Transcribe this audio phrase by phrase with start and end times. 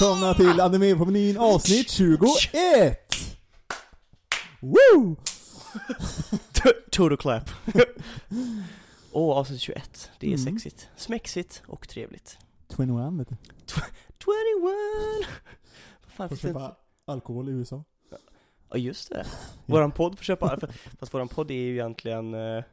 [0.00, 2.98] välkomna till Anime på menyn avsnitt 21!
[4.60, 5.16] Woo!
[6.90, 7.50] Total clap.
[9.12, 10.10] Åh, avsnitt 21.
[10.18, 10.44] Det är Mm.
[10.44, 10.88] sexigt.
[10.96, 12.38] Smäxigt och trevligt.
[12.76, 13.36] 21 vet du.
[13.66, 13.82] 21!
[16.04, 16.48] Vad fan Får finns det?
[16.48, 17.84] köpa alkohol i USA.
[18.70, 19.26] Ja just det.
[19.66, 20.58] Våran podd får köpa,
[20.98, 22.64] fast våran podd är ju egentligen eh,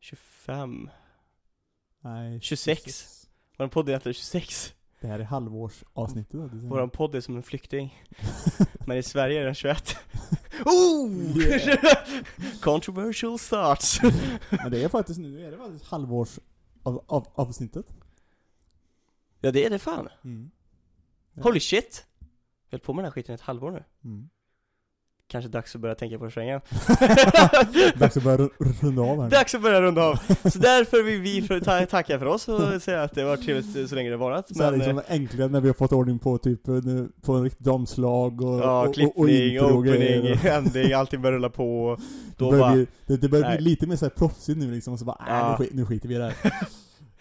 [0.00, 0.90] 25.
[2.00, 2.40] Nej.
[2.40, 3.26] 26.
[3.58, 4.72] Våran podd är egentligen 26.
[5.02, 6.48] Det här är halvårsavsnittet då.
[6.52, 8.04] Våran podd är som en flykting.
[8.86, 9.96] Men i Sverige är den 21.
[10.64, 11.38] Oh!
[11.38, 11.86] Yeah.
[12.60, 14.00] Controversial thoughts.
[14.50, 16.38] Men det är faktiskt nu, är det faktiskt halvårs
[16.82, 17.86] av, av, avsnittet.
[19.40, 20.08] ja det är det fan.
[20.24, 20.50] Mm.
[21.32, 21.42] Ja.
[21.42, 22.06] Holy shit!
[22.18, 22.26] Vi
[22.70, 23.84] har hållit på med den här skiten ett halvår nu.
[24.04, 24.28] Mm.
[25.32, 26.60] Kanske dags att börja tänka på refrängen.
[27.98, 28.50] Dags att börja ru-
[28.82, 29.30] runda av här.
[29.30, 30.16] Dags att börja runda av.
[30.50, 33.94] Så därför vill vi ta, tacka för oss och säga att det var trevligt så
[33.94, 34.48] länge det varit.
[34.48, 36.74] Så Men liksom eh, äntligen när vi har fått ordning på typ eh,
[37.22, 41.36] på en riktigt omslag och, ja, och, klippning, och intro och opening, ending, allting börjar
[41.36, 41.96] rulla på.
[42.36, 43.56] Då Då börjar vi, det, det börjar nej.
[43.56, 45.56] bli lite mer så här proffsigt nu liksom, och så bara äh, Ja.
[45.58, 46.52] nu, skit, nu skiter vi i det här.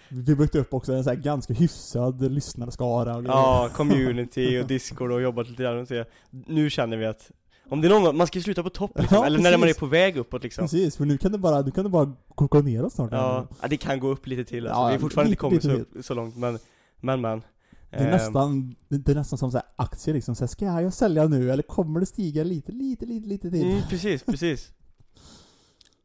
[0.09, 3.37] Vi byggt upp också en så här ganska hyfsad lyssnarskara och grejer.
[3.37, 6.03] ja, community och discord och jobbat lite grann och så.
[6.47, 7.31] Nu känner vi att
[7.71, 9.61] om det är någon, man ska ju sluta på topp liksom, Ja, eller när man
[9.61, 9.79] är precis.
[9.79, 10.63] på väg uppåt liksom.
[10.63, 13.11] Precis, för nu kan det bara, nu kan det bara gå, neråt snart.
[13.11, 14.81] Ja, ja, det kan gå upp lite till alltså.
[14.81, 16.59] Ja, Vi har fortfarande inte kommit så, så långt men,
[16.99, 17.41] men men.
[17.89, 20.47] Det är Ehm, nästan, det det är nästan som så här aktier liksom, så här,
[20.47, 23.63] ska jag sälja nu eller kommer det stiga lite, lite, lite, lite till?
[23.71, 24.71] Mm, precis, precis.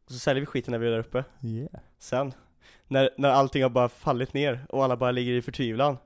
[0.06, 1.24] Och så säljer vi skiten när vi är där uppe.
[1.42, 1.68] Yeah.
[1.98, 2.32] Sen,
[2.88, 5.96] när, när allting har bara fallit ner och alla bara ligger i förtvivlan,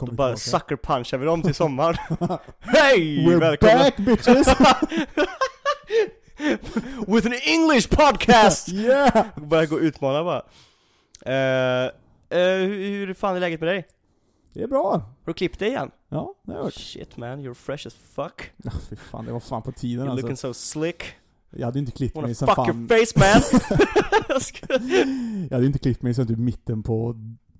[0.00, 2.00] Så då kommer bara sucker punchar vi dem till sommar.
[2.58, 3.26] Hej!
[3.26, 3.78] We're Välkomna!
[3.78, 4.46] back bitches!
[7.06, 8.68] With an English podcast!
[8.68, 9.26] yeah!
[9.36, 10.42] Börjar gå och utmana bara.
[11.26, 11.84] Eh,
[12.38, 13.86] eh, hur, hur fan är läget med dig?
[14.54, 14.92] Det är bra.
[14.92, 15.90] Har du klippt dig igen?
[16.08, 16.74] Ja, det har jag hört.
[16.74, 18.50] Shit man, you're fresh as fuck.
[18.56, 20.26] Ja, fy fan, det var fan på tiden You're alltså.
[20.26, 21.04] looking so slick.
[21.50, 22.68] Jag hade inte klippt Wanna mig fuck sen fan...
[22.68, 23.42] your face man!
[25.50, 27.16] Jag hade inte klippt mig sen typ mitten på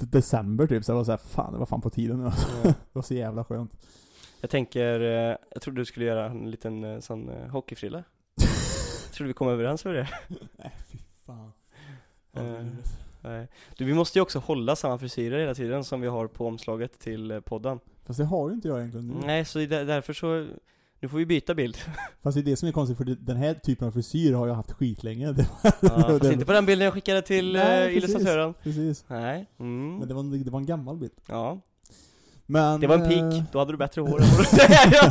[0.06, 2.49] december typ, så jag var såhär, fan det var fan på tiden nu alltså.
[2.56, 2.62] Ja.
[2.93, 3.77] Det var så jävla skönt.
[4.41, 8.05] Jag tänker, eh, jag trodde du skulle göra en liten eh, sån eh, hockeyfrilla.
[9.12, 10.09] Trodde vi kom överens med det.
[10.56, 11.53] Nej fy fan.
[13.22, 13.49] Nej.
[13.77, 16.99] Du, vi måste ju också hålla samma frisyrer hela tiden som vi har på omslaget
[16.99, 17.81] till podden.
[18.05, 19.27] Fast det har ju inte jag egentligen nu.
[19.27, 20.47] Nej, så där, därför så,
[21.00, 21.77] nu får vi byta bild.
[22.22, 24.55] Fast det är det som är konstigt för den här typen av frisyr har jag
[24.55, 25.33] haft skitlänge.
[25.33, 28.11] Det Ja, fast inte på den bilden jag skickade till Nej, eh, precis.
[28.11, 28.55] illustratören.
[28.62, 29.05] Precis.
[29.09, 29.47] Nej.
[29.56, 29.66] Men
[29.97, 30.09] Mm.
[30.09, 31.12] det var, en- det var en gammal bild.
[31.27, 31.61] Ja,
[32.47, 32.81] Men...
[32.81, 33.43] det var en eh, peak.
[33.53, 34.47] Då hade du bättre hår än vad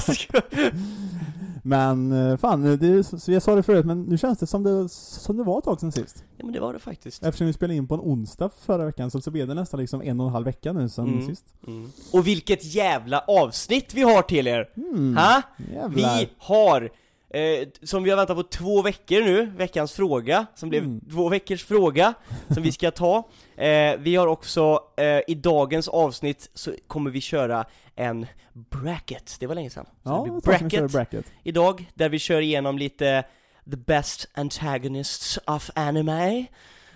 [0.07, 0.71] du-.
[1.63, 4.63] Men eh, fan, det är, så jag sa det förut, men nu känns det som
[4.63, 6.23] det, som det var ett tag sedan sist.
[6.37, 7.23] Ja men det var det faktiskt.
[7.23, 10.01] Eftersom vi spelade in på en onsdag förra veckan, så, så blev det nästan liksom
[10.01, 11.27] en och en halv vecka nu sedan Mm.
[11.27, 11.45] sist.
[11.67, 11.91] Mm.
[12.13, 14.69] Och vilket jävla avsnitt vi har till er!
[14.75, 15.17] Mm.
[15.17, 15.41] Ha?
[15.73, 15.89] Jävlar.
[16.19, 16.81] Vi har,
[17.29, 21.01] eh, som vi har väntat på två veckor nu, veckans fråga, som blev Mm.
[21.11, 22.13] två veckors fråga,
[22.53, 23.27] som vi ska ta.
[23.55, 27.65] Eh, vi har också, eh, i dagens avsnitt så kommer vi köra
[27.99, 29.85] en bracket, det var länge sedan.
[30.03, 30.91] Ja, det bracket.
[30.91, 33.23] bracket idag, där vi kör igenom lite
[33.71, 36.39] the best antagonists of anime.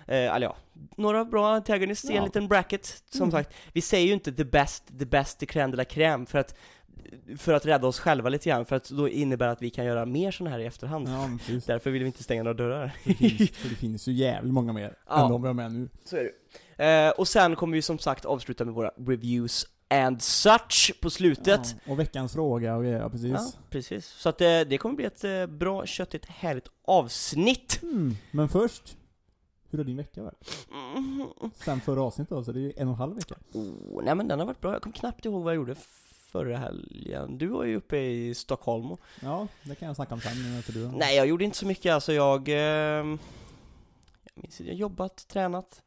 [0.06, 0.56] Eh, eller ja,
[0.96, 3.30] några bra antagonists i en liten bracket, som Mm.
[3.32, 3.54] sagt.
[3.72, 6.54] Vi säger ju inte the best, the best, the crème de la crème, för att,
[7.38, 10.06] för att rädda oss själva lite grann, för att då innebär att vi kan göra
[10.06, 11.08] mer sådana här i efterhand.
[11.08, 11.28] Ja.
[11.66, 12.92] Därför vill vi inte stänga några dörrar.
[13.04, 15.24] Det finns, för det finns ju jävligt många mer Ja.
[15.24, 15.88] än de vi har med nu.
[16.04, 16.30] Så är det.
[16.84, 21.76] Eh, och sen kommer vi som sagt avsluta med våra reviews and such på slutet.
[21.84, 23.32] Ja, och veckans fråga och ja, precis.
[23.32, 24.06] Ja, precis.
[24.06, 27.82] Så att eh, det kommer bli ett eh, bra, köttigt, härligt avsnitt.
[27.82, 28.16] Mm.
[28.30, 28.96] Men först,
[29.70, 30.66] hur har din vecka varit?
[30.96, 31.28] Mm.
[31.54, 33.34] Sen förra avsnittet då, så det är ju en och en halv vecka.
[33.52, 35.74] Oh, nej men den har varit bra, jag kommer knappt ihåg vad jag gjorde
[36.34, 37.38] förra helgen.
[37.38, 39.00] Du var ju uppe i Stockholm och...
[39.22, 40.88] Ja, det kan jag snacka om sen, inte du.
[40.88, 42.48] Nej jag gjorde inte så mycket alltså, jag...
[42.48, 42.54] Eh,
[44.34, 45.82] jag minns inte, jag jobbat, tränat,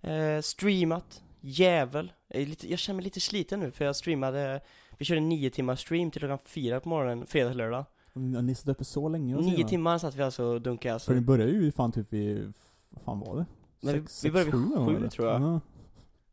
[0.00, 2.12] eh, streamat, jävel.
[2.28, 4.60] Jag, är lite, jag känner mig lite sliten nu för jag streamade,
[4.98, 7.84] vi körde nio timmar stream till klockan fyra på morgonen, fredag till lördag.
[8.12, 11.06] Ni ni satt uppe så länge Nio timmar satt vi alltså och dunkade alltså.
[11.06, 12.52] För ni började ju fan typ vid,
[12.90, 13.46] vad fan var det?
[13.80, 15.08] Men vi- Sex- vi började sex, vid sju, eller?
[15.08, 15.42] tror jag.
[15.42, 15.60] Ja.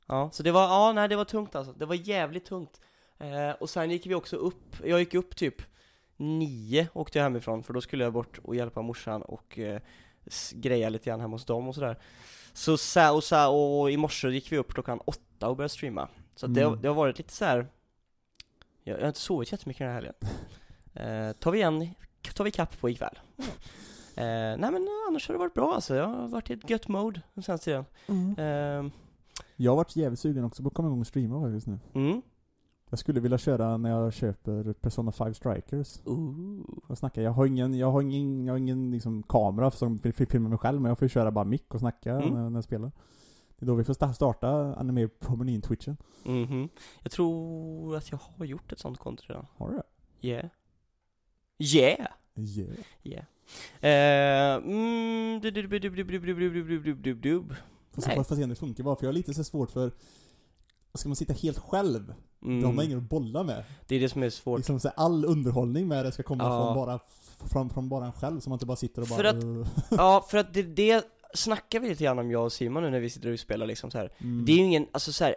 [0.08, 1.74] Ja, så det var, ja nej det var tungt alltså.
[1.74, 2.82] Det var jävligt tungt.
[3.20, 5.56] Eh, och sen gick vi också upp, jag gick upp typ
[6.18, 9.82] nio åkte jag hemifrån för då skulle jag bort och hjälpa morsan och eh,
[10.54, 11.98] greja lite grann hemma hos dem och sådär.
[12.54, 16.08] Så, så, och, så, och i morse gick vi upp klockan åtta och började streama.
[16.36, 16.82] Så att det, Mm.
[16.82, 17.68] det har varit lite så här.
[18.84, 20.14] Jag, jag har inte sovit jättemycket den här helgen.
[20.94, 21.90] Eh, tar vi igen,
[22.36, 23.20] tar vi kapp på ikväll.
[24.16, 24.24] Eh,
[24.58, 25.96] nej men annars har det varit bra alltså.
[25.96, 27.86] Jag har varit i ett gött mode den senaste tiden.
[28.08, 28.36] Mm.
[28.86, 28.92] Eh,
[29.56, 31.80] Jag har varit jävligt sugen också på att komma igång och streama faktiskt nu.
[31.94, 32.22] mm.
[32.94, 36.00] Jag skulle vilja köra när jag köper Persona 5 Strikers.
[36.06, 36.60] Ooh.
[36.90, 40.14] Jag snackar, jag har ingen, jag har ingen, jag har ingen liksom, kamera som vill
[40.14, 42.34] filma mig själv, men jag får ju köra bara mick och snacka Mm.
[42.34, 42.92] när, när jag spelar.
[43.60, 46.70] Det är då vi får sta- starta anime promenin twitchen Mhm.
[47.04, 49.46] Jag tror att jag har gjort ett sånt konto redan.
[49.58, 49.84] Har du det?
[50.28, 50.46] Yeah.
[51.60, 52.08] Yeah!
[52.36, 52.78] Yeah.
[53.04, 53.26] Yeah.
[53.82, 57.44] Eh, mm, du- du- du- du- du- du- du- du- du- du- du- du- du.
[57.92, 59.92] Fast får se om det funkar bara, för jag har lite så svårt för
[60.94, 62.86] Ska man sitta helt själv, då har man Mm.
[62.86, 63.64] ingen att bolla med.
[63.88, 64.60] Det är det som är svårt.
[64.60, 66.66] Liksom så här, all underhållning med det ska komma Ja.
[66.66, 67.00] från, bara,
[67.52, 69.18] från, från bara en själv, så man inte bara sitter och bara...
[69.18, 69.68] För att-.
[69.92, 73.00] Ja, för att det, det snackar vi lite grann om jag och Simon nu när
[73.00, 74.12] vi sitter och spelar liksom så här.
[74.18, 74.46] Mm.
[74.46, 75.36] Det är ju ingen, alltså så här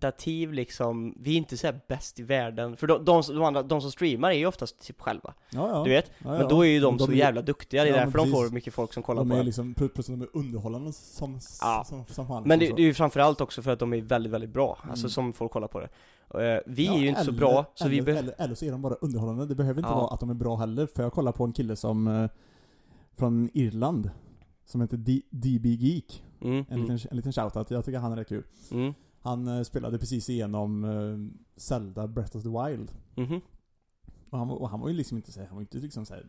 [0.00, 2.76] högkvalitativ liksom, vi är inte så bäst i världen.
[2.76, 5.68] För de, de, som- de, andra, de som streamar är ju oftast typ själva, ja,
[5.70, 5.84] ja.
[5.84, 6.10] du vet?
[6.18, 8.50] Ja, Men då är ju de, så är- jävla duktiga, det är därför de får
[8.50, 9.44] mycket folk som kollar De på är det.
[9.44, 11.84] liksom, plus de är underhållande som, Ja.
[11.86, 12.42] som, som fan.
[12.46, 14.78] Men det, liksom det är ju framförallt också för att de är väldigt, väldigt bra,
[14.90, 15.10] alltså Mm.
[15.10, 15.88] som folk kollar på det.
[16.34, 18.64] Eh, vi är ju inte så eller- bra, så eller, vi be- eller, eller så
[18.64, 21.12] är de bara underhållande, det behöver inte vara att de är bra heller, för jag
[21.12, 22.30] kollar på en kille som eh,
[23.18, 24.10] Från Irland
[24.66, 28.12] Som heter D- DB Geek mm, En mm, liten, en liten shoutout, jag tycker han
[28.12, 28.94] är rätt kul mm,
[29.26, 33.40] Han eh, spelade precis igenom eh, Zelda Breath of the Wild mhm.
[34.30, 36.06] och han, var- och han var ju liksom inte så här, han var inte liksom
[36.06, 36.26] så här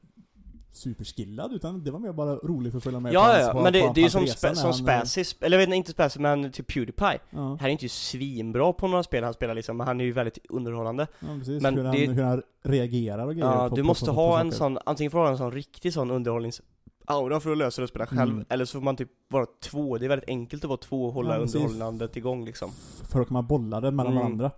[0.72, 3.62] superskillad utan det var mer bara roligt att följa med på Ja, hans- ja, på-
[3.62, 5.68] men det, på det är ju som, spe, som han, eh, Spacis, eller jag vet
[5.68, 7.20] inte, inte Spacis, men typ Pewdiepie.
[7.30, 10.06] Ja, Han är inte ju svinbra på några spel han spelar liksom, men han är
[10.06, 11.08] ju väldigt underhållande.
[11.20, 13.88] ja precis, men hur, han, det- hur han reagerar och grejer Ja, på, du på,
[13.88, 16.12] måste på, på, ha på en sån, antingen får du ha en sån riktig sån
[16.12, 16.62] underhållnings
[17.08, 18.46] aura för att lösa det och spela själv, Mm.
[18.50, 21.14] eller så får man typ vara två, det är väldigt enkelt att vara två och
[21.14, 22.72] hålla Ja, underhållandet igång liksom.
[23.04, 24.24] För då kan man bolla det mellan Mm.
[24.24, 24.52] varandra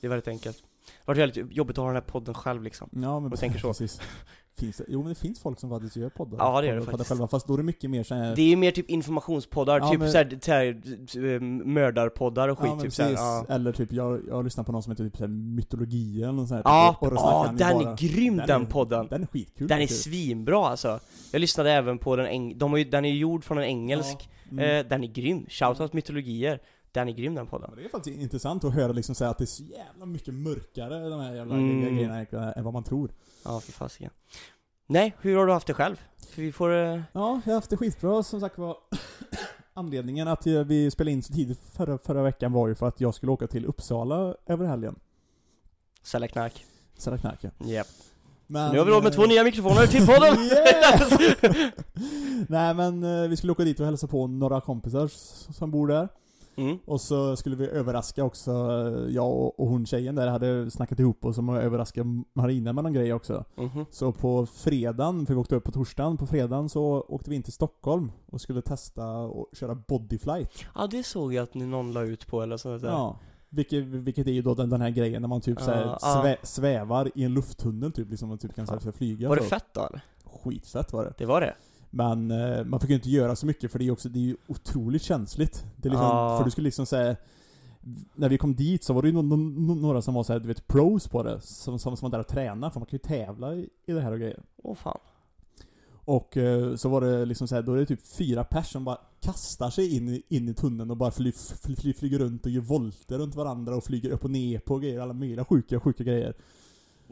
[0.00, 0.56] Det är väldigt enkelt.
[0.56, 2.88] Det har varit väldigt jobbigt att ha den här podden själv liksom.
[2.92, 3.68] Ja men Jag tänker så.
[3.68, 4.00] precis.
[4.60, 6.90] Det, jo men det finns folk som faktiskt gör poddar Ja, det gör det poddar
[6.92, 7.08] faktiskt.
[7.08, 10.00] själva, Fast då är det mycket mer såhär Det är mer typ informationspoddar, Ja, typ
[10.00, 13.46] men- såhär, såhär, eh, mördarpoddar och skit, Ja typ såhär, ja.
[13.48, 16.48] eller typ jag, jag har lyssnat på någon som heter typ såhär mytologi eller något
[16.48, 19.06] sånt här, Ja, typ, ja den bara- är grym den, är- podden!
[19.10, 20.02] Den är skitkul Den är faktiskt.
[20.04, 21.00] svinbra alltså.
[21.32, 24.16] Jag lyssnade även på den eng- de har ju, den är gjord från en engelsk,
[24.44, 24.80] Ja, mm.
[24.84, 25.46] eh, den är grym.
[25.48, 26.60] Shoutout mytologier.
[26.92, 27.70] Den är grym den podden.
[27.70, 30.34] Men det är faktiskt intressant att höra liksom säga att det är så jävla mycket
[30.34, 31.80] mörkare de här jävla Mm.
[31.94, 33.10] grejerna än vad man tror.
[33.44, 34.10] Ja, för fasiken.
[34.86, 36.00] Nej, hur har du haft det själv?
[36.34, 36.70] För vi får...
[36.74, 38.76] Eh, Ja, jag har haft det skitbra som sagt var.
[39.74, 43.00] Anledningen att eh, vi spelade in så tidigt förra, förra veckan var ju för att
[43.00, 44.98] jag skulle åka till Uppsala över helgen.
[46.02, 46.64] sälja knark.
[46.98, 47.50] Sälja knark ja.
[47.66, 47.86] Japp.
[48.46, 50.36] Men, Nu har vi råd med eh, två nya mikrofoner till podden!
[50.44, 51.70] Yeah!
[52.48, 55.86] Nej men eh, vi skulle åka dit och hälsa på några kompisar s- som bor
[55.88, 56.08] där.
[56.60, 56.78] Mm.
[56.84, 61.00] Och så skulle vi överraska också, eh, jag och och hon tjejen där hade snackat
[61.00, 63.44] ihop oss om att överraska Marina med någon grej också.
[63.56, 63.86] Mhm.
[63.90, 67.42] Så på fredagen, för vi åkte upp på torsdagen, på fredagen så åkte vi in
[67.42, 70.64] till Stockholm och skulle testa och köra bodyflight.
[70.74, 72.88] Ja, det såg jag att ni någon la ut på eller sånt där.
[72.88, 73.16] Ja.
[73.48, 76.36] Vilket, vilket är ju då den, den här grejen när man typ Ja, såhär svä,
[76.42, 79.86] svävar i en lufttunnel typ, liksom och typ kan såhär flyga Var det fett då
[79.86, 80.00] eller?
[80.24, 81.14] Skitfett var det.
[81.18, 81.54] Det var det?
[81.90, 84.18] Men eh, man fick ju inte göra så mycket för det är ju också, det
[84.18, 85.64] är ju otroligt känsligt.
[85.76, 86.38] Det är liksom, Ja.
[86.38, 87.16] för du skulle liksom säga
[88.14, 90.40] när vi kom dit så var det ju no, no, no, några som var såhär,
[90.40, 91.40] du vet, pros på det.
[91.40, 94.00] Som, som, som var där och tränade, för man kan ju tävla i, i det
[94.00, 94.42] här och grejer.
[94.62, 94.98] Åh fan.
[95.92, 98.98] Och eh, så var det liksom såhär, då är det typ fyra pers som bara
[99.20, 101.32] kastar sig in i, in i tunneln och bara fly,
[101.62, 104.78] fly, fly, flyger runt och gör volter runt varandra och flyger upp och ner på
[104.78, 106.34] grejer, alla möjliga sjuka, sjuka grejer.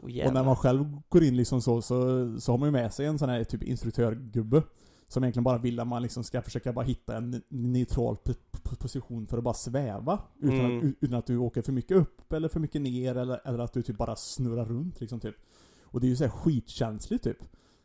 [0.01, 1.95] Oh, Och när man själv går in liksom så, så,
[2.39, 4.63] så har man ju med sig en sån här typ instruktörgubbe.
[5.07, 8.17] Som egentligen bara vill att man liksom ska försöka bara hitta en neutral
[8.79, 10.19] position för att bara sväva.
[10.39, 10.77] Utan, Mm.
[10.89, 13.73] att, utan att du åker för mycket upp eller för mycket ner eller, eller att
[13.73, 15.35] du typ bara snurrar runt liksom typ.
[15.81, 17.37] Och det är ju så här skitkänsligt typ.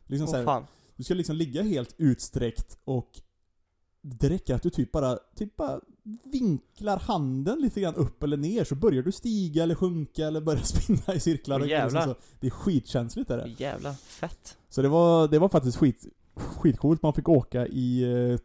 [0.05, 0.63] Liksom så Åh här,
[0.95, 3.21] du ska liksom ligga helt utsträckt och
[4.01, 5.79] det räcker att du typ bara, typ bara
[6.23, 10.63] vinklar handen lite grann upp eller ner så börjar du stiga eller sjunka eller börja
[10.63, 11.59] spinna i cirklar.
[11.59, 12.05] Och liksom jävlar.
[12.05, 12.15] så.
[12.39, 13.43] Det är skitkänsligt är det.
[13.43, 14.57] Åh, jävlar, fett.
[14.69, 17.01] Så det var, det var faktiskt skit, skitcoolt.
[17.01, 18.39] Man fick åka i eh,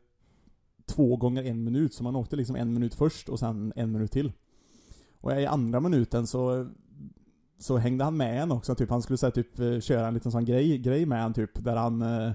[0.87, 1.95] två gånger en minut.
[1.95, 4.33] Så man åkte liksom en minut först och sen en minut till.
[5.21, 6.67] Och i andra minuten så
[7.59, 10.33] så hängde han med en också, typ han skulle säga typ eh, köra en liten
[10.33, 12.33] sån grej, grej med en typ där han eh,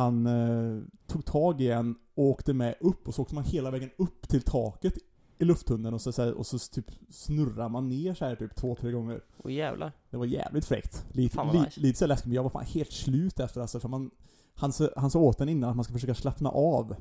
[0.00, 3.70] Han eh, tog tag i en och åkte med upp och så åkte man hela
[3.70, 4.94] vägen upp till taket
[5.38, 8.56] i lufttunneln och så, så, här, och så typ snurrar man ner så här typ
[8.56, 9.20] två, tre gånger.
[9.44, 9.92] Åh jävlar.
[10.10, 11.04] Det var jävligt fräckt.
[11.12, 11.80] Lite, li, nice.
[11.80, 14.10] lite så läskigt, men jag var fan helt slut efter alltså, för man
[14.54, 16.94] Han han sa åt en innan att man ska försöka slappna av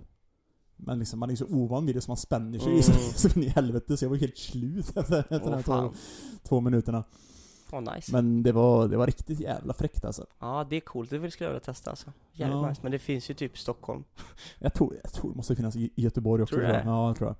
[0.76, 2.82] Men liksom, man är så ovan vid det så man spänner sig Mm.
[2.82, 2.94] så,
[3.30, 5.94] så in i helvete så jag var helt slut efter, efter de Åh här två,
[6.44, 7.04] två minuterna
[7.72, 8.12] Åh nice.
[8.12, 11.10] Men det var, det var riktigt jävla fräckt alltså Ja, det är coolt.
[11.10, 12.14] Det skulle jag vilja testa alltså.
[12.34, 12.70] Jävligt Ja.
[12.70, 12.82] nice.
[12.84, 14.04] Men det finns ju typ Stockholm.
[14.60, 16.82] Jag tror, jag tror det måste finnas i, Göteborg också Tror du det?
[16.86, 17.36] Ja, jag tror jag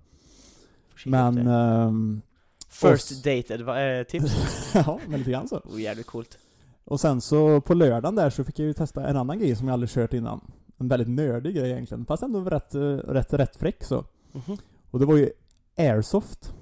[1.12, 2.22] Men, ehm,
[2.70, 4.34] First date advi- eh, tips.
[4.74, 5.58] ja, men lite grann så.
[5.58, 6.38] Oh, jävligt coolt.
[6.84, 9.68] Och sen så på lördagen där så fick jag ju testa en annan grej som
[9.68, 10.52] jag aldrig kört innan.
[10.78, 14.06] En väldigt nördig grej egentligen, fast ändå rätt, eh, rätt, rätt fräck så.
[14.32, 14.58] Mhm.
[14.92, 15.30] Och det var ju
[15.78, 16.54] airsoft.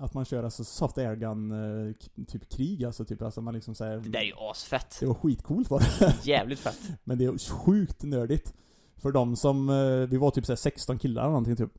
[0.00, 3.96] Att man kör alltså soft airgun, eh, typ krig alltså, typ alltså man liksom säger
[3.96, 4.96] Det där är ju asfett.
[5.00, 6.14] Det var skitcoolt var det.
[6.22, 6.78] Jävligt fett.
[7.04, 8.54] Men det är sjukt nördigt.
[8.96, 11.72] För de som, eh, vi var typ så här 16 killar eller någonting typ.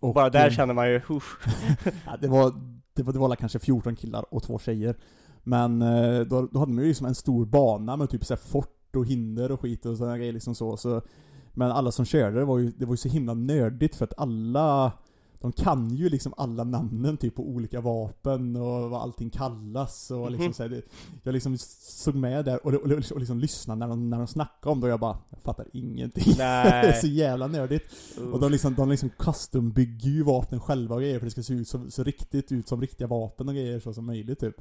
[0.00, 1.00] Och, Bara där eh, känner man ju.
[2.06, 2.54] Ja, det var,
[2.94, 4.96] det var, det var kanske 14 killar och två tjejer.
[5.44, 5.80] Men
[6.28, 9.06] då, då hade man ju liksom en stor bana med typ så här fort och
[9.06, 11.02] hinder och skit och sådana grejer liksom så, så.
[11.52, 14.18] Men alla som körde det var ju, det var ju så himla nördigt för att
[14.18, 14.92] alla
[15.40, 20.30] de kan ju liksom alla namnen typ på olika vapen och vad allting kallas och
[20.30, 20.52] liksom Mhm.
[20.54, 20.82] så här, det,
[21.22, 24.26] Jag liksom såg med där och, och, och, och liksom lyssnade när de, när de
[24.26, 26.32] snackade om det och jag bara Jag fattar ingenting.
[26.36, 27.00] det är Nej.
[27.00, 27.84] så jävla nördigt.
[28.32, 31.54] Och de liksom, de liksom custombygger ju vapnen själva och grejer för det ska se
[31.54, 34.60] ut så, så riktigt ut som riktiga vapen och grejer så som möjligt typ.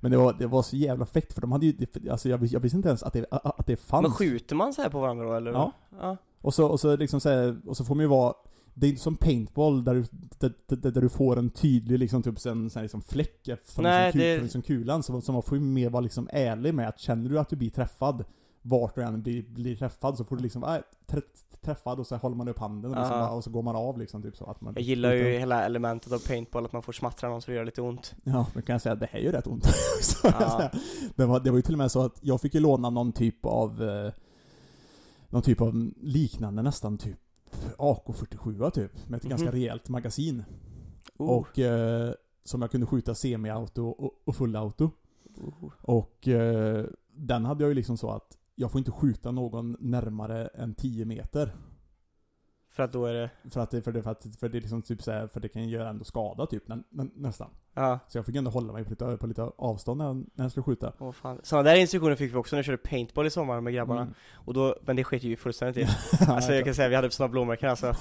[0.00, 2.44] Men det var, det var så jävla fräckt för de hade ju, det- alltså jag,
[2.46, 4.02] jag visste inte ens att det, att det fanns.
[4.02, 5.50] Men skjuter man så här på varandra då eller?
[5.52, 5.72] Ja.
[6.00, 6.16] ja.
[6.40, 8.34] Och så, och så liksom så här, och så får man ju vara
[8.74, 10.04] det är inte som paintball där du,
[10.38, 13.82] där, där, där du får en tydlig liksom typ en sån här liksom fläck från,
[13.82, 16.28] Nej, liksom, kul, det- från liksom kulan, så, så man får ju mer vara liksom
[16.32, 18.24] ärlig med att känner du att du blir träffad
[18.62, 20.76] vart du än blir, blir träffad så får du liksom, äh,
[21.06, 21.20] trä,
[21.60, 24.22] träffad och så håller man upp handen och, liksom, och så går man av liksom
[24.22, 27.28] typ så att man Jag gillar ju hela elementet av paintball, att man får smattra
[27.28, 28.14] någon så det gör lite ont.
[28.24, 29.64] Ja, men kan jag säga att det här är ju rätt ont.
[30.02, 30.28] så
[31.16, 33.12] det, var, det var ju till och med så att jag fick ju låna någon
[33.12, 34.12] typ av eh,
[35.30, 37.18] Någon typ av liknande nästan typ
[37.78, 39.30] AK47 typ, med ett Mhm.
[39.30, 40.44] ganska rejält magasin.
[41.18, 41.28] Oh.
[41.30, 42.12] Och eh,
[42.44, 44.90] som jag kunde skjuta semi-auto och, och full-auto.
[45.36, 45.70] Oh.
[45.82, 50.46] Och eh, den hade jag ju liksom så att jag får inte skjuta någon närmare
[50.46, 51.54] än 10 meter.
[52.72, 54.60] För att då är det, För att det, för det, för att, för det är
[54.60, 57.50] liksom typ så här, för det kan göra ändå skada typ, nä, nä, nästan.
[57.74, 57.98] ja.
[58.08, 60.50] Så jag fick ändå hålla mig på lite, på lite avstånd när jag, när jag
[60.50, 60.92] skulle skjuta.
[60.98, 61.40] Åh fan.
[61.42, 64.02] Sådana där instruktioner fick vi också när vi körde paintball i sommar med grabbarna.
[64.02, 64.14] Mm.
[64.32, 65.90] Och då, men det sket ju fullständigt i.
[66.28, 67.86] Alltså jag kan säga, vi hade sådana blåmärken alltså.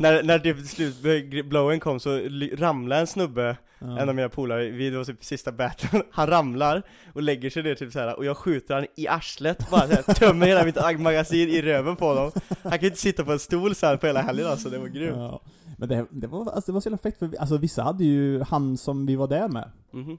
[0.00, 2.10] när, när det till slut blowen kom så
[2.52, 3.98] ramlade en snubbe, Ja.
[3.98, 7.74] en av mina polare, vid då typ sista battlen, han ramlar och lägger sig ner
[7.74, 11.48] typ såhär och jag skjuter han i arslet, bara såhär, tömmer hela mitt ag- magasin
[11.48, 12.30] i röven på honom.
[12.62, 14.86] Han kan ju inte sitta på en stol sen på hela helgen alltså, det var
[14.88, 15.16] grymt.
[15.16, 15.42] Ja.
[15.78, 18.04] Men det, det, var, alltså, det var så jävla fräckt för vi, alltså, vissa hade
[18.04, 20.18] ju, han som vi var där med, Mhm,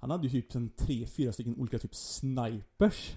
[0.00, 3.12] han hade ju typ en tre, fyra stycken olika typ snipers.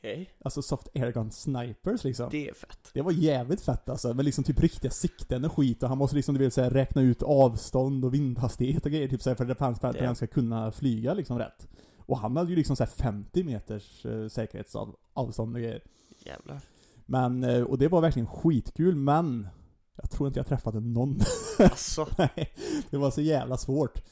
[0.00, 0.30] Okej.
[0.44, 2.28] Alltså soft airgun snipers liksom.
[2.30, 2.90] Det, Det är fett.
[3.04, 6.34] var jävligt fett alltså, med liksom typ riktiga sikten och skit och han måste liksom
[6.34, 9.44] du vet, så här, räkna ut avstånd och vindhastighet och grejer typ så här, för
[9.44, 11.68] det fanns för att Det- han ska kunna flyga liksom rätt.
[11.98, 15.82] Och han hade ju liksom så här 50 meters eh, säkerhetsavstånd och grejer.
[16.24, 16.60] Jävlar.
[17.06, 19.48] Men, eh, och det var verkligen skitkul men
[19.96, 21.20] jag tror inte jag träffade någon.
[21.58, 22.52] Alltså, Nej,
[22.90, 24.02] det var så jävla svårt.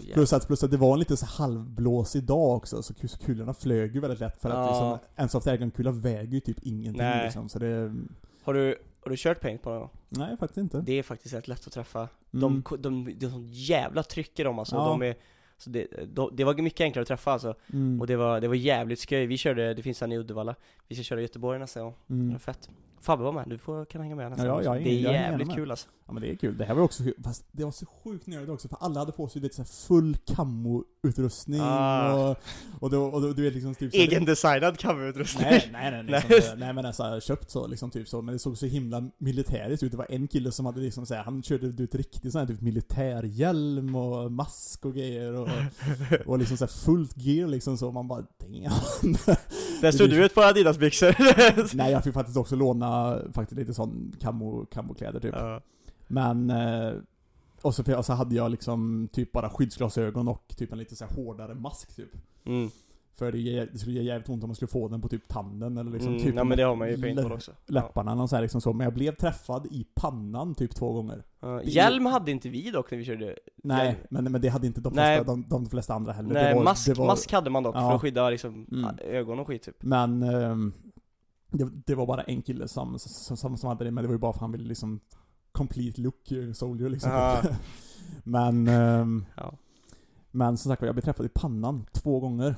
[0.00, 0.14] Jävlar.
[0.14, 3.54] Plus att, plus att det var en lite så halvblåsig dag också, så kul- kulorna
[3.54, 4.66] flög ju väldigt lätt för att Ja.
[4.66, 7.24] liksom, en soft airgun-kula väger ju typ ingenting Nej.
[7.24, 7.94] liksom, så det...
[8.42, 9.90] Har du, har du kört paintball någon gång?
[10.08, 10.80] Nej, faktiskt inte.
[10.80, 11.98] Det är faktiskt rätt lätt att träffa.
[12.00, 12.08] Mm.
[12.30, 14.88] De, de, de, de jävla trycker de alltså, Ja.
[14.88, 15.14] de är,
[15.58, 17.54] så det, de, det var mycket enklare att träffa alltså.
[17.72, 18.00] Mm.
[18.00, 20.54] Och det var, det var jävligt skoj, vi körde, det finns en i Uddevalla
[20.88, 22.32] Vi ska köra i Göteborg nästa gång, det Mm.
[22.32, 24.84] var fett Fabbe var med, du får, kan hänga med nästa Ja, gång jag är-
[24.84, 25.56] Det är jag är jävligt med.
[25.56, 26.58] kul alltså Ja men det är kul.
[26.58, 27.14] Det här var också kul.
[27.24, 29.66] Fast det var så sjukt nördigt också för alla hade på sig lite så här
[29.68, 32.12] full camo-utrustning Ah.
[32.30, 32.36] och,
[32.80, 36.28] och, då, och då, du vet liksom typ så- Egendesignad kamerautrustning Nej, nej, nej, liksom,
[36.30, 36.40] Nej.
[36.48, 36.56] nej.
[36.58, 39.90] nej men alltså köpt så liksom typ så, men det såg så himla militäriskt ut.
[39.90, 42.60] Det var en kille som hade liksom såhär, han körde ut riktigt sån här typ
[42.60, 45.48] militärhjälm och mask och grejer och,
[46.26, 49.16] och liksom såhär fullt gear liksom så, man bara damn.
[49.80, 51.14] Där stod du ett par Adidas-byxor
[51.76, 55.34] Nej jag fick faktiskt också låna faktiskt lite sån camo, camo-kläder typ.
[55.34, 55.60] ja.
[56.06, 56.92] Men, eh,
[57.62, 61.04] och så, och så hade jag liksom typ bara skyddsglasögon och typ en lite så
[61.04, 62.10] hårdare mask typ.
[62.44, 62.70] mm.
[63.20, 65.28] För det, ge- det skulle ge jävligt ont om man skulle få den på typ
[65.28, 66.22] tanden eller liksom mm.
[66.24, 67.72] typ Ja men det har man ju lä- paintball också ja.
[67.74, 68.72] läpparna och så här liksom så.
[68.72, 71.24] Men jag blev träffad i pannan typ två gånger.
[71.40, 71.62] Ja.
[71.62, 74.92] Hjälm hade inte vi dock när vi körde Nej, men, men det hade inte de
[74.94, 75.16] Nej.
[75.18, 76.34] flesta, de, de flesta andra heller.
[76.34, 77.94] Nej, var, mask, var, mask hade man dock för Ja.
[77.94, 78.96] att skydda liksom Mm.
[79.04, 80.72] ögon och skit typ Men ehm,
[81.50, 84.14] det, det var bara en kille som, som, som, som hade det, men det var
[84.14, 85.00] ju bara för att han ville liksom
[85.52, 87.12] complete look eh, soldier liksom.
[87.12, 87.40] Ja.
[88.24, 89.52] men, ehm, Ja.
[90.30, 92.54] men som sagt jag blev träffad i pannan två gånger.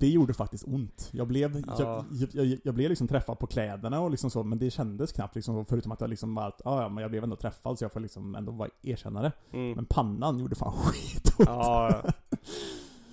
[0.00, 1.08] Det gjorde faktiskt ont.
[1.12, 2.04] Jag blev, Ja.
[2.12, 5.34] jag, jag, jag, blev liksom träffad på kläderna och liksom så, men det kändes knappt
[5.34, 7.92] liksom förutom att jag liksom att, "Ah, ja men jag blev ändå träffad så jag
[7.92, 9.32] får liksom ändå vara erkännare.
[9.52, 9.72] mm.
[9.72, 11.48] Men pannan gjorde fan skitont.
[11.48, 12.10] Ja, ja.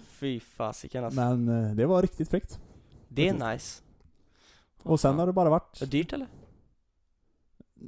[0.08, 1.20] Fy fasiken alltså.
[1.20, 2.60] Men eh, det var riktigt fräckt.
[3.08, 3.82] Det är nice
[4.84, 5.82] Och sen har det bara varit...
[5.82, 6.28] Är det dyrt eller?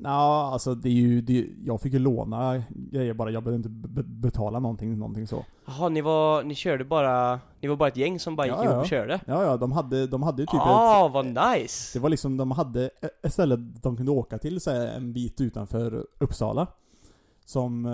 [0.04, 3.88] Ja, alltså det är ju, det, jag fick ju låna grejer bara, jag behövde inte
[3.90, 5.46] be- betala någonting, någonting så.
[5.68, 8.64] Jaha, ni var, ni körde bara, ni var bara ett gäng som bara gick Ja,
[8.64, 8.80] ihop ja.
[8.80, 9.20] och körde?
[9.26, 12.00] Ja, ja, de hade, de hade ju typ ett, ah, vad nice!
[12.00, 12.90] Det var liksom, de hade
[13.24, 16.68] ett ställe de kunde åka till så här, en bit utanför Uppsala.
[17.46, 17.92] Som, eh,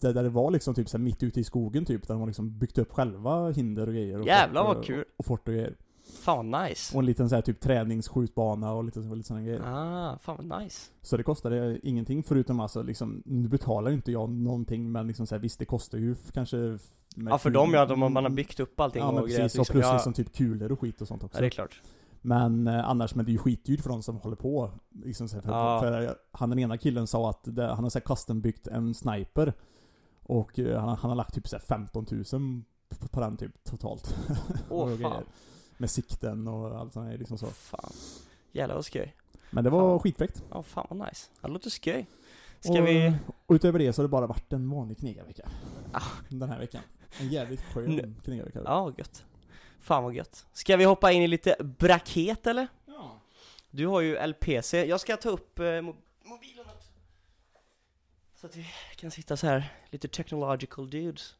[0.00, 2.20] där, där det var liksom typ så här, mitt ute i skogen typ, där de
[2.20, 4.20] har liksom byggt upp själva hinder och grejer.
[4.20, 5.04] Och Jävlar fort, vad kul!
[5.16, 5.74] Och fort och grejer.
[6.10, 6.94] Fan vad nice!
[6.96, 9.62] Och en liten så här, typ träningsskjutbana och lite, lite sådana grejer.
[9.66, 10.90] Ah, fan vad nice!
[11.02, 15.34] Så det kostade ingenting förutom alltså liksom, nu betalar inte jag någonting men liksom så
[15.34, 16.78] här, visst det kostar ju kanske
[17.16, 19.58] Ja för dem ja, de, man har byggt upp allting Ja men och grejer precis,
[19.58, 19.72] och liksom.
[19.74, 21.36] plus ja, liksom typ kulor och skit och sånt också.
[21.38, 21.82] ja, det är klart
[22.20, 24.70] Men eh, annars, men det är ju skitdyrt för de som håller på.
[25.04, 25.80] Liksom, så här, för, Ja.
[25.80, 28.94] för han den ena killen sa att det, han har så här custom byggt en
[28.94, 29.52] sniper.
[30.22, 32.24] Och eh, han, har- han har lagt typ så här 15 000
[33.10, 34.16] på, den typ totalt.
[34.68, 35.24] Åh fan, grejer.
[35.80, 37.46] Med sikten och allt sånt här, liksom så.
[37.46, 37.92] fan
[38.52, 39.14] Jävlar vad skoj
[39.50, 39.98] Men det var Fan.
[40.00, 40.42] skitfräckt.
[40.50, 42.06] Ja fan vad nice, det låter skoj
[42.60, 43.12] Ska och, vi,
[43.46, 45.48] och utöver det så har det bara varit en vanlig knegarvecka.
[45.92, 46.02] Ah.
[46.28, 46.82] Den här veckan.
[47.20, 48.60] En jävligt skön knegarvecka.
[48.64, 49.24] ja gött
[49.80, 52.68] Fan vad gött Ska vi hoppa in i lite braket eller?
[52.86, 53.20] Ja.
[53.70, 56.88] Du har ju LPC, jag ska ta upp eh, mo- mobilen också
[58.34, 61.34] Så att vi kan sitta så här lite technological dudes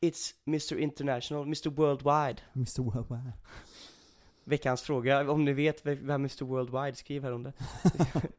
[0.00, 3.32] It's Mr International, Mr Worldwide Mr Worldwide.
[4.44, 7.52] Veckans fråga, om ni vet ve- vem Mr Worldwide, skriv här om det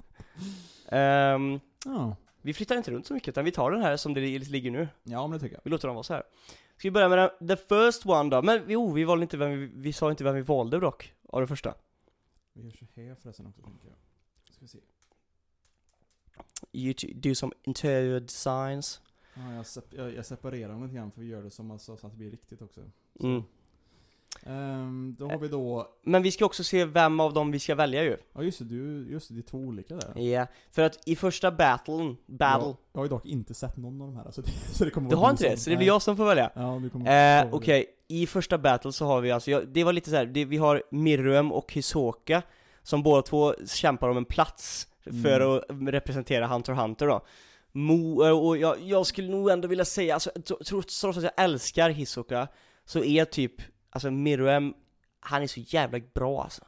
[0.89, 2.15] Ehm, Ja.
[2.41, 4.71] Vi flyttar inte runt så mycket utan vi tar den här som det li- ligger
[4.71, 5.61] nu Ja men det tycker jag.
[5.63, 6.23] Vi låter dem vara så här.
[6.77, 8.41] Ska vi börja med den, the first one då?
[8.41, 11.41] Men jo, vi valde inte vem vi, vi sa inte vem vi valde dock, av
[11.41, 11.73] det första
[12.53, 13.95] Vi gör så här förresten också tänker jag.
[14.53, 14.79] Ska vi se.
[16.71, 19.01] You do some interior designs
[19.39, 21.97] Ja, jag, sep- jag, jag separerar dem lite grann för vi gör det som alltså,
[21.97, 22.81] så att det blir riktigt också.
[23.19, 23.25] Så.
[23.27, 23.43] mm.
[24.45, 27.75] Ehm, då har vi då, Men vi ska också se vem av dem vi ska
[27.75, 30.21] välja ju ja just det, du, just det, det är två olika där.
[30.21, 34.01] Ja, för att i första battlen, battle Jag, jag har ju dock inte sett någon
[34.01, 35.77] av de här så det, så det kommer Du har inte det, som- så det
[35.77, 39.21] blir jag som får välja Ja, du kommer Eh, okej, i första battle så har
[39.21, 42.41] vi alltså, jag, det var lite så här, det, vi har Mirruem och Hisoka
[42.83, 45.57] Som båda två kämpar om en plats för Mm.
[45.87, 47.21] att representera Hunter Hunter då
[47.77, 51.23] Mo, eh, och jag, jag skulle nog ändå vilja säga, alltså, tro- trots trots att
[51.23, 52.47] jag älskar Hisoka
[52.85, 53.53] Så är typ,
[53.89, 54.73] alltså Mirruem,
[55.19, 56.65] han är så jävla bra alltså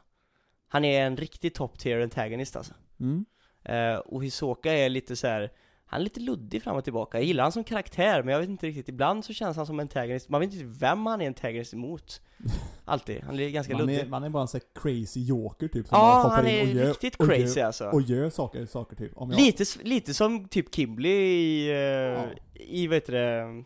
[0.68, 3.24] Han är en riktig top tier antagonist alltså Mm.
[3.64, 5.52] Eh, och Hisoka är lite så här.
[5.90, 8.48] Han är lite luddig fram och tillbaka, jag gillar han som karaktär men jag vet
[8.48, 11.74] inte riktigt, ibland så känns han som antagonist, man vet inte vem han är antagonist
[11.74, 12.20] emot
[12.84, 15.68] Alltid, han är ganska Man är, luddig man är bara en sån här crazy joker
[15.68, 18.30] typ som Ja, han in är och gör, riktigt och crazy gör, alltså och gör
[18.30, 19.12] saker, saker typ.
[19.16, 22.24] Jag, lite, lite som typ Kimberly i, eh, Ja.
[22.54, 23.64] i vad heter det,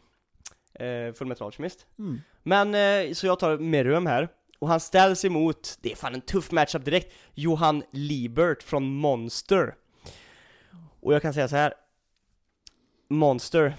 [0.86, 2.20] eh, Full Metal Alchemist Mm.
[2.42, 6.20] Men, eh, så jag tar Meruem här och han ställs emot, det är fan en
[6.20, 9.74] tuff matchup direkt, Johan Liebert från Monster.
[11.00, 11.74] Och jag kan säga så här.
[13.08, 13.74] Monster,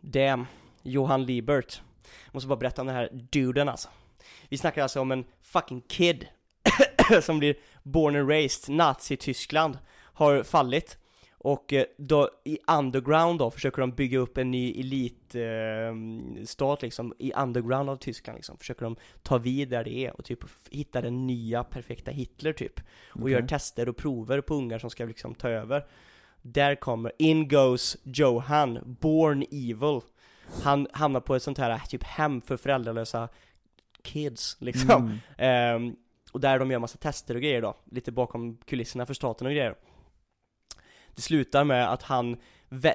[0.00, 0.46] damn,
[0.82, 1.82] Johan Liebert.
[2.24, 3.88] Jag måste bara berätta om den här duden alltså.
[4.48, 6.26] Vi snackar alltså om en fucking kid
[7.22, 9.78] som blir born and raised, Nazi-Tyskland
[10.12, 10.98] har fallit.
[11.44, 17.14] Och eh, då i underground då försöker de bygga upp en ny elitstat eh, liksom,
[17.18, 18.58] i underground av Tyskland liksom.
[18.58, 20.38] Försöker de ta vid där det är och typ
[20.70, 22.80] hitta den nya perfekta Hitler typ.
[23.08, 23.32] Och Okej.
[23.32, 25.86] gör tester och prover på ungar som ska liksom ta över.
[26.42, 30.00] Där kommer, in goes Johan, born evil.
[30.62, 33.28] Han hamnar på ett sånt här typ hem för föräldralösa
[34.02, 35.02] kids liksom.
[35.38, 35.86] Mm.
[35.86, 35.96] Ehm,
[36.32, 39.52] och där de gör massa tester och grejer då, lite bakom kulisserna för staten och
[39.52, 39.74] grejer.
[41.14, 42.36] Det slutar med att han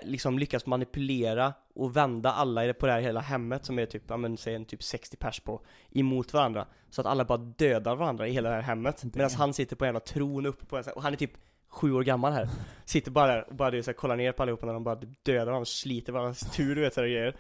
[0.04, 4.18] liksom lyckas manipulera och vända alla på det här hela hemmet som är typ, ja
[4.18, 6.68] men säg en typ 60 pers på, emot varandra.
[6.90, 9.04] Så att alla bara dödar varandra i hela det här hemmet.
[9.04, 11.34] Medan han sitter på en jävla tron uppe på en och han är typ
[11.70, 12.50] sju år gammal här.
[12.86, 15.00] Sitter bara där och bara är så här, kollar ner på allihopa när de bara
[15.24, 17.36] dödar varandra sliter varandras tur du vet sådana grejer.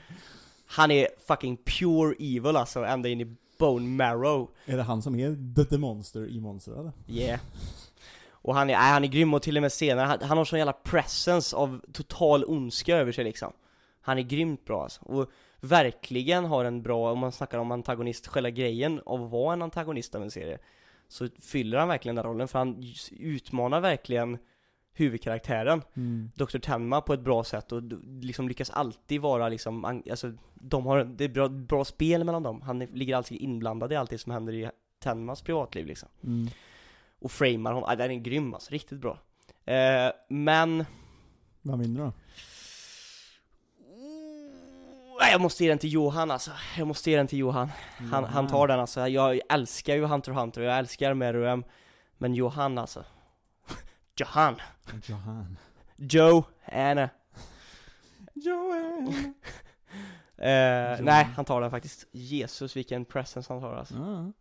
[0.68, 4.50] Han är fucking pure evil alltså, ända in i bone marrow.
[4.66, 6.92] Är det han som är the, monster i Monster eller?
[7.08, 7.40] Yeah.
[8.30, 10.46] Och han är, nej, han är grym och till och med senare, han, han har
[10.46, 13.54] sån jävla presence av total ondska över sig liksom.
[14.02, 15.02] Han är grymt bra alltså.
[15.06, 19.54] Och verkligen har en bra, om man snackar om antagonist, själva grejen av att vara
[19.54, 20.58] en antagonist av en serie.
[21.08, 24.38] Så fyller han verkligen den rollen, för han utmanar verkligen
[24.93, 26.32] huvudkaraktären, Mm.
[26.36, 26.58] Dr.
[26.60, 27.82] Tenma, på ett bra sätt och
[28.22, 32.62] liksom lyckas alltid vara liksom, alltså, de har, det är bra, bra spel mellan dem.
[32.62, 36.48] Han ligger alltid inblandad i allt det som händer i Tenmas privatliv liksom Mm.
[37.20, 39.20] och framar honom, ah, den är grym alltså, riktigt bra
[39.65, 40.86] eh, Men
[41.62, 42.13] Vem vinner då?
[45.19, 47.71] Jag måste ge den till Johan alltså, jag måste ge den till Johan
[48.12, 51.63] Han, han tar den alltså, jag älskar ju Hunter x Hunter, jag älskar Meruem
[52.17, 53.03] Men Johan alltså
[54.15, 54.62] Johan.
[55.06, 55.58] Johan.
[55.95, 57.10] Joe, Anna.
[58.34, 59.34] Johan.
[60.39, 62.08] Eh, nej, han tar den faktiskt.
[62.12, 63.95] Jesus vilken presence han tar alltså.
[63.95, 64.32] Ja.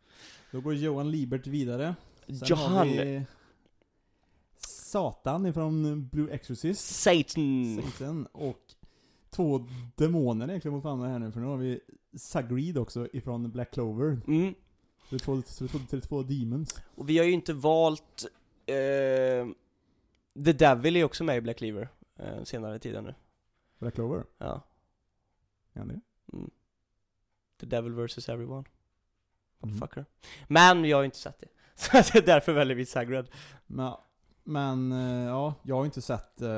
[0.51, 1.95] Då går Johan Libert vidare.
[2.27, 2.89] Sen Johan.
[2.89, 3.25] vi
[4.97, 7.03] Satan ifrån Blue Exorcist.
[7.03, 7.83] Satan.
[7.83, 8.27] Satan.
[8.33, 8.66] Och
[9.37, 11.81] två demoner egentligen mot varandra här nu, för nu har vi
[12.17, 14.21] Sagreed också ifrån Black Clover.
[14.27, 14.55] Mm.
[14.99, 16.81] Så det är två, så det är två, demons.
[16.95, 18.27] Och vi har ju inte valt...
[18.67, 19.47] Eh,
[20.45, 21.89] The Devil är också med i Black Cleaver.
[22.17, 23.15] Eh, senare tiden nu.
[23.79, 24.25] Black Clover?
[24.39, 24.63] Ja.
[25.73, 26.01] Är han det?
[26.33, 26.51] Mm.
[27.61, 28.55] The Devil vs Everyone.
[28.57, 28.67] Mm.
[29.59, 30.05] Motherfucker.
[30.49, 31.49] Men jag har ju inte sett det.
[31.75, 33.29] Så det är därför väljer vi Sagred.
[33.67, 33.95] Men,
[34.47, 36.49] men eh, ja, jag har inte sett eh,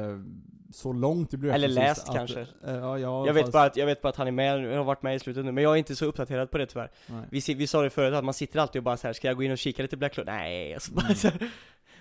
[0.72, 2.40] så långt i Blue Eller läst att, kanske.
[2.40, 4.76] eh, ja, jag, Jag vet, fast- bara att, jag vet bara att han är med,
[4.76, 6.90] har varit med i slutet nu, men jag är inte så uppdaterad på det tyvärr.
[7.06, 7.24] Nej.
[7.30, 9.36] Vi, vi sa det förut, att man sitter alltid och bara så här, ska jag
[9.36, 10.32] gå in och kika lite Black Clover?
[10.32, 11.14] Nej, alltså Mm.
[11.14, 11.50] så här.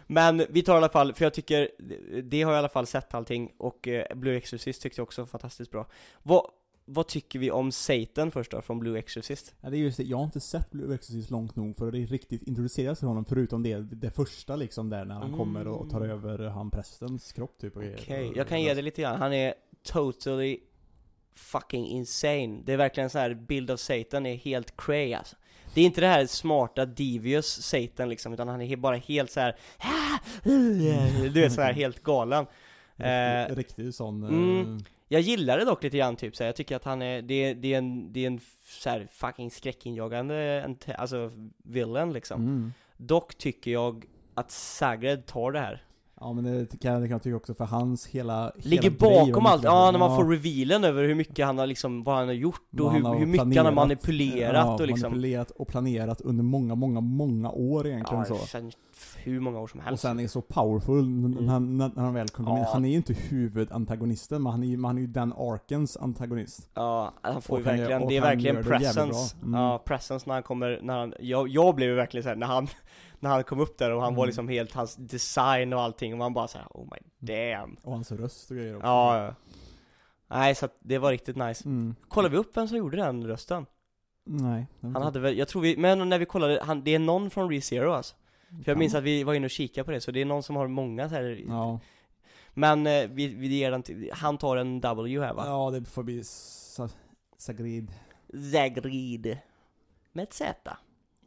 [0.10, 1.70] Men vi tar i alla fall, för jag tycker,
[2.24, 5.22] det har jag i alla fall sett allting, och eh, Blue Exorcist tyckte jag också
[5.22, 5.88] var fantastiskt bra.
[6.24, 6.42] Vad,
[6.90, 9.56] vad tycker vi om Satan först då, från Blue Exorcist?
[9.62, 11.94] Ja, det är just det, jag har inte sett Blue Exorcist långt nog för att
[11.94, 15.38] det riktigt introduceras till honom, förutom det, det första liksom där när han Mm.
[15.38, 18.34] kommer och tar över han prästens kropp typ Okej, grejer.
[18.36, 19.20] jag kan ge det lite grann.
[19.20, 20.60] Han är totally
[21.36, 22.62] fucking insane.
[22.66, 25.36] Det är verkligen en sån här bild av Satan är helt cray alltså.
[25.74, 29.40] Det är inte det här smarta devious Satan liksom, utan han är bara helt så
[29.40, 29.56] här.
[31.34, 32.46] Du vet så här helt galen.
[32.96, 33.06] Riktig,
[33.52, 34.24] Eh, riktig sån...
[34.24, 34.80] eh, mm.
[35.08, 36.48] Jag gillar det dock lite grann typ så här.
[36.48, 39.08] jag tycker att han är, det, är- det är en, det är en så här
[39.12, 41.32] fucking skräckinjagande, alltså
[41.64, 42.42] villain liksom.
[42.42, 42.74] Mm.
[42.98, 45.84] Dock tycker jag att Sagred tar det här.
[46.20, 48.52] Ja men det kan, det kan jag tycka också för hans hela...
[48.58, 52.04] Ligger hela bakom allt, ja när man får revealen över hur mycket han har liksom,
[52.04, 53.74] vad han har gjort och hur, hur mycket han har planerat.
[53.74, 58.46] manipulerat ja, och liksom manipulerat och planerat under många, många, många år egentligen Ja, så.
[58.46, 58.72] sen
[59.24, 62.14] hur många år som Och helst sen är så powerful n- när, han, när han
[62.14, 62.62] väl kommer Mm.
[62.64, 62.70] Ja.
[62.74, 66.70] Han är ju inte huvudantagonisten, men han är, ju- han är ju den arkens antagonist.
[66.74, 69.36] Ja, han får ju Och gör- verkligen, och det är verkligen det presence.
[69.44, 69.60] Mm.
[69.62, 72.68] Ja, presence när han kommer, när han, jag, jag blev ju verkligen såhär när han
[73.20, 74.28] När han kom upp där och han var Mm.
[74.28, 76.98] liksom helt, hans design och allting och man bara såhär oh my
[77.34, 78.88] damn Och hans röst och grejer också.
[78.88, 79.36] Ja, ja
[80.28, 81.96] Nej så att det var riktigt nice Mm.
[82.08, 83.66] Kollar vi upp vem som gjorde den rösten?
[84.24, 84.68] Nej.
[84.80, 87.30] var Han hade väl, jag tror vi, men när vi kollade, han, det är någon
[87.30, 88.16] från ReZero alltså
[88.64, 90.44] För jag minns att vi var inne och kikade på det, så det är någon
[90.44, 91.44] som har många så här.
[91.48, 91.80] Ja.
[92.54, 95.44] Men eh, vi, vi ger den till, han tar en W här va?
[95.46, 96.24] Ja, det får bli
[97.38, 97.92] Sagrid.
[98.54, 99.38] Zagrid
[100.12, 100.78] Med ett Z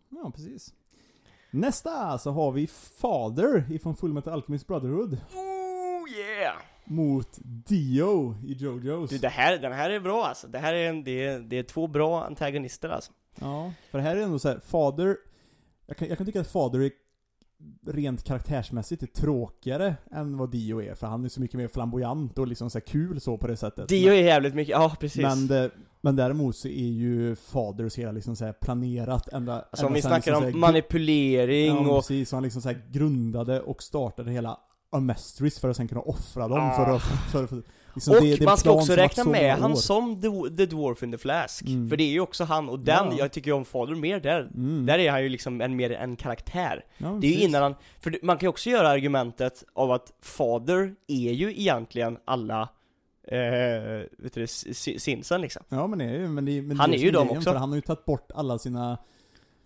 [0.09, 0.75] Ja, precis.
[1.51, 2.67] Nästa så har vi
[3.01, 5.13] Father ifrån Fullmetal Alchemist Brotherhood.
[5.13, 6.57] Oh yeah!
[6.85, 9.11] Mot Dio i Jojos.
[9.11, 11.59] Du det här, den här är bra alltså, det här är en, det är, det
[11.59, 15.17] är två bra antagonister alltså Ja, för det här är ändå så här, Fader...
[15.87, 16.91] Jag kan, jag kan tycka att Fader är
[17.87, 22.39] rent karaktärsmässigt är tråkigare än vad Dio är, för han är så mycket mer flamboyant
[22.39, 23.89] och liksom så kul så på det sättet.
[23.89, 25.71] Dio är jävligt mycket, ja precis men, det,
[26.01, 29.55] men däremot så är ju Fader så hela liksom så planerat ända...
[29.55, 32.29] Alltså om ända vi sen snackar liksom om här manipulering Ja, men och precis.
[32.29, 34.59] Så han liksom så grundade och startade hela
[34.93, 36.77] Amestris för att sen kunna offra dem Ah.
[36.77, 37.03] för att...
[37.33, 37.63] För, för,
[37.95, 41.03] liksom Och det, det är man ska också räkna med han som the, the Dwarf
[41.03, 41.89] in the Flask Mm.
[41.89, 43.15] För det är ju också han, och den, Ja.
[43.19, 44.87] jag tycker ju om Fader mer där Mm.
[44.87, 47.75] Där är han ju liksom en, mer en karaktär Ja, Det är ju innan han,
[48.01, 52.69] för man kan ju också göra argumentet av att Fader är ju egentligen alla
[53.29, 53.39] eh,
[54.19, 56.99] vet du Sinsen liksom Ja men det är ju, men det, men Han det är
[56.99, 57.53] ju som dem också.
[57.55, 58.99] Han har ju tagit bort alla sina...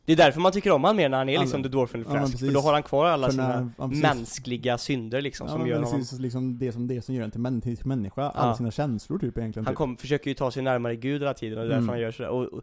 [0.07, 1.73] Det är därför man tycker om han mer när han är Alla- liksom The in
[1.73, 2.55] the Ja, men Flask, för precis.
[2.55, 5.69] då har han kvar alla för sina när- ja, mänskliga synder liksom Ja, som men
[5.71, 8.49] gör honom precis, liksom det som, det som gör en till, män, till människa, alla
[8.51, 8.57] Ja.
[8.57, 9.67] sina känslor typ egentligen.
[9.67, 9.79] Han typ.
[9.79, 11.89] kom, försöker ju ta sig närmare Gud hela tiden och det är därför Mm.
[11.89, 12.63] han gör sådär och, och,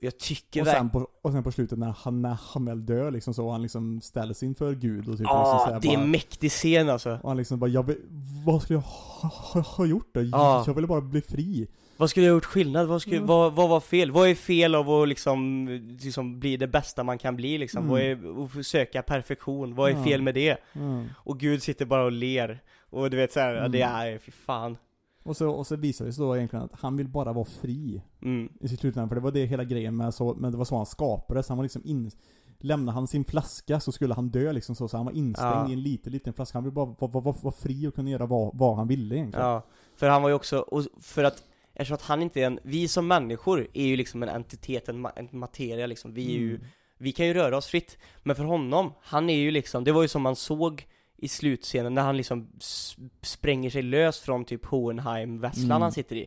[0.00, 3.10] jag tycker och, sen på, och sen på slutet när han, när han väl dör
[3.10, 5.80] liksom så, och han liksom ställer sig inför Gud och typ Ja, liksom så här
[5.80, 7.94] det är en mäktig scen alltså Och han liksom bara, jag
[8.46, 10.22] vad skulle jag ha, ha, ha gjort då?
[10.22, 10.64] Ja.
[10.66, 11.68] Jag ville bara bli fri.
[12.02, 12.86] Vad skulle jag ha gjort skillnad?
[12.88, 13.26] Vad, skulle, Mm.
[13.26, 14.10] vad, vad var fel?
[14.10, 15.66] Vad är fel av att liksom,
[16.00, 17.78] liksom bli det bästa man kan bli liksom?
[17.90, 17.90] Mm.
[17.90, 19.74] Vad är, att söka perfektion?
[19.74, 20.04] Vad är Ja.
[20.04, 20.56] fel med det?
[20.72, 21.04] Ja.
[21.14, 23.72] Och Gud sitter bara och ler Och du vet såhär, Mm.
[23.72, 24.76] det är, fy fan
[25.22, 28.02] Och så, och så visar det sig då egentligen att han vill bara vara fri
[28.22, 28.48] mm.
[28.60, 30.76] i sitt slutändan, för det var det hela grejen med så, men det var så
[30.76, 32.10] han skapades, han var liksom in,
[32.58, 35.68] Lämnade han sin flaska så skulle han dö liksom så, så han var instängd Ja.
[35.70, 36.58] i en liten, liten flaska.
[36.58, 39.46] Han ville bara vara, vara, vara fri och kunna göra vad, vad han ville egentligen.
[39.46, 39.62] Ja,
[39.96, 41.42] för han var ju också, och för att
[41.74, 45.06] Eftersom att han inte är en, vi som människor är ju liksom en entitet, en,
[45.06, 46.66] ma- en materia liksom, vi är ju Mm.
[46.98, 50.02] Vi kan ju röra oss fritt, men för honom, han är ju liksom, det var
[50.02, 52.50] ju som man såg i slutscenen när han liksom
[53.22, 55.82] spränger sig lös från typ Hohenheim-vässlan Mm.
[55.82, 56.26] han sitter i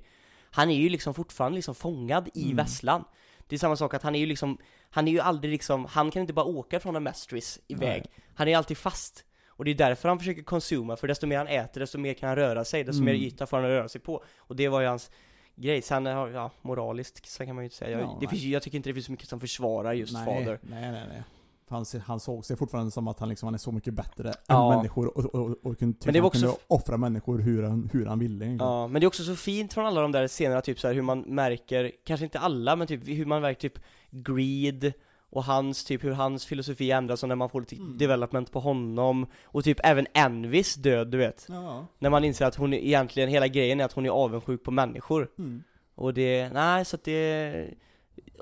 [0.52, 2.56] Han är ju liksom fortfarande liksom fångad i Mm.
[2.58, 3.04] vässlan
[3.48, 4.58] Det är samma sak att han är ju liksom,
[4.90, 8.24] han är ju aldrig liksom, han kan inte bara åka från en Mestris iväg Nej.
[8.36, 11.48] Han är alltid fast Och det är därför han försöker konsuma, för desto mer han
[11.48, 13.06] äter, desto mer kan han röra sig, desto Mm.
[13.06, 14.24] mer yta får han att röra sig på.
[14.38, 15.12] Och det var ju hans
[15.56, 15.82] grej.
[15.82, 17.92] Sen, har- ja, moraliskt, så kan man ju inte säga.
[17.92, 18.30] Jag, Ja, det nej.
[18.30, 20.60] finns, jag tycker inte det finns så mycket som försvarar just nej, fader.
[20.62, 21.24] Nej, nej, nej.
[21.70, 24.72] Han, han såg sig fortfarande som att han, liksom, han är så mycket bättre Ja.
[24.72, 27.40] än människor och, och, och, och kunde, Men det var han kunde också- offra människor
[27.40, 28.72] hur han, hur han ville egentligen.
[28.72, 30.94] Ja, men det är också så fint från alla de där scenerna, typ så här,
[30.96, 33.80] hur man märker, kanske inte alla, men typ hur man märker typ
[34.12, 34.94] greed
[35.36, 37.98] och hans, typ hur hans filosofi ändras och när man får lite Mm.
[37.98, 41.46] development på honom och typ även Envis död, du vet.
[41.50, 41.86] Ja.
[42.00, 44.72] När man inser att hon är, egentligen, hela grejen är att hon är avundsjuk på
[44.72, 45.30] människor.
[45.38, 45.64] Mm.
[45.96, 47.68] Och det, nej så att det,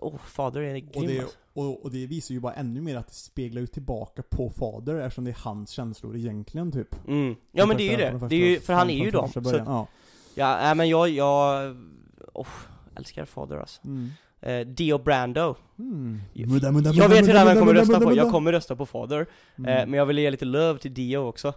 [0.02, 1.38] åh, fader är grym Och, det, alltså.
[1.54, 4.96] och, och det visar ju bara ännu mer att det speglar ju tillbaka på Fader
[4.96, 7.08] eftersom det är hans känslor egentligen typ.
[7.08, 7.36] mm.
[7.52, 9.30] Ja men det är ju det, det är ju, för han är ju dem.
[9.30, 9.88] Så, ja.
[10.36, 11.76] ja, nej men jag, jag,
[12.34, 12.48] åh,
[12.96, 13.82] älskar fader alltså.
[13.86, 14.10] Mm.
[14.46, 15.56] Eh, Dio Brando.
[15.80, 16.20] Mm.
[16.34, 19.26] Mudda, Jag vet redan vem jag kommer rösta på, jag kommer rösta på Father, eh,
[19.58, 19.90] Mm.
[19.90, 21.54] men jag vill ge lite love till Dio också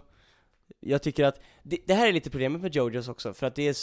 [0.79, 3.67] Jag tycker att, det, det här är lite problemet med Jojos också, för att det
[3.67, 3.75] är,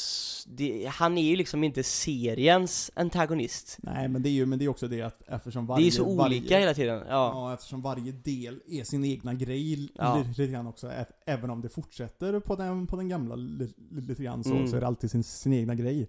[0.56, 4.64] det, han är ju liksom inte seriens antagonist Nej men det är ju men det
[4.64, 5.84] är också det att eftersom varje...
[5.84, 6.22] Det är så olika
[6.54, 10.24] varje, hela tiden, ja, Ja, eftersom varje del är sin egna grej Ja.
[10.28, 10.90] lite, grann också.
[11.26, 14.68] Även om det fortsätter på den, på den gamla li, li, lite grann så, Mm.
[14.68, 16.08] så är det alltid sin, sin egna grej.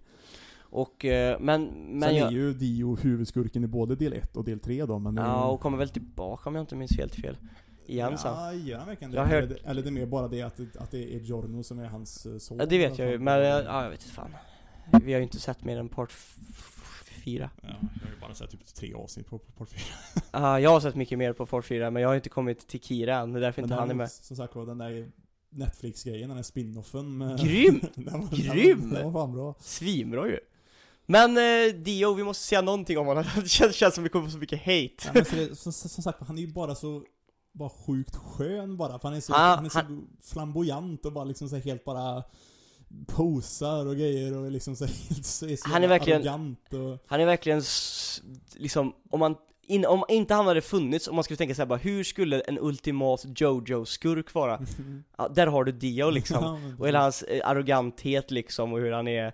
[0.70, 1.64] Och, eh, men,
[1.98, 4.98] men Sen jag, är ju Dio huvudskurken i både del 1 och del 3 då,
[4.98, 5.16] men...
[5.16, 7.36] Ja, och kommer väl tillbaka om jag inte minns helt fel
[7.86, 9.12] Igen sen Ja, gör han verkligen?
[9.12, 11.78] Jag hört- eller, eller det är mer bara det att, att det är Giorno som
[11.78, 12.58] är hans eh, son?
[12.58, 14.30] Ja det vet jag ju, men ja, jag vet inte fan
[15.02, 16.12] Vi har ju inte sett mer än part
[17.24, 19.82] fyra Ja, jag har ju bara sett typ tre avsnitt på, på Part 4.
[20.32, 22.80] Ja, jag har sett mycket mer på part 4 men jag har inte kommit till
[22.80, 25.10] Kira än, det är därför inte han är med Som sagt var, den där
[25.50, 27.38] Netflix-grejen, den där spin-offen med...
[27.38, 27.80] Grym!
[27.94, 28.80] den var, Grym!
[28.80, 29.54] Den var, den var fan bra.
[29.60, 30.38] Svinbra ju!
[31.06, 34.26] Men eh, Dio, vi måste säga någonting om honom, det känns, känns som vi kommer
[34.26, 34.92] få så mycket hate.
[35.04, 37.02] Ja, men så det, som, som sagt han är ju bara så
[37.52, 39.80] bara sjukt skön bara, för han är så, Ah, han är så
[40.32, 42.22] flamboyant och bara liksom så helt bara
[43.06, 46.98] posar och grejer och liksom så helt så, är så Han är verkligen- arrogant och...
[47.06, 47.62] Han är verkligen
[48.56, 49.34] liksom, om man
[49.68, 52.58] in, om inte han hade funnits, om man skulle tänka såhär bara, hur skulle en
[52.58, 54.60] ultimat Jojo-skurk vara?
[55.18, 59.08] Ja, där har du Dio liksom, och hela hans eh, arroganthet liksom, och hur han
[59.08, 59.32] är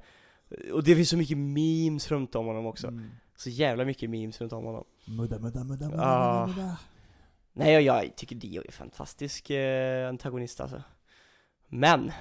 [0.72, 3.10] Och det finns så mycket memes runt om honom också, Mm.
[3.36, 6.46] så jävla mycket memes runt om honom Mudda, mudda, mudda, mudda, Ah.
[6.46, 6.78] mudda.
[7.52, 10.82] Nej, jag, jag tycker Dio är fantastisk eh, antagonist alltså
[11.68, 12.12] Men,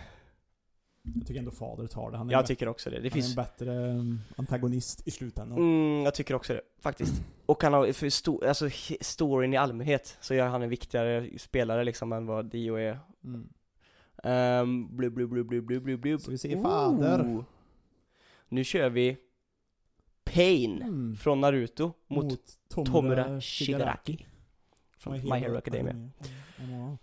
[1.04, 2.18] Jag tycker ändå Fader tar det.
[2.18, 5.12] Han är, jag tycker också det, det han är finns en bättre um, antagonist i
[5.12, 5.58] slutändan.
[5.58, 7.22] Mm, jag tycker också det, faktiskt.
[7.46, 8.70] Och han har, för sto, alltså
[9.02, 13.00] storyn i allmänhet, så gör han en viktigare spelare liksom än vad Dio är.
[13.24, 13.50] Mm.
[14.24, 16.22] Um, blub, blub, blub, blub, blub, blub.
[16.22, 17.22] Så vi ser Fader.
[17.22, 17.44] Ooh.
[18.52, 19.18] Nu kör vi
[20.24, 21.16] Pain Mm.
[21.18, 24.26] från Naruto mot, Mot Tomura Shigaraki.
[24.98, 26.10] Från My Hero Academia.
[26.58, 26.98] Mm.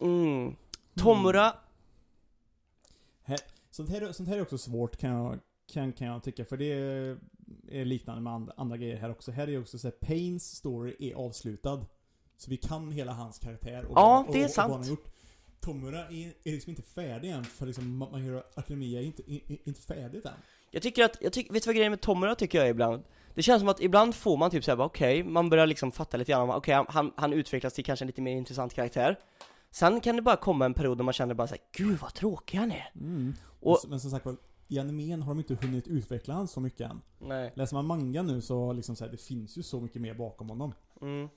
[0.00, 0.56] Mm.
[0.94, 1.54] Tomura,
[3.70, 5.38] Sånt här, sånt här är också svårt kan jag,
[5.72, 7.18] kan, kan jag tycka, för det är,
[7.68, 9.30] är liknande med andra, andra grejer här också.
[9.30, 11.86] Här är också så här, Pains story är avslutad.
[12.36, 14.66] Så vi kan hela hans karaktär och, Ja, och, det är och, sant.
[14.66, 15.08] Och vad han gjort.
[15.60, 19.52] Tomura är, är liksom inte färdig än, för liksom My Hero Academia är inte, är,
[19.52, 20.32] är inte färdigt än.
[20.70, 23.02] Jag tycker att, jag tycker, vet du vad grejen med Tomura tycker jag är ibland?
[23.34, 26.32] Det känns som att ibland får man typ såhär okej, man börjar liksom fatta lite
[26.32, 29.18] grann okej han, han utvecklas till kanske en lite mer intressant karaktär
[29.70, 32.58] Sen kan det bara komma en period där man känner bara såhär, gud vad tråkig
[32.58, 33.34] han är Mm.
[33.60, 34.36] Och- men som sagt var,
[34.68, 37.00] i animen har de inte hunnit utveckla han så mycket än.
[37.18, 40.14] Nej Läser man manga nu så liksom så här, det finns ju så mycket mer
[40.14, 40.72] bakom honom.
[41.02, 41.28] mm.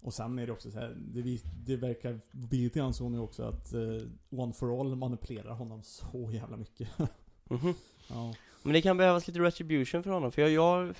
[0.00, 3.18] Och sen är det också så här, det, det verkar bli lite grann så nu
[3.18, 3.80] också att eh,
[4.40, 6.88] One for All manipulerar honom så jävla mycket.
[7.50, 7.74] Mhm.
[8.08, 8.34] ja.
[8.66, 10.94] Men det kan behövas lite retribution för honom, för jag, jag,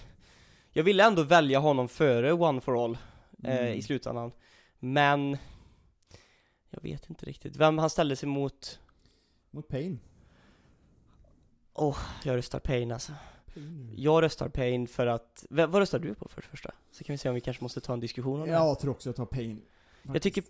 [0.72, 2.98] jag ville ändå välja honom före One for All
[3.44, 3.74] eh, Mm.
[3.78, 4.32] i slutändan
[4.78, 5.36] Men
[6.70, 8.80] Jag vet inte riktigt, vem han ställde sig mot
[9.50, 10.00] Mot Pain.
[12.24, 13.12] Jag röstar Pain alltså.
[13.96, 16.74] Jag röstar Pain för att, vad röstar du på för det första?
[16.90, 18.52] Så kan vi se om vi kanske måste ta en diskussion om det.
[18.52, 19.62] Jag tror också jag tar Pain.
[20.02, 20.44] Jag tycker,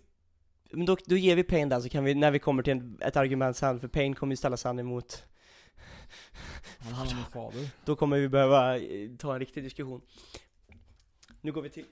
[0.71, 2.97] men då, då ger vi Pain den så kan vi, när vi kommer till en,
[3.01, 5.23] ett argument sen, för Pain kommer ju ställa sig emot
[6.95, 7.69] Han fader.
[7.85, 10.01] Då kommer vi behöva eh, ta en riktig diskussion
[11.41, 11.85] Nu går vi till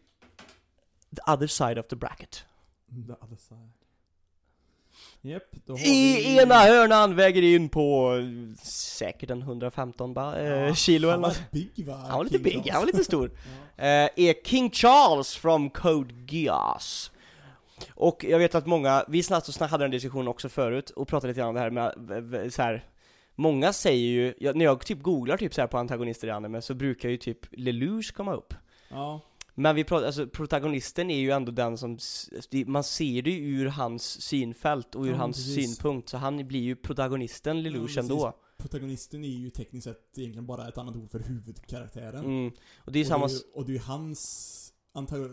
[1.16, 2.46] The other side of the bracket
[3.08, 3.72] The other side.
[5.68, 6.38] Har I vi...
[6.42, 11.22] ena hörnan väger in på eh, säkert en 115 ba, eh, Ja, kilo eller Han
[11.22, 11.96] var något big va?
[11.96, 12.72] Han var lite King big, Charles.
[12.72, 13.32] han var lite stor
[13.78, 13.84] Ja.
[13.84, 17.12] eh, Är King Charles from Code Geass
[17.94, 21.08] Och jag vet att många, vi snabbt och snabbt hade en diskussion också förut och
[21.08, 21.70] pratade lite grann om det här
[22.22, 22.84] med så här.
[23.36, 26.62] Många säger ju, jag, när jag typ googlar typ så här på antagonister i anime
[26.62, 28.54] så brukar ju typ Lelouch komma upp
[28.90, 29.22] ja.
[29.58, 31.98] Men vi pratar, alltså protagonisten är ju ändå den som,
[32.66, 35.76] man ser det ju ur hans synfält och ur Ja, hans precis.
[35.76, 38.34] synpunkt, så han blir ju protagonisten Lelouch Ja, ändå.
[38.58, 42.26] Protagonisten är ju tekniskt sett egentligen bara ett annat ord för huvudkaraktären.
[42.26, 42.52] Mm.
[42.78, 44.74] Och det är ju och, samma, det är, och det är ju hans,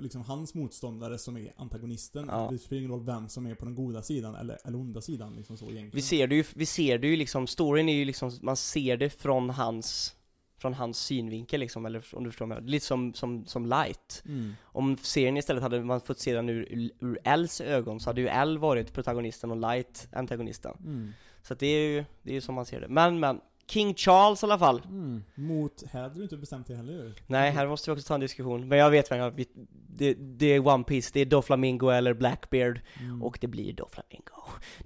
[0.01, 2.29] liksom hans motståndare som är antagonisten.
[2.29, 2.48] Ja.
[2.53, 5.35] Det spelar ingen roll vem som är på den goda sidan eller, eller onda sidan
[5.37, 5.90] liksom så egentligen.
[5.94, 8.96] vi ser det ju, vi ser det ju liksom, storyn är ju liksom, man ser
[8.96, 10.16] det från hans
[10.62, 12.62] från hans synvinkel liksom, eller om du förstår mig.
[12.62, 14.22] Lite som, som, som light.
[14.27, 14.53] Mm.
[14.64, 18.29] Om serien istället hade man fått se den ur, ur Els ögon så hade ju
[18.29, 20.77] El varit protagonisten och Light antagonisten.
[20.85, 21.12] Mm.
[21.42, 22.88] Så att det är ju, det är ju som man ser det.
[22.88, 23.40] Men men,
[23.72, 24.82] King Charles i alla fall.
[24.85, 25.24] Mm.
[25.35, 27.14] Mot, här hade du inte bestämt det heller ju.
[27.26, 28.68] Nej, här måste vi också ta en diskussion.
[28.68, 29.44] Men jag vet vem jag,
[29.88, 32.80] det, det är One Piece, det är Doflamingo eller Blackbeard.
[33.00, 33.22] Mm.
[33.22, 34.35] Och det blir Doflamingo.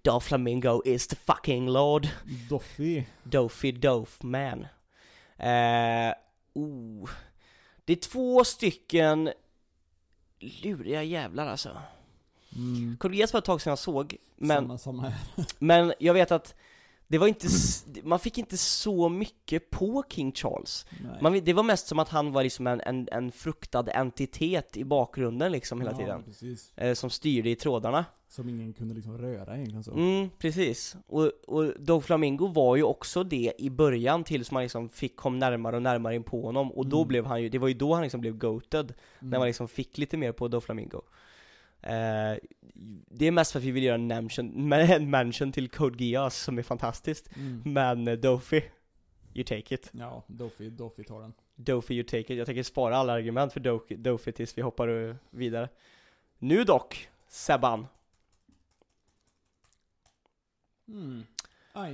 [0.02, 2.08] Doflamingo is the fucking lord.
[2.50, 3.04] Doffy.
[3.22, 4.66] Dofy Dofman.
[5.36, 6.14] Eh,
[6.54, 7.10] oh.
[7.84, 9.30] Det är två stycken
[10.38, 11.78] luriga jävlar alltså.
[12.56, 12.98] Mm.
[13.12, 15.12] Geass var ett tag sedan jag såg, men, Samma, samma
[15.58, 16.54] men jag vet att
[17.08, 20.86] det var inte, s- man fick inte så mycket på King Charles.
[21.20, 24.84] Man, det var mest som att han var liksom en, en, en fruktad entitet i
[24.84, 26.24] bakgrunden liksom hela ja, tiden.
[26.76, 28.04] Eh, som styrde i trådarna.
[28.28, 29.92] Som ingen kunde liksom röra egentligen så.
[29.92, 30.96] Mm, precis.
[31.06, 35.38] Och, och Dog Flamingo var ju också det i början tills man liksom fick, kom
[35.38, 36.72] närmare och närmare in på honom.
[36.72, 37.08] Och då Mm.
[37.08, 38.84] blev han ju, det var ju då han liksom blev goated.
[39.18, 39.30] Mm.
[39.30, 41.00] När man liksom fick lite mer på Dog Flamingo.
[41.86, 42.38] Eh,
[43.10, 46.42] det är mest för att vi vill göra en mention, en mention till Code Geass
[46.42, 47.36] som är fantastiskt.
[47.36, 47.62] Mm.
[47.64, 48.64] Men uh, Dofi,
[49.34, 49.90] you take it.
[49.92, 51.32] Ja, Doffy, Doffy tar den.
[51.54, 52.30] Dofi, you take it.
[52.38, 55.68] Jag tänker spara alla argument för Dofi, Dofi tills vi hoppar eh, vidare.
[56.38, 57.86] Nu dock, Sebban.
[60.88, 61.22] Mm.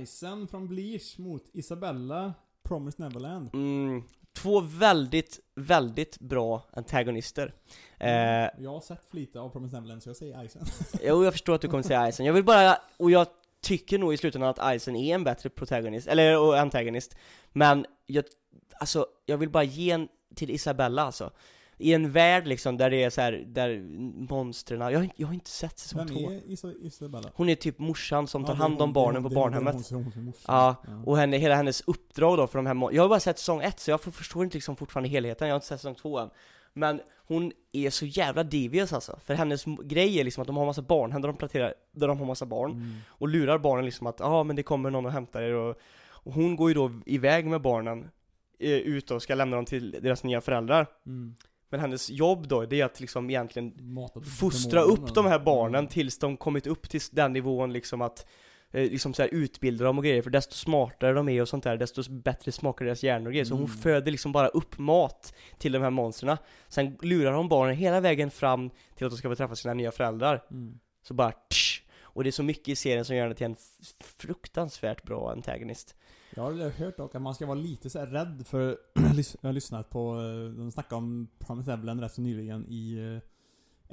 [0.01, 3.49] Isen från Bleach mot Isabella, Promised Neverland.
[3.53, 4.03] Mm,
[4.33, 7.53] två väldigt, väldigt bra antagonister.
[7.99, 10.65] Eh, Jag har sett för lite av Promised Neverland så jag säger Isen.
[11.03, 12.25] jo, jag förstår att du kommer säga Isen.
[12.25, 13.27] Jag vill bara, och jag
[13.61, 17.15] tycker nog i slutändan att Isen är en bättre protagonist, eller antagonist.
[17.51, 18.23] Men jag,
[18.79, 21.31] alltså, jag vill bara ge en till Isabella alltså.
[21.77, 23.79] I en värld liksom där det är så här, där
[24.29, 26.31] monstren, jag, har inte- jag har inte sett säsong Vem två.
[26.31, 27.29] är Isa- Isabella?
[27.35, 29.33] Hon är typ morsan som tar Ja, det är hand om hon- barnen det på
[29.33, 29.89] är hon- barnhemmet.
[29.89, 30.41] Det är hon, som- morsan.
[30.47, 33.39] Ja, Och henne, hela hennes uppdrag då för de här mon- Jag har bara sett
[33.39, 35.95] säsong ett så jag får- förstår inte liksom fortfarande helheten, jag har inte sett säsong
[35.95, 36.29] två än
[36.75, 40.57] Men hon är så jävla devious alltså, för hennes m- grej är liksom att de
[40.57, 42.95] har massa barn, där de planterar, där de har massa barn Mm.
[43.07, 45.75] Och lurar barnen liksom att ja ah, men det kommer någon och hämtar er och,
[46.09, 48.09] och hon går ju då iväg med barnen
[48.59, 51.35] eh, ut och ska lämna dem till deras nya föräldrar Mm.
[51.73, 55.79] Men hennes jobb då, det är att liksom egentligen Mata fostra upp de här barnen
[55.79, 55.87] Mm.
[55.89, 58.27] tills de kommit upp till den nivån liksom att
[58.71, 61.77] eh, liksom så utbilda dem och grejer, för desto smartare de är och sånt där,
[61.77, 63.45] desto bättre smakar deras hjärnor och grejer.
[63.45, 63.77] Så hon Mm.
[63.77, 66.37] föder liksom bara upp mat till de här monstren.
[66.69, 69.91] Sen lurar hon barnen hela vägen fram till att de ska få träffa sina nya
[69.91, 70.43] föräldrar.
[70.51, 70.79] Mm.
[71.07, 73.55] Så bara tsch, Och det är så mycket i serien som gör henne till en
[74.17, 75.95] fruktansvärt bra antagonist.
[76.35, 78.77] Jag har hört dock att man ska vara lite så rädd för
[79.41, 83.19] Jag har lyssnat på, eh, de snackade om Promised Neverland rätt så nyligen i uh,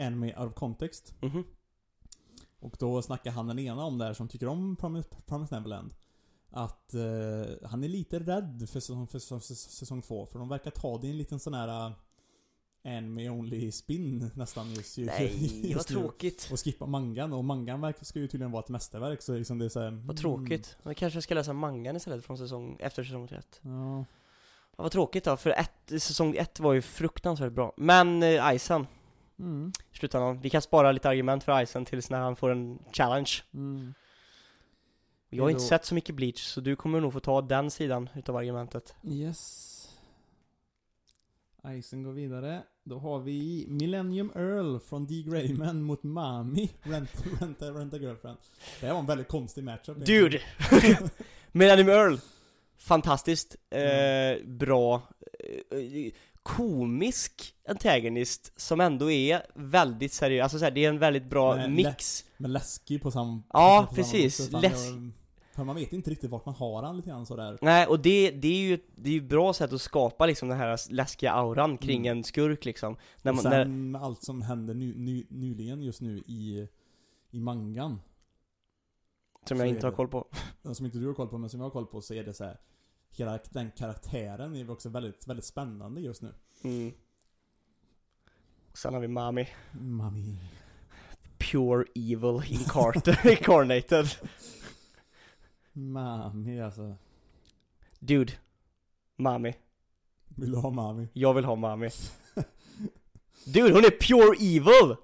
[0.07, 1.14] Anime Out of Context.
[1.20, 1.44] Mhm.
[2.61, 5.94] Och då snackar han den ena om det här som tycker om Promised, Promised Neverland.
[6.50, 10.26] Att eh, han är lite rädd för säsong, för säsong, säsong två.
[10.26, 11.92] För de verkar ta det i en liten sån här
[12.86, 15.96] uh, Anime only spin nästan just, just, Nej, vad just nu.
[15.96, 16.48] tråkigt.
[16.52, 17.32] Och skippa mangan.
[17.32, 19.22] Och mangan verkar, ska ju tydligen vara ett mästerverk.
[19.22, 20.76] Så liksom det är så här, Vad tråkigt.
[20.82, 23.60] Jag kanske ska läsa mangan istället från säsong, efter säsong 1.
[23.64, 24.04] Mm, ja.
[24.76, 27.72] Ja, vad tråkigt då, för ett, säsong 1 var ju fruktansvärt bra.
[27.76, 28.86] Men eh, Isen,
[29.38, 29.72] Mm.
[29.92, 33.30] slutändan, vi kan spara lite argument för Isen tills när han får en challenge.
[33.54, 33.94] Mm.
[35.30, 38.08] Jag har inte sett så mycket Bleach, så du kommer nog få ta den sidan
[38.14, 38.94] utav argumentet.
[39.04, 39.69] Yes.
[41.68, 42.62] Isen går vidare.
[42.84, 45.22] Då har vi Millennium Earl från D.
[45.26, 46.70] Grayman mot Mami.
[46.82, 48.38] Rent, rent, rent a girlfriend.
[48.80, 50.06] Det här var en väldigt konstig matchup.
[50.06, 50.40] Dude!
[51.52, 52.16] Millennium Earl!
[52.78, 54.58] Fantastiskt, eh, Mm.
[54.58, 55.02] bra,
[55.70, 61.24] eh, komisk antagonist som ändå är väldigt seriös, alltså så här, det är en väldigt
[61.30, 62.24] bra Men mix.
[62.36, 63.42] Men läskig på samma...
[63.52, 64.50] Ja, på samma precis.
[64.50, 65.11] Fan, Läsk-
[65.61, 67.58] För man vet inte riktigt vart man har han lite grann sådär.
[67.62, 70.48] Nej, och det, det är ju det är ju ett bra sätt att skapa liksom
[70.48, 72.18] den här läskiga auran kring Mm.
[72.18, 72.96] en skurk liksom.
[73.22, 76.68] När och man, sen när, allt som händer nu, ny, nyligen just nu i,
[77.30, 78.00] i mangan.
[79.48, 79.96] som jag inte har det.
[79.96, 80.26] koll på.
[80.74, 82.34] Som inte du har koll på, men som jag har koll på så är det
[82.34, 82.61] så här.
[83.11, 86.34] Hela den karaktären är också väldigt, väldigt spännande just nu.
[86.64, 86.92] Mm.
[88.70, 89.48] Och sen har vi Mami.
[89.72, 90.36] Mami.
[91.38, 94.06] Pure evil incarnate- incarnated.
[95.72, 96.96] Mami alltså.
[97.98, 98.32] Dude.
[99.16, 99.54] Mami.
[100.36, 101.08] Vill du ha Mami?
[101.12, 101.90] Jag vill ha Mami.
[103.44, 104.96] Dude, hon är pure evil!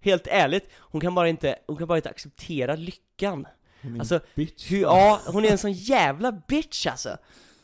[0.00, 3.46] Helt ärligt, hon kan bara inte, hon kan bara inte acceptera lyckan
[3.82, 4.70] Hon är en Alltså, bitch.
[4.70, 7.16] Hur, ja, hon är en sån jävla bitch alltså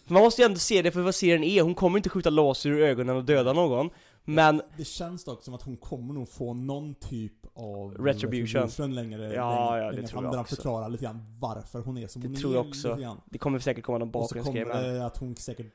[0.07, 2.71] Man måste ju ändå se det för vad serien är, hon kommer inte skjuta laser
[2.71, 3.91] ur ögonen och döda någon
[4.25, 8.61] Men, Det känns dock som att hon kommer nog få någon typ av Retribution.
[8.63, 12.07] längre, Ja, längre, ja, det längre tror fram, där förklarar lite grann varför hon är
[12.07, 12.55] som Det hon tror är.
[12.57, 13.17] jag också.
[13.31, 15.67] det kommer säkert komma någon Och så bakgrundsgrej kommer det att hon säkert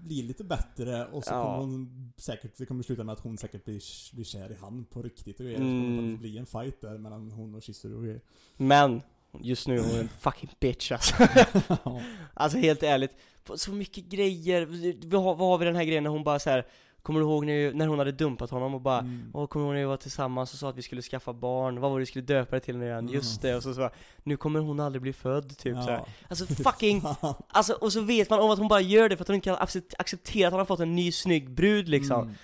[0.00, 1.42] blir lite bättre och så Ja.
[1.44, 3.80] kommer hon säkert, det kommer sluta med att hon säkert blir,
[4.14, 5.58] blir kär i han på riktigt och grejer.
[5.58, 5.96] Så Mm.
[5.96, 8.20] kommer det bli en fight där mellan hon och Chizuru och grejer.
[8.56, 9.02] Men,
[9.40, 11.14] just nu är hon en fucking bitch alltså.
[12.34, 13.16] Alltså helt ärligt,
[13.54, 14.66] så mycket grejer,
[15.10, 16.66] vad har vi den här grejen när hon bara så här.
[17.02, 19.30] Kommer du ihåg när, när hon hade dumpat honom och bara Mm.
[19.34, 21.80] Åh, kommer du ihåg när vi var tillsammans och sa att vi skulle skaffa barn?
[21.80, 22.98] Vad var det vi skulle döpa det till nu igen?
[22.98, 23.14] Mm.
[23.14, 23.92] Just det, och så, så bara,
[24.22, 25.90] Nu kommer hon aldrig bli född, typ så här.
[25.92, 26.06] Ja.
[26.28, 27.02] Alltså fucking.
[27.48, 29.44] Alltså, och så vet man om att hon bara gör det för att hon inte
[29.44, 32.34] kan accept- acceptera att han har fått en ny snygg brud liksom Mm.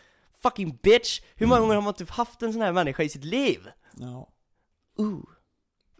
[0.42, 1.20] Fucking bitch!
[1.36, 1.62] Hur många Mm.
[1.68, 3.60] gånger har man typ haft en sån här människa i sitt liv?
[3.96, 4.28] Ja.
[4.98, 5.22] Ooh.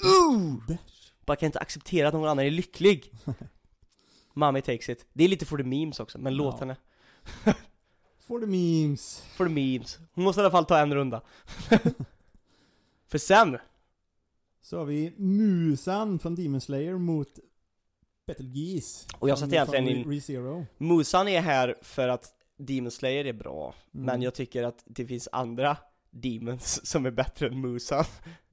[0.04, 0.66] Ooh!
[0.68, 1.11] Bitch.
[1.26, 3.12] Bara kan inte acceptera att någon annan är lycklig
[4.34, 5.06] Mommy takes it.
[5.12, 6.59] Det är lite for the memes också, men låt Ja.
[6.61, 6.76] henne.
[8.29, 9.22] For the memes.
[9.37, 9.99] For the memes.
[10.14, 11.20] Hon måste i alla fall ta en runda.
[13.09, 13.59] för sen,
[14.62, 17.29] Så har vi Musan från Demon Slayer mot
[18.26, 19.07] Betelgeuse.
[19.18, 20.66] Och jag från- satt egentligen in- ReZero.
[20.79, 24.07] Musan är här för att Demon Slayer är bra, Mm.
[24.07, 25.76] men jag tycker att det finns andra
[26.11, 28.05] Demons som är bättre än Musan.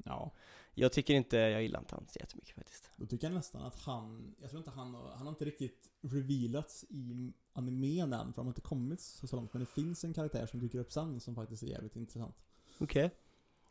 [0.06, 0.32] Ja.
[0.78, 2.90] Jag tycker inte, jag gillar inte han så jättemycket faktiskt.
[2.98, 5.90] Då tycker jag nästan att han, jag tror inte han har, han har inte riktigt
[6.02, 9.54] revealats i animen än, för de har inte kommit så, så långt.
[9.54, 12.36] Men det finns en karaktär som dyker upp sen som faktiskt är jävligt intressant.
[12.80, 13.12] Okej.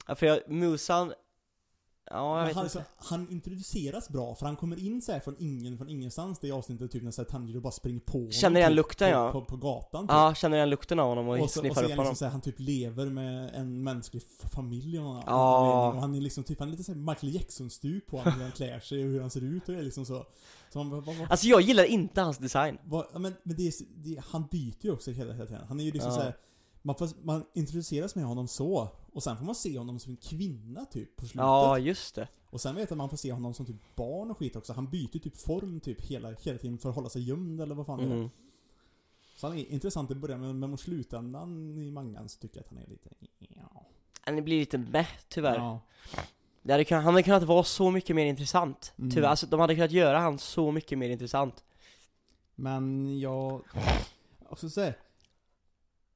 [0.07, 1.13] Ja, för jag, Musan,
[2.11, 2.73] ja jag vet han, inte.
[2.79, 2.83] så,
[3.15, 7.03] han introduceras bra, för han kommer in så från ingen, från ingenstans, det avsnittet typ
[7.03, 9.33] när Tanjiro bara springer på honom, Känner igen typ, lukten, på, ja.
[9.33, 10.11] på, på gatan typ.
[10.13, 11.99] Ja, känner igen lukten av honom och, Och så, och sniffar så är upp han
[11.99, 12.11] honom.
[12.11, 14.23] liksom så här, han typ lever med en mänsklig
[14.55, 15.89] familj och, Ja.
[15.89, 18.53] och han är liksom typ, han är lite såhär Michael Jackson-stuk på honom, hur han
[18.53, 20.27] klär sig och hur han ser ut och är liksom så.
[20.73, 22.79] så man, vad, vad, vad, Alltså jag gillar inte hans design.
[23.13, 25.63] men, men det, är- det, han byter ju också hela, hela tiden.
[25.69, 26.17] Han är ju liksom Ja.
[26.17, 26.37] så här,
[26.87, 30.17] man, får, man introduceras med honom så, och sen får man se honom som en
[30.17, 31.41] kvinna typ på slutet.
[31.41, 32.29] Ja, just det.
[32.51, 34.73] Och sen vet jag att man får se honom som typ barn och skit också.
[34.73, 37.87] Han byter typ form typ hela, hela tiden för att hålla sig gömd eller vad
[37.87, 38.13] fan det är.
[38.13, 38.31] Mm.
[39.37, 42.65] Så han är intressant i början, men, men mot slutändan i mangan så tycker jag
[42.65, 43.11] att han är lite...
[43.39, 43.87] Ja.
[44.21, 45.57] Han blir lite meh, tyvärr.
[45.57, 45.81] Ja.
[46.63, 48.93] Det hade kunnat, han hade kunnat vara så mycket mer intressant.
[48.99, 49.11] Mm.
[49.11, 51.65] Tyvärr, alltså de hade kunnat göra han så mycket mer intressant.
[52.55, 53.63] Men jag...
[54.49, 54.95] också säga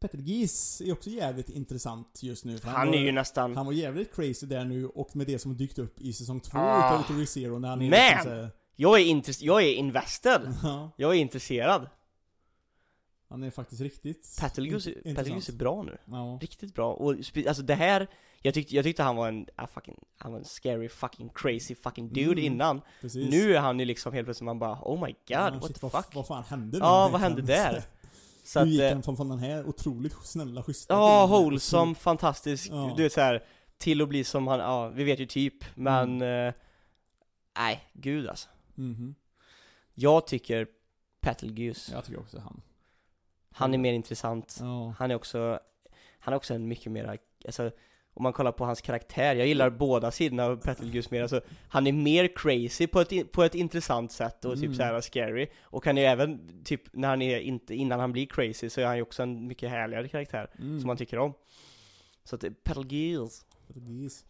[0.01, 2.59] Petter Gies är också jävligt intressant just nu.
[2.65, 3.57] Han var, är ju nästan...
[3.57, 6.59] Han var jävligt crazy där nu och med det som dykt upp i säsong två
[6.59, 7.01] Ah.
[7.05, 8.15] utav utav Zero när han är Man!
[8.17, 10.41] liksom här- Jag är intress- jag är invested.
[10.63, 11.89] Ja, Jag är intresserad.
[13.29, 14.89] han är faktiskt riktigt Petelgus.
[15.05, 15.99] Petelgus är bra nu.
[16.05, 16.39] Ja.
[16.43, 16.93] Riktigt bra.
[16.93, 17.15] Och
[17.49, 18.07] alltså det här,
[18.43, 21.75] jag tyckte, jag tyckte han var en, ah, fucking, han var en scary fucking crazy
[21.75, 22.81] fucking dude Mm, innan.
[23.01, 23.31] Precis.
[23.31, 25.81] Nu är han ju liksom helt plötsligt man bara oh my god, Ja, what shit,
[25.81, 26.15] the vad, fuck?
[26.15, 27.83] Vad fan hände Ja, med vad hände där?
[28.49, 32.95] Så Hur gick han från, från den här otroligt snälla, schyssta ja, wholesome, fantastisk, Ja.
[32.97, 33.45] du vet såhär,
[33.79, 36.49] till att bli som han, ja, vi vet ju typ, men, Mm.
[36.49, 36.55] eh,
[37.59, 38.49] nej, gud alltså.
[38.75, 39.15] Mhm.
[39.95, 40.67] Jag tycker
[41.21, 42.61] Petelgus, Jag tycker också han.
[43.51, 44.57] han är mer intressant.
[44.61, 44.95] Ja.
[44.99, 45.61] Han är också,
[46.19, 47.71] han är också en mycket mer, alltså
[48.19, 51.87] om man kollar på hans karaktär, jag gillar båda sidorna av Petelgus mer, alltså Han
[51.87, 54.75] är mer crazy på ett, på ett intressant sätt och typ Mm.
[54.77, 58.71] såhär scary Och han är även, typ när han är inte, innan han blir crazy
[58.71, 60.81] så är han ju också en mycket härligare karaktär Mm.
[60.81, 61.33] som man tycker om
[62.25, 63.45] Så att Petter Gies.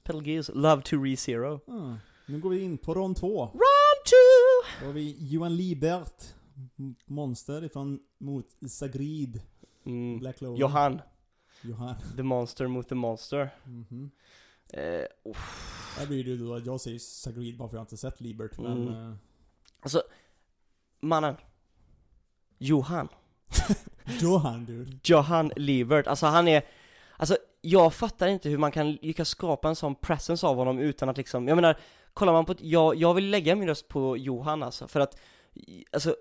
[0.03, 1.95] Petelgeuse, Love to Re-Zero Ah.
[2.27, 3.45] Nu går vi in på rond två.
[3.47, 4.69] Run to!
[4.81, 6.23] Då har vi Johan Libert.
[7.07, 9.41] Monster ifrån mot Sagrid.
[9.87, 10.19] Mm.
[10.19, 10.59] Black Clover.
[10.61, 11.01] Johan,
[11.63, 11.95] Johan.
[12.17, 14.11] the monster mot the monster Mhm.
[14.73, 15.95] eh, uff.
[15.99, 18.21] Här blir det ju då att jag säger Sagrid bara för jag har inte sett
[18.21, 18.89] Libert, men...
[18.89, 19.11] Mm.
[19.11, 19.17] eh,
[19.81, 20.03] Alltså,
[21.01, 21.37] mannen
[22.59, 23.09] Johan
[24.21, 24.99] Johan dude.
[25.05, 26.63] Johan Liebert, alltså han är
[27.17, 31.09] Alltså jag fattar inte hur man kan lyckas skapa en sån presence av honom utan
[31.09, 31.79] att liksom, jag menar
[32.13, 35.19] Kollar man på, jag, jag vill lägga min röst på Johan alltså, för att
[35.93, 36.17] Alltså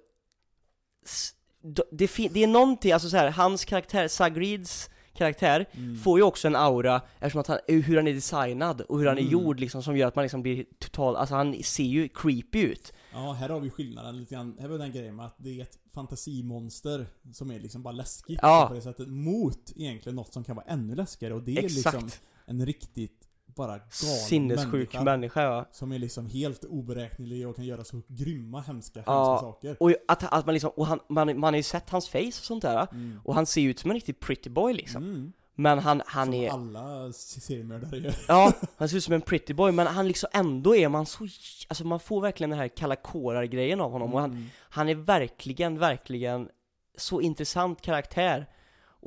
[1.92, 5.96] det, det är någonting, alltså så här, hans karaktär, Sagrids karaktär Mm.
[5.98, 9.18] får ju också en aura eftersom att han, hur han är designad och hur han
[9.18, 9.32] är Mm.
[9.34, 12.94] gjord liksom som gör att man liksom blir total, alltså han ser ju creepy ut
[13.14, 14.58] Ja, här har vi skillnaden lite grann.
[14.60, 18.40] Här var den grejen med att det är ett fantasimonster som är liksom bara läskigt
[18.42, 18.66] Ja.
[18.70, 19.08] på det sättet.
[19.08, 22.10] Mot egentligen något som kan vara ännu läskigare och det är Exakt, liksom
[22.46, 23.27] en riktigt
[23.58, 23.90] bara galen
[24.28, 25.04] sinnessjuk människa.
[25.04, 29.30] människa ja Som är liksom helt oberäknelig och kan göra så grymma, hemska, Ja.
[29.32, 29.78] hemska saker.
[29.84, 32.34] Och att, att man liksom, och han, man, man har ju sett hans face och
[32.34, 33.20] sånt där Mm.
[33.24, 35.34] Och han ser ju ut som en riktig pretty boy liksom Mm.
[35.60, 38.14] Men han, han Som är, alla seriemördare gör.
[38.28, 41.24] ja, han ser ut som en pretty boy, men han liksom ändå är man så,
[41.68, 44.46] alltså man får verkligen den här kalla kårar-grejen av honom och han, Mm.
[44.60, 46.50] han är verkligen, verkligen
[46.98, 48.48] så intressant karaktär.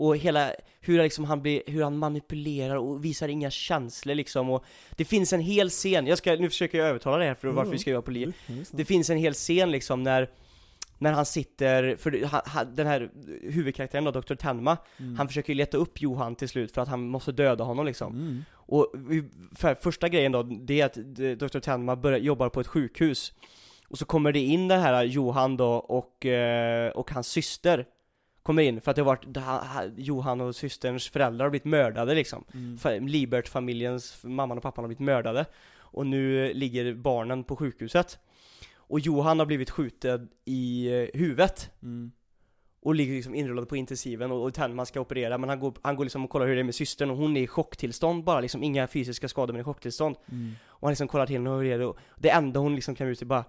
[0.01, 4.65] Och hela, hur liksom han blir, hur han manipulerar och visar inga känslor liksom och
[4.97, 7.73] Det finns en hel scen, jag ska, nu försöker jag övertala det här för varför
[7.73, 8.33] vi ska göra på li-
[8.71, 10.31] det finns en hel scen liksom när
[10.99, 13.11] när han sitter, för han, han, den här
[13.43, 14.35] huvudkaraktären då, Dr.
[14.35, 15.17] Tenma, Mm.
[15.17, 18.13] han försöker ju leta upp Johan till slut för att han måste döda honom liksom.
[18.15, 18.45] Mm.
[18.53, 18.93] Och
[19.57, 21.59] för, första grejen då, det är att eh, Dr.
[21.61, 23.33] Tenma börjar, jobbar på ett sjukhus.
[23.89, 27.87] Och så kommer det in den här Johan då och, eh, och hans syster
[28.43, 31.65] kommer in för att det har varit, här- här- Johan och systerns föräldrar har blivit
[31.65, 32.45] mördade liksom.
[32.55, 32.77] Mm.
[32.77, 35.47] Fa- Libert-familjens, mamman och pappan har blivit mördade.
[35.79, 38.19] Och nu ligger barnen på sjukhuset.
[38.77, 41.71] Och Johan har blivit skjuten i eh, huvudet.
[41.83, 42.13] Mm.
[42.83, 45.97] Och ligger liksom inrullad på intensiven och, och Tenman ska operera men han går, han
[45.97, 48.41] går liksom och kollar hur det är med systern och hon är i chocktillstånd bara
[48.41, 50.17] liksom, inga fysiska skador men i chocktillstånd.
[50.33, 50.53] Mm.
[50.67, 52.95] Och han liksom kollar till henne och hur är det och det enda hon liksom
[52.95, 53.45] kan ut är bara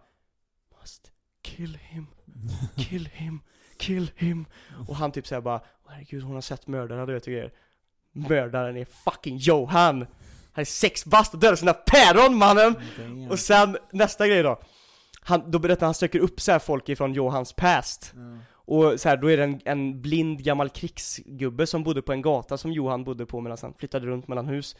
[0.81, 1.11] Must
[1.41, 2.07] kill him,
[2.77, 3.39] kill him,
[3.77, 4.45] kill him
[4.87, 7.51] Och han typ säger bara "Åh, Herregud hon har sett mördaren du vet och grejer
[8.13, 10.05] Mördaren är fucking Johan!
[10.53, 12.75] Han är sex bast och dödar sina päron mannen!
[12.97, 13.31] Damn.
[13.31, 14.59] Och sen nästa grej då
[15.21, 18.37] han, Då berättar han, söker upp så här folk ifrån Johans past Ja.
[18.53, 22.21] och så här, då är det en, en blind gammal krigsgubbe som bodde på en
[22.21, 24.75] gata som Johan bodde på medan han flyttade runt mellan hus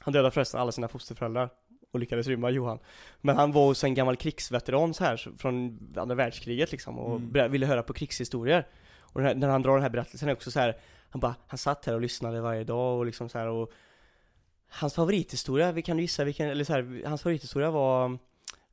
[0.00, 1.50] Han dödade förresten alla sina fosterföräldrar
[1.96, 2.78] och lyckades rymma Johan.
[3.20, 7.52] Men han var hos en gammal krigsveteran så här från andra världskriget liksom och Mm.
[7.52, 8.66] ville höra på krigshistorier.
[9.00, 10.76] Och här, när han drar den här berättelsen är också så här
[11.10, 13.72] Han bara, han satt här och lyssnade varje dag och liksom så här och
[14.68, 18.18] Hans favorithistoria, vi kan gissa vilken, eller så här, hans favorithistoria var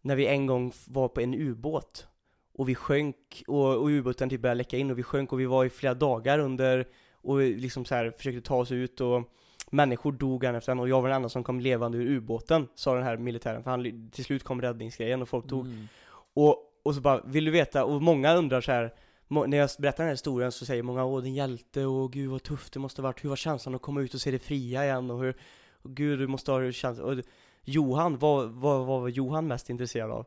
[0.02, 2.08] När vi en gång var på en ubåt.
[2.54, 5.46] Och vi sjönk och, och ubåten typ började läcka in och vi sjönk och vi
[5.46, 6.88] var i flera dagar under
[7.22, 9.30] och liksom så här försökte ta oss ut och
[9.74, 12.68] människor dog en efter en och jag var den enda som kom levande ur ubåten
[12.76, 15.88] sa den här militären för han, till slut kom räddningsgrejen och folk dog Mm.
[16.34, 17.86] och, och så bara, vill du veta?
[17.86, 18.94] Och många undrar så här.
[19.28, 22.30] må- När jag berättar den här historien så säger många åh din hjälte och gud
[22.30, 24.40] vad tufft det måste ha varit Hur var känslan att komma ut och se det
[24.40, 25.36] fria igen och hur
[25.82, 27.24] och Gud du måste ha känslan och
[27.66, 30.26] Johan, vad, vad, vad var Johan mest intresserad av?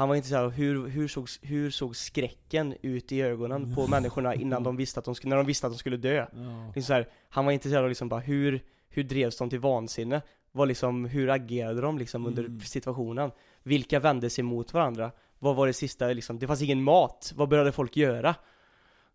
[0.00, 4.34] Han var intresserad av hur, hur, såg, hur såg skräcken ut i ögonen på människorna
[4.34, 6.26] innan de visste att de när de visste att de skulle dö Ja.
[6.66, 10.22] liksom så här, Han var intresserad av liksom bara hur, hur drevs de till vansinne?
[10.52, 12.60] Vad liksom, hur agerade de liksom under Mm.
[12.60, 13.30] situationen?
[13.62, 15.12] Vilka vände sig mot varandra?
[15.38, 16.38] Vad var det sista liksom?
[16.38, 18.34] Det fanns ingen mat, vad började folk göra?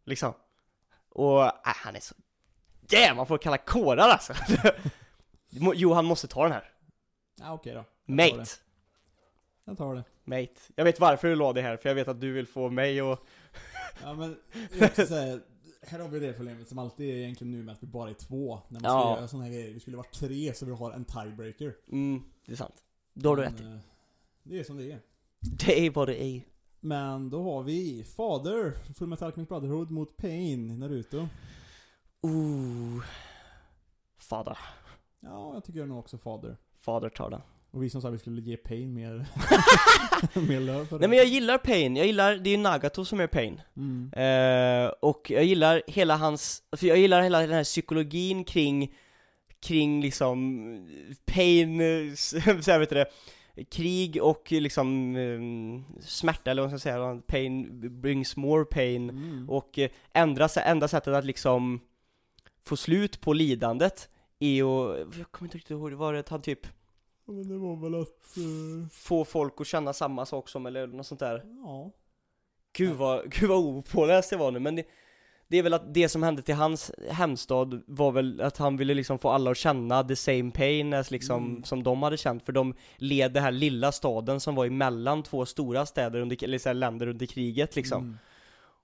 [0.05, 0.33] Liksom
[1.09, 2.15] Och, äh, han är så
[2.89, 4.33] Jävlar, man får kalla kårar alltså!
[5.75, 6.69] Johan måste ta den här
[7.39, 7.77] Ja, okej då.
[8.05, 8.51] Jag tar Mate!
[9.65, 10.03] Jag tar det.
[10.23, 12.69] Mate Jag vet varför du la det här, för jag vet att du vill få
[12.69, 13.19] mig och
[14.03, 14.37] Ja men,
[14.79, 15.39] jag säga,
[15.81, 18.13] här har vi det problemet som alltid är egentligen nu med att vi bara är
[18.13, 18.59] två.
[18.69, 19.15] När man ska Ja.
[19.17, 19.73] göra såna här grejer.
[19.73, 21.75] Vi skulle vara tre så vi har en tiebreaker.
[21.91, 23.77] Mm, det är sant Då har du rätt eh,
[24.43, 24.99] Det är som det är.
[25.65, 26.41] Det är vad det är
[26.79, 31.27] Men då har vi Fader, Full Metal Alchemist Brotherhood mot Pain, Naruto.
[32.21, 33.03] Ooh
[34.17, 34.57] Fader
[35.19, 36.57] Ja, jag tycker nog också Fader.
[36.79, 37.41] Fader tar den
[37.75, 39.25] Och vi som sa att vi skulle ge Pain mer,
[40.47, 40.99] mer löv för det.
[40.99, 44.11] Nej men jag gillar Pain, jag gillar, det är Nagato som är Pain Mm.
[44.13, 48.93] Eh, och jag gillar hela hans, för jag gillar hela den här psykologin kring,
[49.59, 50.87] kring liksom
[51.25, 51.79] pain,
[52.17, 52.39] så
[52.71, 53.05] här vet det,
[53.69, 57.67] krig och liksom eh, smärta eller vad man ska säga, pain
[58.01, 59.49] brings more pain Mm.
[59.49, 61.79] och eh, ändra, enda sättet att liksom
[62.65, 64.09] få slut på lidandet
[64.39, 66.67] är att, jag kommer inte riktigt ihåg, var det att han typ
[67.25, 68.37] Men det var väl att...
[68.37, 71.91] eh, få folk att känna samma sak som eller något sånt där ja.
[72.73, 74.85] Gud vad, gud vad opåläst jag var nu, men det,
[75.47, 78.93] det är väl att det som hände till hans hemstad var väl att han ville
[78.93, 81.63] liksom få alla att känna the same pain as liksom, Mm.
[81.63, 85.45] som de hade känt, för de led den här lilla staden som var emellan två
[85.45, 88.03] stora städer, under, eller så här länder under kriget liksom.
[88.03, 88.17] Mm.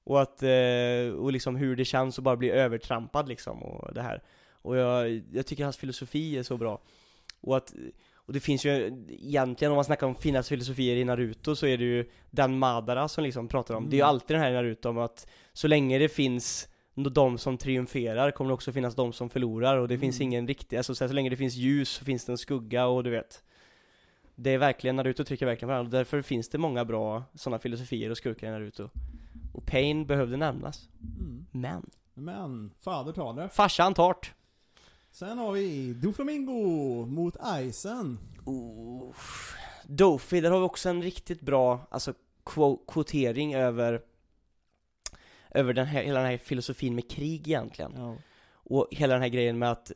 [0.03, 4.01] Och att, eh, och liksom hur det känns att bara bli övertrampad liksom, och det
[4.01, 4.23] här.
[4.61, 6.81] Och jag, jag tycker hans filosofi är så bra.
[7.41, 7.73] Och att,
[8.25, 11.77] och det finns ju egentligen om man snackar om fina filosofier i Naruto så är
[11.77, 13.89] det ju den Madara som liksom pratar om.
[13.89, 14.09] Det är ju Mm.
[14.09, 18.47] alltid den här i Naruto om att så länge det finns de som triumferar kommer
[18.49, 20.27] det också finnas de som förlorar och det finns Mm.
[20.27, 22.85] ingen riktig, alltså så, här, så länge det finns ljus så finns det en skugga
[22.85, 23.43] och du vet
[24.35, 27.59] Det är verkligen, Naruto trycker verkligen på varandra och därför finns det många bra sådana
[27.59, 28.89] filosofier och skurkar i Naruto
[29.53, 31.45] Och Pain behövde nämnas, Mm.
[31.51, 33.49] men Men, Fader tar det.
[33.49, 34.33] Farsan tart!
[35.11, 38.19] Sen har vi Doflamingo mot Isen.
[38.45, 39.15] Oh.
[39.87, 42.13] Dofi, där har vi också en riktigt bra, alltså
[42.87, 44.01] kvotering över
[45.49, 48.17] Över den här, hela den här filosofin med krig egentligen Ja.
[48.63, 49.91] Och hela den här grejen med att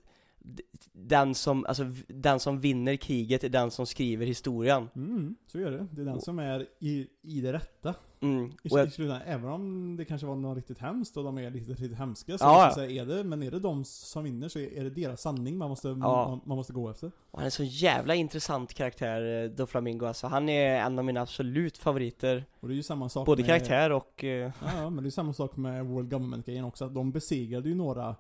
[0.92, 4.90] den som, alltså den som vinner kriget är den som skriver historien.
[4.96, 5.88] Mm, så är det.
[5.92, 7.96] Det är den som är i, i det rätta.
[8.34, 8.52] Mm.
[8.64, 11.72] I, i slutändan, även om det kanske var något riktigt hemskt och de är lite,
[11.72, 14.84] riktigt hemska så, Ja, så är det, men är det de som vinner så är
[14.84, 15.96] det deras sanning man måste, Ja.
[16.30, 17.08] man, man måste gå efter.
[17.08, 20.28] och han är en så jävla intressant karaktär, eh, Doflamingo alltså.
[20.28, 22.46] Han är en av mina absolut favoriter.
[22.60, 24.24] Och det är ju samma sak Både med, karaktär och...
[24.24, 27.76] eh, Ja, ja, men det är samma sak med World Government-grejen också, de besegrade ju
[27.76, 28.16] några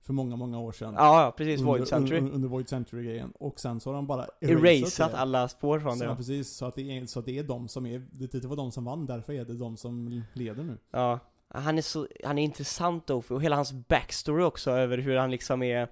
[0.00, 0.94] för många, många år sedan.
[0.96, 1.60] Ja, precis.
[1.60, 2.18] under, Void Century.
[2.18, 3.30] Under, under Void Century-grejen.
[3.34, 5.18] Och sen så har de bara Erasat det.
[5.18, 6.10] alla spår från Så, det.
[6.10, 8.56] ja, precis, så att, det är, så att det är de som är, det, var
[8.56, 10.78] de som vann, därför är det de som leder nu.
[10.90, 11.18] ja.
[11.54, 15.30] Han är så, han är intressant då, och hela hans backstory också över hur han
[15.30, 15.88] liksom är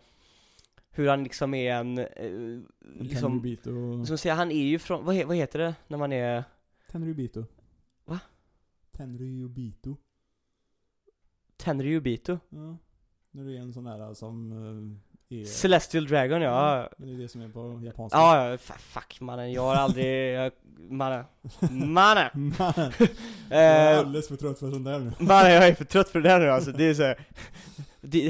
[0.91, 2.61] Hur han liksom är en, eh,
[3.01, 3.57] liksom,
[4.01, 4.07] och...
[4.07, 6.45] som säger, han är ju från, vad, he, vad heter det när man är
[6.91, 7.45] Tenrybito.
[8.05, 8.21] Va?
[8.93, 9.97] Tenrybito.
[11.57, 12.39] Tenryubito?
[12.49, 12.77] Ja.
[13.39, 14.53] När du är en sån där som
[15.31, 15.45] eh, är...
[15.45, 18.19] Celestial Dragon ja, Men det är det som är på japanska.
[18.19, 20.53] ja, ja, fuck mannen, jag har aldrig, jag,
[20.91, 21.25] mannen,
[21.71, 22.29] mannen!
[22.59, 22.73] Man,
[23.51, 25.13] jag är Eh, alldeles för trött för sånt där nu.
[25.19, 27.27] mannen jag är för trött för det där nu alltså, det är så här,
[27.77, 27.83] det-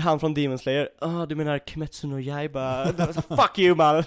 [0.03, 2.87] han från Demon Slayer, ah du menar Kimetsu no Yaiba?
[3.29, 4.05] Fuck you man!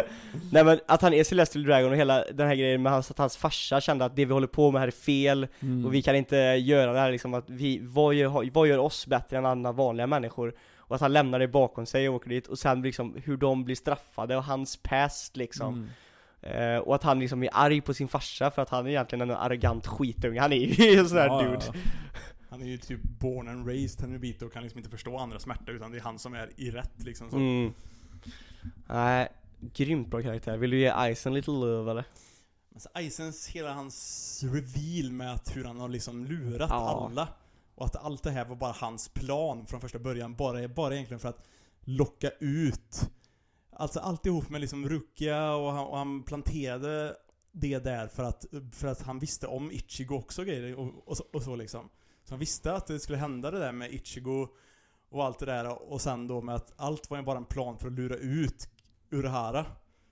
[0.52, 3.18] Nej men att han är Celestial Dragon och hela den här grejen med hans, att
[3.18, 5.86] hans farsa kände att det vi håller på med här är fel Mm.
[5.86, 9.06] och vi kan inte göra det här liksom att vi, vad gör, vad gör oss
[9.06, 10.54] bättre än andra vanliga människor?
[10.78, 13.64] Och att han lämnar det bakom sig och åker dit och sen liksom hur de
[13.64, 15.88] blir straffade och hans past liksom Mm.
[16.74, 19.30] Eh, och att han liksom är arg på sin farsa för att han är egentligen
[19.30, 21.60] en arrogant skitunge, han är ju en sån här Ja, dude.
[22.54, 25.72] Han är ju typ born and raised Tenrybito och kan liksom inte förstå andra smärta
[25.72, 27.30] utan det är han som är i rätt liksom.
[27.30, 27.36] Så.
[27.36, 27.72] mm.
[28.88, 29.28] Nej,
[29.60, 30.56] grymt bra karaktär.
[30.56, 32.04] Vill du ge Ice en little love eller?
[32.74, 37.06] Alltså Icens, hela hans reveal med att hur han har liksom lurat Ja.
[37.10, 37.28] alla.
[37.74, 40.34] Och att allt det här var bara hans plan från första början.
[40.34, 41.44] Bara, bara egentligen för att
[41.80, 43.10] locka ut.
[43.72, 47.16] Alltså alltihop med liksom Rukia och han, och han planterade
[47.52, 51.24] det där för att, för att han visste om Ichigo också grejer och, och, så,
[51.32, 51.88] och så liksom.
[52.30, 54.48] Han visste att det skulle hända det där med Ichigo
[55.10, 57.78] och allt det där och sen då med att allt var ju bara en plan
[57.78, 58.68] för att lura ut
[59.10, 59.64] Urahara.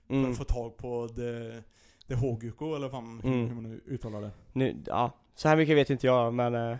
[0.07, 0.31] För Mm.
[0.31, 1.63] att få tag på det,
[2.07, 3.47] det Hoguko eller vad fan, Mm.
[3.47, 4.31] hur man nu uttalar det.
[4.53, 6.77] Nu, ja, så här mycket vet inte jag men eh,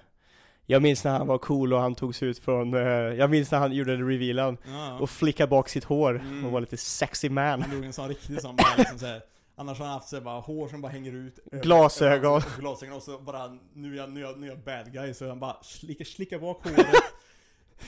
[0.65, 3.59] Jag minns när han var cool och han togs ut från, eh, jag minns när
[3.59, 6.45] han gjorde revealen Ja, och flickade bak sitt hår Mm.
[6.45, 9.21] och var lite sexy man Han drog en sån riktig sån bara liksom så här.
[9.63, 12.41] Annars har han haft så bara hår som bara hänger ut Glasögon.
[12.41, 14.93] över Glasögon och så bara Nu är jag, nu är jag, nu är jag bad
[14.93, 16.87] guy så han bara slickar, slickar bak håret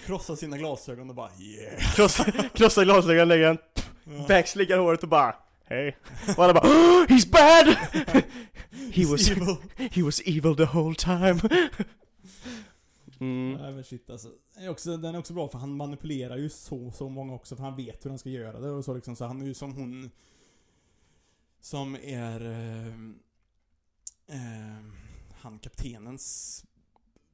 [0.06, 2.24] Krossar sina glasögon och bara yeah Krossa,
[2.54, 3.58] krossa glasögonen, lägger den,
[4.04, 4.26] Ja.
[4.28, 5.98] backslickar håret och bara Hej
[6.38, 7.76] Och alla bara "Oh, He's bad!
[8.94, 9.56] He was, evil.
[9.92, 11.40] he was evil the whole time
[13.20, 13.54] mm.
[13.62, 14.30] Nej men shit alltså.
[14.56, 17.56] Den är, också, den är också bra för han manipulerar ju så, så många också
[17.56, 19.16] för han vet hur han ska göra det och så liksom.
[19.16, 20.12] Så han är ju som hon
[21.66, 22.88] som är eh,
[24.28, 24.84] eh,
[25.32, 26.66] han kaptenens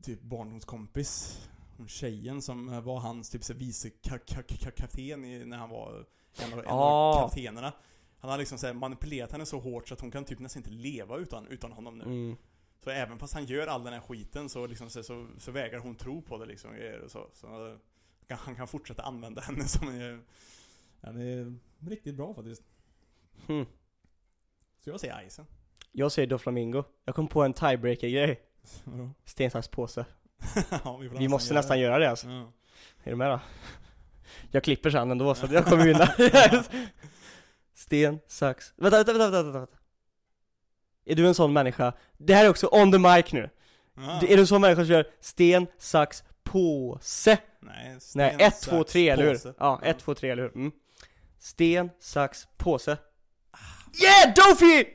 [0.03, 1.39] typ barndomskompis.
[1.77, 6.05] Hon tjejen som var hans typ så vice ka, ka, ka, kapten när han var
[6.39, 7.21] en av, en av Ah.
[7.21, 7.73] kaptenerna.
[8.19, 10.71] Han har liksom så manipulerat henne så hårt så att hon kan typ nästan inte
[10.71, 12.03] leva utan, utan honom nu.
[12.03, 12.37] Mm.
[12.83, 15.79] Så även fast han gör all den här skiten så, liksom, så, så, så vägrar
[15.79, 16.71] hon tro på det liksom.
[17.03, 17.77] och Så, så,
[18.29, 20.23] han kan fortsätta använda henne som en...
[21.01, 22.63] Ja, det är riktigt bra faktiskt.
[23.47, 23.65] Hmm.
[24.83, 25.45] Så jag säger Isen.
[25.91, 28.41] Jag säger Doflamingo Jag kom på en tiebreaker-grej?
[29.25, 30.05] Sten, sax, påse
[30.83, 32.51] ja, vi, Vi måste nästan göra det alltså Ja.
[33.03, 33.39] Är du med då?
[34.51, 36.07] Jag klipper sen ändå så jag kommer vinna
[37.73, 39.73] Sten, sax, vänta, vänta, vänta, vänta, vänta
[41.05, 41.93] Är du en sån människa?
[42.17, 43.49] Det här är också on the mic nu
[43.95, 44.21] Ja.
[44.21, 47.37] Är du en sån människa som gör sten, sax, påse?
[47.59, 49.33] Nej, sten, Nej, ett, sax, två, tre, eller hur?
[49.33, 49.53] påse.
[49.59, 50.55] Ja, ett, två, tre, eller hur?
[50.55, 50.71] Mm.
[51.39, 52.97] Sten, sax, påse
[53.99, 54.85] Yeah, Dofi!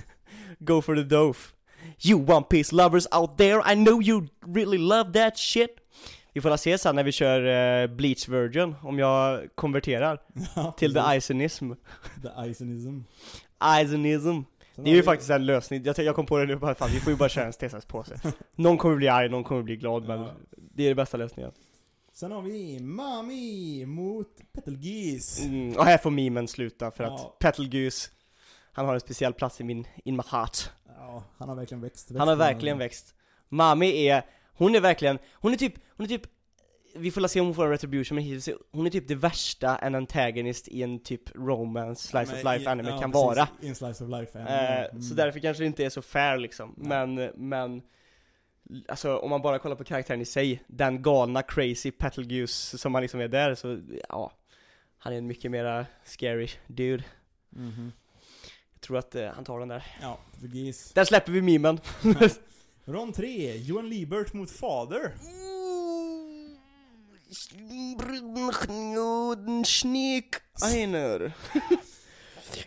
[0.58, 1.52] Go for the dof
[2.00, 5.70] You One Piece lovers out there, I know you really love that shit
[6.32, 7.42] Vi får se sen när vi kör
[7.82, 10.20] eh, Bleach Virgin, om jag konverterar
[10.56, 11.00] Ja, till the.
[11.16, 11.72] Isonism
[12.22, 13.00] The Isonism.
[13.82, 14.40] Isonism
[14.76, 17.00] Det är ju faktiskt en lösning, jag, jag kom på det nu bara, fan vi
[17.00, 18.20] får ju bara köra en sten, sax, påse
[18.56, 20.30] Någon kommer bli arg, någon kommer bli glad, men Ja.
[20.74, 21.52] det är den bästa lösningen
[22.12, 25.40] Sen har vi Mami mot Petelgis.
[25.44, 27.14] mm, Och här får memen sluta för Ja.
[27.14, 28.10] att Petal Goose
[28.76, 32.10] Han har en speciell plats i min, in my heart Ja, han har verkligen växt.
[32.18, 33.14] Han har verkligen växt.
[33.48, 34.22] Mami är,
[34.54, 36.22] hon är verkligen, hon är typ, hon är typ
[36.98, 39.78] vi får se om hon får en retribution men hittills, hon är typ det värsta
[39.78, 43.24] en antagonist i en typ romance, slice Men of life i- anime ja, kan precis,
[43.24, 43.48] vara.
[43.60, 44.78] I en slice of life anime.
[44.84, 45.02] Eh, Mm.
[45.02, 47.06] Så därför kanske det inte är så fair liksom, Nej.
[47.06, 47.82] men, men
[48.88, 53.02] Alltså om man bara kollar på karaktären i sig, den galna crazy Petalgoose som han
[53.02, 54.32] liksom är där, så ja
[54.98, 57.04] Han är en mycket mera scary dude
[57.50, 57.92] Mhm.
[58.76, 60.92] Jag tror att eh, han tar den där Ja, Portugis.
[60.92, 61.80] Där släpper vi memen
[62.84, 65.12] Rond 3, Johan Liebert mot Fader.
[70.74, 71.32] Einer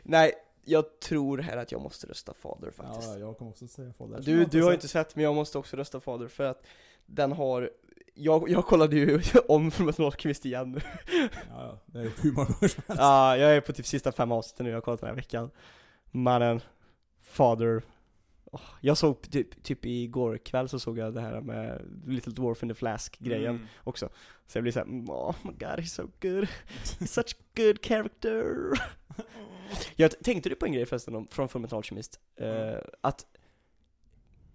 [0.03, 0.33] Nej,
[0.65, 4.21] jag tror här att jag måste rösta fader faktiskt Ja, jag kommer också säga Fader.
[4.21, 6.65] Du, du har inte sett, men jag måste också rösta fader för att
[7.05, 7.69] den har
[8.13, 10.81] jag, jag kollade ju om från ett igen nu
[11.31, 13.01] Ja, ja, det är hur många gånger som helst.
[13.01, 15.51] Ja, jag är på typ sista fem avsnitten nu, jag har kollat den här veckan
[16.11, 16.61] Mannen,
[17.21, 17.81] fader
[18.51, 22.63] Åh, Jag såg typ, typ igår kväll så såg jag det här med Little Dwarf
[22.63, 23.67] in the Flask grejen Mm.
[23.83, 24.09] också
[24.47, 26.43] Så jag blir såhär, oh my god he's so good
[26.99, 28.45] He's such good character
[29.95, 32.19] Jag tänkte du på en grej förresten om, från Fullmetal Alchemist?
[32.35, 33.25] Eh, att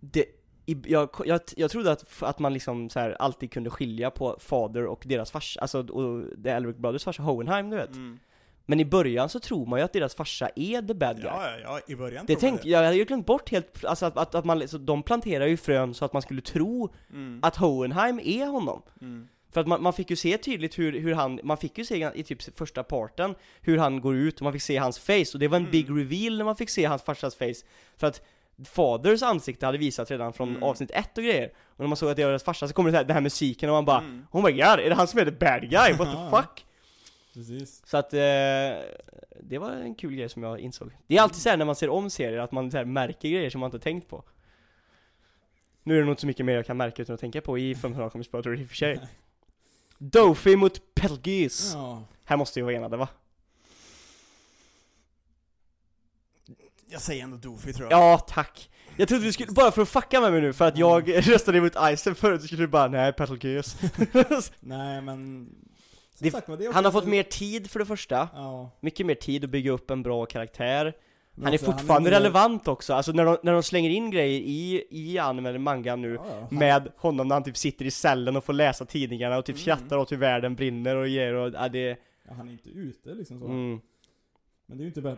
[0.00, 0.24] det,
[0.66, 4.36] i, jag, jag, jag trodde att, att man liksom så här alltid kunde skilja på
[4.40, 8.18] fader och deras farsa, alltså och The Elric Brothers farsa Hohenheim du vet Mm.
[8.66, 11.50] Men i början så tror man ju att deras farsa är the bad guy Ja,
[11.50, 14.06] ja, ja, i början Det tror man tänkte jag, hade ju glömt bort helt, alltså
[14.06, 17.40] att, att, att man, så de planterar ju frön så att man skulle tro Mm.
[17.42, 19.28] att Hohenheim är honom Mm.
[19.52, 22.10] för att man, man fick ju se tydligt hur, hur han, man fick ju se
[22.14, 25.38] i typ första parten hur han går ut och man fick se hans face och
[25.38, 25.70] det var en Mm.
[25.72, 28.22] big reveal när man fick se hans farsas face För att
[28.64, 30.62] Faders ansikte hade visats redan från Mm.
[30.62, 32.90] avsnitt ett och grejer Och när man såg att det var deras farsa så kommer
[32.90, 34.26] det här, den här musiken och man bara Mm.
[34.30, 35.92] Oh my god, är det han som är the bad guy?
[35.92, 36.64] What the fuck?
[37.34, 37.82] Precis.
[37.86, 38.18] Så att, eh,
[39.40, 41.76] det var en kul grej som jag insåg Det är alltid så här när man
[41.76, 44.24] ser om serier, att man så här märker grejer som man inte tänkt på
[45.82, 47.58] Nu är det nog inte så mycket mer jag kan märka utan att tänka på
[47.58, 49.00] i Fullmetal Alchemist Brotherhood i och för sig
[49.98, 52.02] Dofi mot Pelgis Ja.
[52.24, 53.08] Här måste ju vara enade va?
[56.86, 58.00] Jag säger ändå Doofy tror jag.
[58.00, 58.70] Ja, tack!
[58.96, 61.58] Jag trodde du skulle, bara för att fucka med mig nu, för att jag röstade
[61.58, 63.76] emot Isen förut, så skulle du bara nej, Pelgis
[64.60, 65.48] Nej men...
[66.18, 68.70] Det- sagt, det Han har fått mer tid för det första Ja.
[68.80, 70.96] Mycket mer tid att bygga upp en bra karaktär
[71.34, 74.40] Men Han är fortfarande mer- relevant också, alltså när de, när de slänger in grejer
[74.40, 76.46] i, i anime eller manga nu Ja, ja.
[76.50, 79.56] Han- Med honom när han typ sitter i cellen och får läsa tidningarna och typ
[79.56, 79.62] Mm.
[79.62, 81.98] skrattar åt hur världen brinner och ger och, ja det,
[82.28, 83.46] Ja, han är inte ute liksom så.
[83.46, 83.80] mm.
[84.66, 85.16] Men det är ju inte bara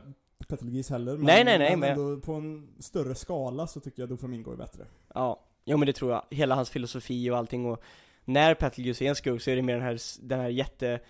[0.49, 1.17] Petrologis heller.
[1.17, 4.53] Men, Nej, nej, nej, men men- ändå på en större skala så tycker jag Doflamingo
[4.53, 4.85] är bättre.
[5.15, 6.23] Ja, jo men det tror jag.
[6.31, 7.83] Hela hans filosofi och allting och
[8.29, 11.01] när Petlgus är en skurk så är det mer den här, den här jätte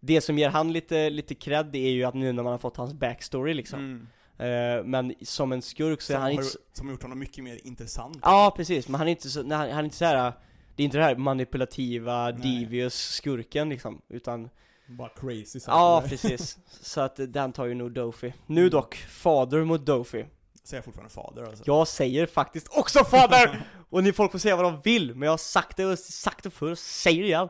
[0.00, 2.58] Det som ger han lite, lite cred det är ju att nu när man har
[2.58, 4.06] fått hans backstory liksom Mm.
[4.40, 7.02] Eh, Men som en skurk så är Som, han har, inte så, som har gjort
[7.02, 8.18] honom mycket mer intressant.
[8.22, 10.32] Ja precis, men han är inte så, nej, han han är inte så här.
[10.76, 12.60] Det är inte det här manipulativa, Nej.
[12.60, 14.48] devious skurken liksom, utan
[14.86, 18.70] Bara crazy så Ja precis, så att den tar ju nog Dofi Nu Mm.
[18.70, 20.26] dock, fader mot Dofi
[20.68, 21.64] Säger jag fortfarande fader alltså.
[21.66, 23.66] Jag säger faktiskt också fader!
[23.90, 26.44] och ni folk får säga vad de vill, men jag har sagt det och sagt
[26.44, 27.48] det förr, säger det igen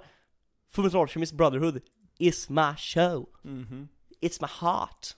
[0.73, 1.81] Fullmetal Alchemist Brotherhood
[2.19, 3.89] is my show Mhm.
[4.21, 5.17] It's my heart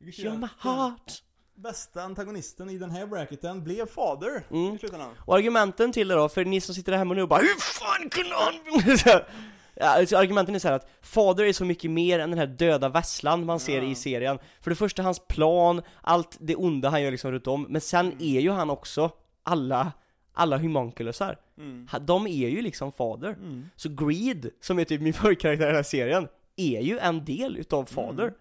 [0.00, 1.22] You're my heart
[1.54, 4.74] Bästa antagonisten i den här bracketen blev fader Mm.
[4.74, 5.14] i slutändan.
[5.26, 7.60] Och argumenten till det då, för ni som sitter där hemma nu och bara Hur
[7.60, 8.54] fan kunde han?
[9.80, 12.88] Alltså, argumenten är så här att Fader är så mycket mer än den här döda
[12.88, 17.10] vässlan man ser i serien För det första hans plan, allt det onda han gör
[17.10, 18.18] liksom runt om Men sen Mm.
[18.20, 19.10] är ju han också
[19.42, 19.92] alla,
[20.32, 21.88] alla homunculusar Mm.
[22.00, 23.68] De är ju liksom fader Mm.
[23.76, 27.56] Så Greed, som är typ min favoritkaraktär i den här serien Är ju en del
[27.56, 28.34] utav fader Mm.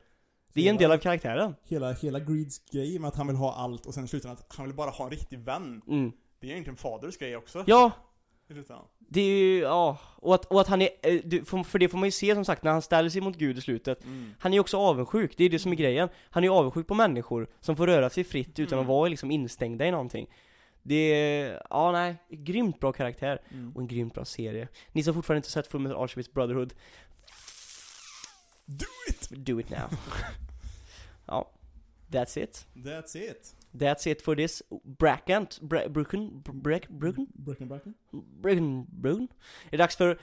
[0.54, 3.54] Det är en del av karaktären Hela, hela Greeds grej med att han vill ha
[3.56, 5.82] allt Och sen i slutändan att han vill bara ha en riktig vän.
[5.88, 6.12] mm.
[6.40, 7.64] Det är egentligen faders grej också.
[7.68, 7.92] Ja,
[9.10, 11.98] Det är ju, ja Och att, och att han är, eh, för för det får
[11.98, 14.34] man ju se som sagt när han ställer sig mot Gud i slutet Mm.
[14.40, 16.88] Han är ju också avundsjuk, det är det som är grejen Han är ju avundsjuk
[16.88, 18.82] på människor som får röra sig fritt utan Mm.
[18.82, 20.28] att vara liksom instängda i någonting
[20.84, 23.72] Det är, ja nej, grymt bra karaktär Mm.
[23.76, 26.74] och en grymt bra serie Ni som fortfarande inte sett Fullmetal Alchemist Brotherhood
[28.66, 29.30] Do it!
[29.46, 29.90] Do it now
[31.28, 31.52] Ja,
[32.12, 33.56] that's it That's it.
[33.80, 37.94] That's it for this bracket, bra, bruken, brek, bruken, Breaking Bracken?
[38.12, 39.28] bruken, bruken
[39.70, 40.20] Det är dags för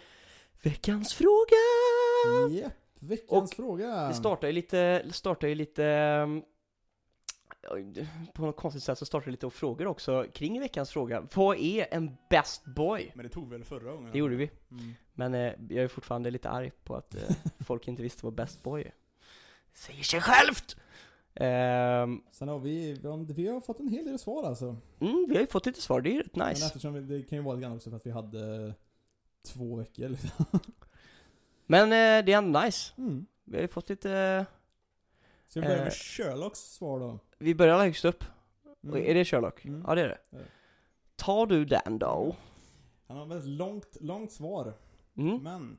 [0.63, 1.57] veckans fråga!
[2.61, 4.09] Japp, veckans Och fråga.
[4.09, 6.43] Det startar ju lite, startar ju lite
[7.71, 11.57] oj, På något konstigt sätt så startar det lite frågor också kring veckans fråga Vad
[11.59, 13.13] är en best boy?
[13.15, 14.13] Men det tog väl förra gången?
[14.13, 14.95] Det gjorde vi, Mm.
[15.13, 17.21] men eh, jag är fortfarande lite arg på att eh,
[17.67, 18.95] folk inte visste vad best boy är
[19.75, 20.77] Säger sig självt!
[21.37, 22.93] Ehm, Sen har vi,
[23.37, 24.77] vi har- fått en hel del svar alltså.
[25.01, 27.01] mm, vi har ju fått lite svar, det är ju rätt Men nice eftersom vi,
[27.01, 28.75] det kan ju vara lite grann också för att vi hade
[29.43, 30.31] två veckor liksom.
[31.67, 33.27] Men eh, det är ändå nice, Mm.
[33.45, 34.47] vi har ju fått lite
[35.49, 35.85] Ska vi börja Eh.
[35.85, 37.19] med Sherlocks svar då?
[37.39, 38.25] Vi börjar högst upp,
[38.85, 38.97] Mm.
[39.07, 39.65] Är det Sherlock?
[39.65, 39.85] Mm.
[39.87, 40.39] Ja det är det Ja.
[41.17, 42.37] Tar du den då?
[43.09, 44.73] Han har ett väldigt långt, långt svar.
[45.17, 45.43] Mm.
[45.43, 45.77] Men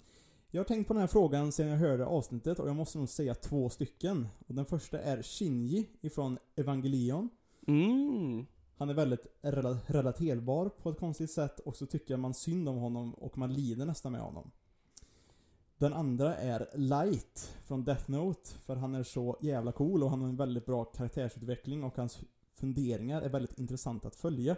[0.51, 3.09] jag har tänkt på den här frågan sedan jag hörde avsnittet och jag måste nog
[3.09, 4.27] säga två stycken.
[4.47, 7.29] Och den första är Shinji ifrån Evangelion.
[7.67, 8.45] Mm.
[8.77, 12.77] Han är väldigt rela- relaterbar på ett konstigt sätt och så tycker man synd om
[12.77, 14.51] honom och man lider nästan med honom.
[15.77, 20.21] Den andra är Light från Death Note, för han är så jävla cool och han
[20.21, 22.19] har en väldigt bra karaktärsutveckling och hans
[22.53, 24.55] funderingar är väldigt intressanta att följa.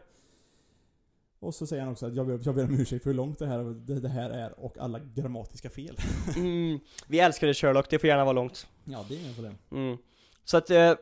[1.40, 3.40] Och så säger han också att jag ber, jag ber om ursäkt för hur långt
[3.40, 5.98] det här, det, det här är och alla grammatiska fel.
[6.38, 6.80] Mm.
[7.08, 8.68] Vi älskar det Sherlock, det får gärna vara långt.
[8.84, 9.58] Ja, det är inget problem.
[9.72, 9.98] Mm.
[10.44, 10.94] Så att, eh,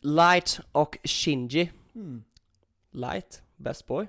[0.00, 1.72] Light och Shinji.
[1.94, 2.24] Mm.
[2.90, 4.06] Light, best boy.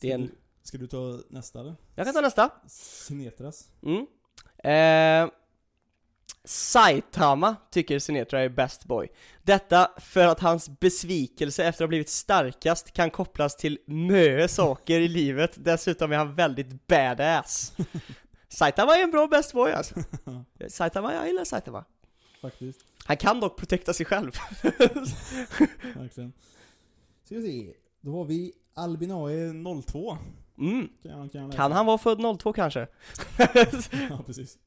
[0.00, 1.74] Det är en- du, ska du ta nästa eller?
[1.94, 2.50] Jag kan ta nästa.
[2.66, 3.68] Sinetras.
[3.82, 4.06] Mm.
[4.58, 5.30] Eh,
[6.44, 9.08] Saitama tycker Sinetra är best boy.
[9.42, 15.00] Detta för att hans besvikelse efter att ha blivit starkast kan kopplas till mö saker
[15.00, 15.52] i livet.
[15.56, 17.72] Dessutom är han väldigt badass.
[18.48, 19.94] Saitama är en bra best boy alltså.
[20.68, 21.84] Saitama, jag gillar Saitama.
[22.40, 22.80] Faktiskt.
[23.04, 24.32] Han kan dock protekta sig själv.
[25.94, 26.32] Verkligen.
[27.24, 27.72] Ska vi se.
[28.00, 29.52] Då har vi Albinae
[29.86, 30.18] 02.
[30.58, 30.88] Mm.
[31.02, 31.50] Kan, kan?
[31.50, 32.80] Kan han vara född 02 kanske?
[34.10, 34.58] ja, precis.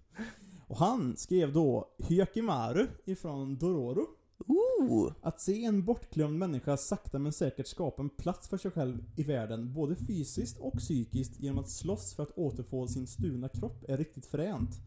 [0.73, 4.07] Och han skrev då Hyakimaru ifrån Dororo.
[4.47, 5.11] Ooh.
[5.21, 9.23] Att se en bortglömd människa sakta men säkert skapa en plats för sig själv i
[9.23, 13.97] världen, både fysiskt och psykiskt, genom att slåss för att återfå sin stulna kropp är
[13.97, 14.81] riktigt fränt.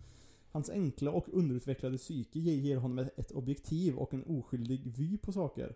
[0.50, 5.74] Hans enkla och underutvecklade psyke ger honom ett- objektiv och en oskyldig vy på saker.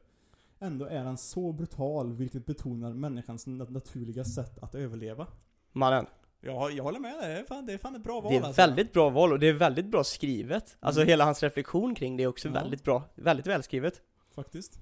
[0.58, 5.26] Ändå är han så brutal, vilket betonar människans nat- naturliga sätt att överleva.
[5.72, 6.06] Mannen.
[6.40, 7.14] Ja, jag håller med.
[7.20, 8.62] Det är fan, det är fan ett bra val Det är alltså.
[8.62, 10.76] väldigt bra val och det är väldigt bra skrivet.
[10.80, 11.08] Alltså Mm.
[11.08, 12.54] hela hans reflektion kring det är också Ja.
[12.54, 13.02] väldigt bra.
[13.14, 13.94] Väldigt välskrivet.
[14.34, 14.78] Faktiskt.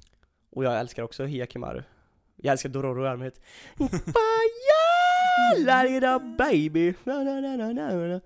[0.51, 1.83] Och jag älskar också Hiyakimaru.
[2.37, 3.41] Jag älskar Dororo i allmänhet.
[5.57, 6.19] Fire!
[6.39, 6.95] Baby!
[7.05, 8.21] Na, na, na, na, na,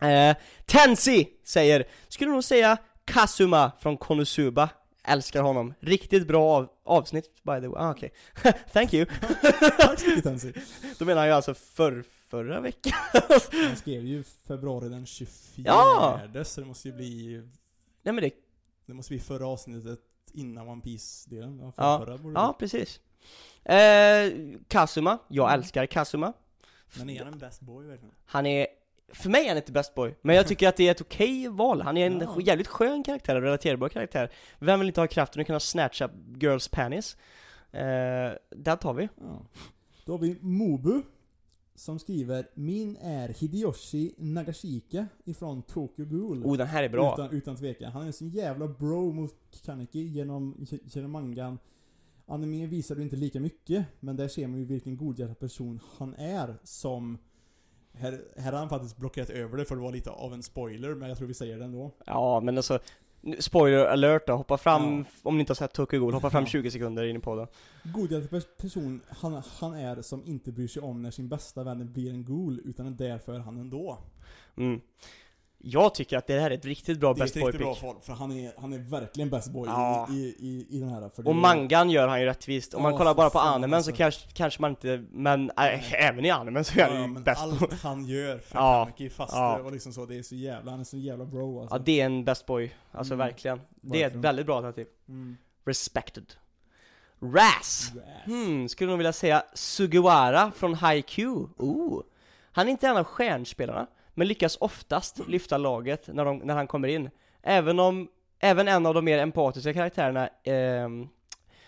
[0.00, 0.08] na.
[0.08, 4.68] Eh, Tensi säger, skulle nog säga Kazuma från Konosuba.
[5.04, 5.74] Älskar honom.
[5.80, 7.82] Riktigt bra av, avsnitt by the way.
[7.82, 8.12] Ah, okej.
[8.72, 9.06] Thank you.
[9.78, 10.52] Tack så mycket Tensi.
[10.98, 12.92] Då menar jag alltså för, förra veckan.
[13.68, 16.20] Han skrev ju februari den 24 Ja!
[16.44, 17.42] så det måste ju bli
[18.02, 18.30] Nej men det,
[18.86, 20.00] Det måste bli förra avsnittet
[20.32, 21.58] innan One Piece-delen.
[21.60, 22.18] Ja, Ja.
[22.34, 23.00] ja precis.
[23.64, 24.32] Eh,
[24.68, 25.60] Kazuma, jag Mm.
[25.60, 26.32] älskar Kazuma.
[26.98, 28.14] Men är han en best boy verkligen?
[28.24, 28.66] Han är,
[29.12, 31.48] för mig är han inte best boy, men jag tycker att det är ett okej
[31.48, 31.80] val.
[31.82, 32.40] Han är en Ja.
[32.40, 34.32] jävligt skön karaktär, en relaterbar karaktär.
[34.58, 36.10] Vem vill inte ha kraften att kunna snatcha
[36.40, 37.16] girls panties?
[37.72, 37.80] Eh,
[38.50, 39.08] där tar vi.
[39.20, 39.42] Ja.
[40.04, 41.02] Då har vi Mobu.
[41.78, 46.44] Som skriver Min är Hideyoshi Nagashika ifrån Tokyo Ghoul.
[46.44, 47.14] Oh, den här är bra.
[47.14, 47.92] Utan, utan tvekan.
[47.92, 51.58] Han är en sån jävla bro mot Kaneki genom, genom mangan.
[52.26, 56.14] Anime visar du inte lika mycket, men där ser man ju vilken godhjärtad person han
[56.14, 57.18] är som...
[57.92, 60.94] Här, här har han faktiskt blockerat över det för det var lite av en spoiler,
[60.94, 61.90] men jag tror vi säger det ändå.
[62.06, 62.78] Ja, men alltså,
[63.38, 65.04] spoiler alert då, hoppa fram, Ja.
[65.22, 66.48] om ni inte har sett Tokyo Ghoul, hoppa fram Ja.
[66.48, 67.46] 20 sekunder in i podden.
[67.84, 71.92] Godhjärtad pers- person han, han är som inte bryr sig om när sin bästa vän
[71.92, 73.98] blir en ghoul, utan är där för han ändå.
[74.56, 74.80] Mm.
[75.70, 77.66] Jag tycker att det här är ett riktigt bra Det är best ett boy riktigt
[77.66, 77.82] bra pick.
[77.82, 80.08] val, för han är, han är verkligen best boy Ja.
[80.10, 81.08] i, i, i, den här.
[81.16, 82.74] För Och är- mangan gör han ju rättvist.
[82.74, 83.90] Om man Ja, kollar bara på animen alltså.
[83.90, 87.06] så kanske, kanske man inte, men äh, även i animen så är han Ja, ju
[87.06, 87.58] men best boy.
[87.70, 88.84] allt han gör för Ja.
[88.84, 89.58] Kaneki fast Ja.
[89.62, 91.74] var liksom så, det är så jävla, han är så jävla bro alltså.
[91.76, 93.26] Ja det är en best boy, alltså Mm.
[93.26, 93.60] verkligen.
[93.80, 94.86] Det är ett väldigt bra alternativ.
[95.08, 95.36] Mm.
[95.66, 96.32] Respected.
[97.22, 97.92] Ras!
[98.24, 101.48] Hmm, skulle nog vilja säga Sugawara från Haikyuu.
[101.56, 102.02] Oh.
[102.52, 103.86] Han är inte en av stjärnspelarna,
[104.18, 107.10] men lyckas oftast lyfta laget när, de, när han kommer in.
[107.42, 108.08] Även om,
[108.38, 111.08] även en av de mer empatiska karaktärerna, ehm,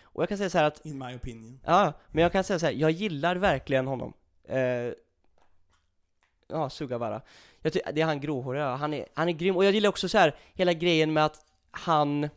[0.03, 1.61] och jag kan säga så att In my opinion.
[1.65, 4.13] Ja, men jag kan säga så här, jag gillar verkligen honom.
[4.49, 4.93] Eh,
[6.49, 7.21] ja, Sugawara.
[7.63, 9.57] Jag det är han gråhåriga, han är, han är grym.
[9.57, 12.29] Och jag gillar också så här hela grejen med att han,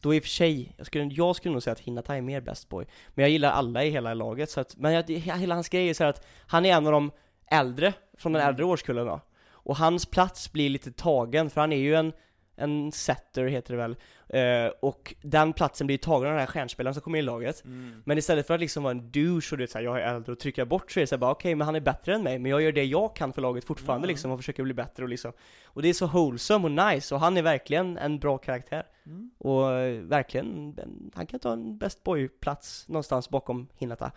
[0.00, 2.40] då i och för sig, jag skulle, jag skulle nog säga att Hinata är mer
[2.40, 2.86] best boy.
[3.14, 5.94] Men jag gillar alla i hela laget, så att, men jag, hela hans grej är
[5.94, 7.10] så att han är en av de
[7.50, 9.20] äldre, från den äldre årskullen då.
[9.66, 12.12] Och hans plats blir lite tagen, för han är ju en,
[12.56, 13.96] en setter heter det väl.
[14.28, 17.64] Eh, och den platsen blir tagen av den här stjärnspelaren som kommer in i laget.
[17.64, 18.02] Mm.
[18.06, 20.32] Men istället för att liksom vara en douche och du vet såhär, jag är äldre
[20.32, 22.38] och trycka bort så är det såhär bara okej, men han är bättre än mig,
[22.38, 24.08] men jag gör det jag kan för laget fortfarande Ja.
[24.10, 25.32] liksom och försöker bli bättre och liksom
[25.64, 29.30] Och det är så wholesome och nice och han är verkligen en bra karaktär Mm.
[29.38, 30.46] Och eh, verkligen,
[30.78, 34.12] en- han kan ta en best boy-plats någonstans bakom Hinata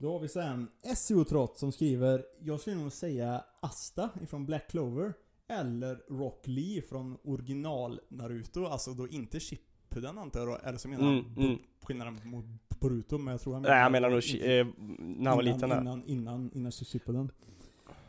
[0.00, 4.70] Då har vi sen SEO Trott som skriver Jag skulle nog säga Asta ifrån Black
[4.70, 5.12] Clover
[5.48, 10.88] Eller Rock Lee från original Naruto Alltså då inte Shippuden antar jag då, eller så
[10.88, 11.58] menar Mm, han mm.
[11.82, 12.44] skillnaden mot
[12.80, 14.66] Boruto, men jag tror han Nej jag menar nog eh,
[14.98, 15.80] när han var innan, liten där.
[15.80, 17.30] Innan, innan, innan Shippuden.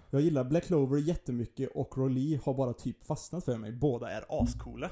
[0.10, 3.72] Jag gillar Black Clover jättemycket och Rolly har bara typ fastnat för mig.
[3.72, 4.90] Båda är ascoola.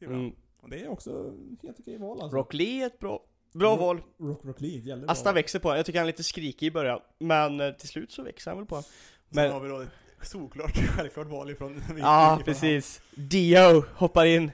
[0.00, 0.32] Mm.
[0.60, 2.36] Och det är också helt okej val alltså.
[2.36, 3.22] Rock Lee är ett bra,
[3.54, 4.00] bra Rock- val.
[4.20, 5.12] Rock, Rock jävligt bra.
[5.12, 5.76] Asta växer på.
[5.76, 7.00] Jag tycker han är lite skrikig i början.
[7.20, 8.82] Men eh, till slut så växer han väl på.
[8.82, 8.90] Sen
[9.30, 9.88] Men- har vi då ett
[10.22, 11.82] solklart, självklart val ifrån...
[11.98, 13.00] Ja, precis.
[13.14, 14.50] Dio hoppar in.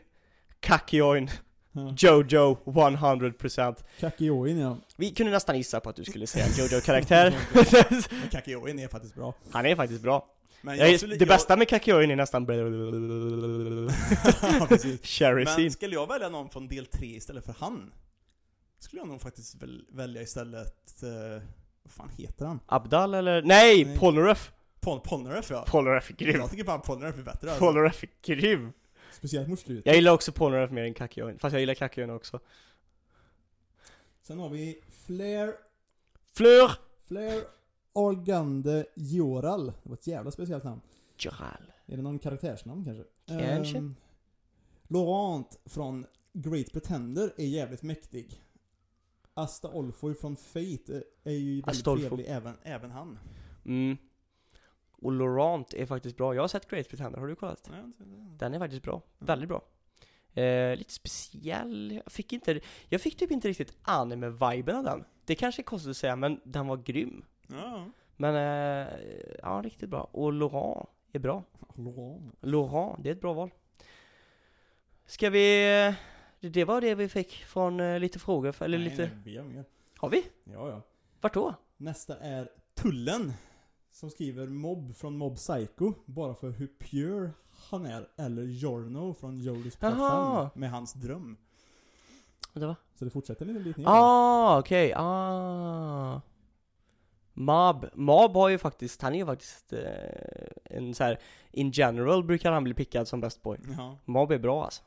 [0.61, 1.31] Kakioin.
[1.73, 1.95] Ja.
[1.99, 3.77] Jojo 100%.
[4.01, 4.79] Kakioin ja.
[4.97, 7.35] Vi kunde nästan gissa på att du skulle säga Jojo-karaktär.
[7.55, 8.03] han.
[8.31, 9.35] Kakioin är faktiskt bra.
[9.51, 10.27] han är faktiskt bra.
[10.63, 12.55] Men Jag, skulle- det bästa med Kakioin är nästan ja.
[15.03, 17.93] Cherry Men skulle jag välja någon från del 3 istället för han?
[18.85, 21.03] Skulle jag nog faktiskt väl, välja istället...
[21.03, 21.43] Eh,
[21.83, 22.61] vad fan heter han?
[22.67, 23.43] Abdal eller?
[23.43, 23.85] Nej!
[23.85, 23.99] Nej.
[23.99, 24.53] Polnareff!
[24.81, 25.65] Pol Polnareff ja.
[25.69, 26.41] Polnareff är grym.
[26.41, 27.65] Jag tycker fan Polnareff är bättre alltså.
[27.65, 28.73] Polnareff är grym.
[29.13, 29.87] Speciellt mot slutet.
[29.87, 31.39] Jag gillar också Polnareff mer än Kakioin.
[31.39, 32.41] Fast jag gillar Kakioin också.
[34.23, 35.55] Sen har vi Flair,
[36.35, 36.71] Fleur!
[37.09, 37.45] Flair
[37.93, 39.67] Organde Joral.
[39.67, 40.81] Det var ett jävla speciellt namn.
[41.19, 41.73] Joral.
[41.87, 43.05] Är det någon karaktärsnamn kanske?
[43.27, 43.79] Kanske.
[43.79, 43.95] Ehm,
[44.89, 48.44] Laurent från Great Pretender är jävligt mäktig.
[49.35, 52.27] Asta Olfoy från Fate är ju väldigt trevlig.
[52.29, 53.19] Även, även han.
[53.65, 53.97] Mm.
[54.91, 56.35] Och Laurent är faktiskt bra.
[56.35, 57.65] Jag har sett Great Pretender, har du kollat?
[57.65, 57.93] Det-
[58.39, 59.03] Den är faktiskt bra.
[59.19, 59.25] Ja.
[59.27, 59.63] Väldigt bra.
[60.43, 62.01] Eh, lite speciell.
[62.05, 65.05] Jag fick inte, jag fick typ inte riktigt anime-viben av den.
[65.25, 67.25] Det kanske är konstigt att säga, men den var grym.
[67.47, 67.85] Ja.
[68.17, 68.95] Men, eh,
[69.43, 70.03] ja riktigt bra.
[70.13, 71.43] Och Laurent är bra.
[71.77, 72.35] Laurent.
[72.41, 73.51] Laurent, det är ett bra val.
[75.07, 75.95] Ska vi...
[76.49, 79.11] Det var det vi fick från eh, lite frågor, eller Nej, lite...
[79.25, 79.65] vi har mer.
[79.97, 80.25] Har vi?
[80.45, 80.83] Ja, ja.
[81.21, 81.55] Vart då?
[81.77, 83.33] Nästa är Tullen.
[83.93, 85.93] Som skriver Mob från Mob Psycho.
[86.05, 87.31] Bara för hur pure
[87.71, 88.09] han är.
[88.17, 90.51] Eller Jorno från Jodis Jaha.
[90.55, 91.37] Med hans dröm.
[92.53, 92.77] Det var?
[92.95, 93.89] Så det fortsätter lite, lite ner.
[93.89, 96.21] Ah, okej, ah.
[97.33, 99.81] Mob, Mob har ju faktiskt, han är ju faktiskt eh,
[100.65, 101.19] en så här
[101.51, 103.59] in general brukar han bli pickad som best boy.
[103.79, 103.99] Ja.
[104.05, 104.83] Mob är bra alltså.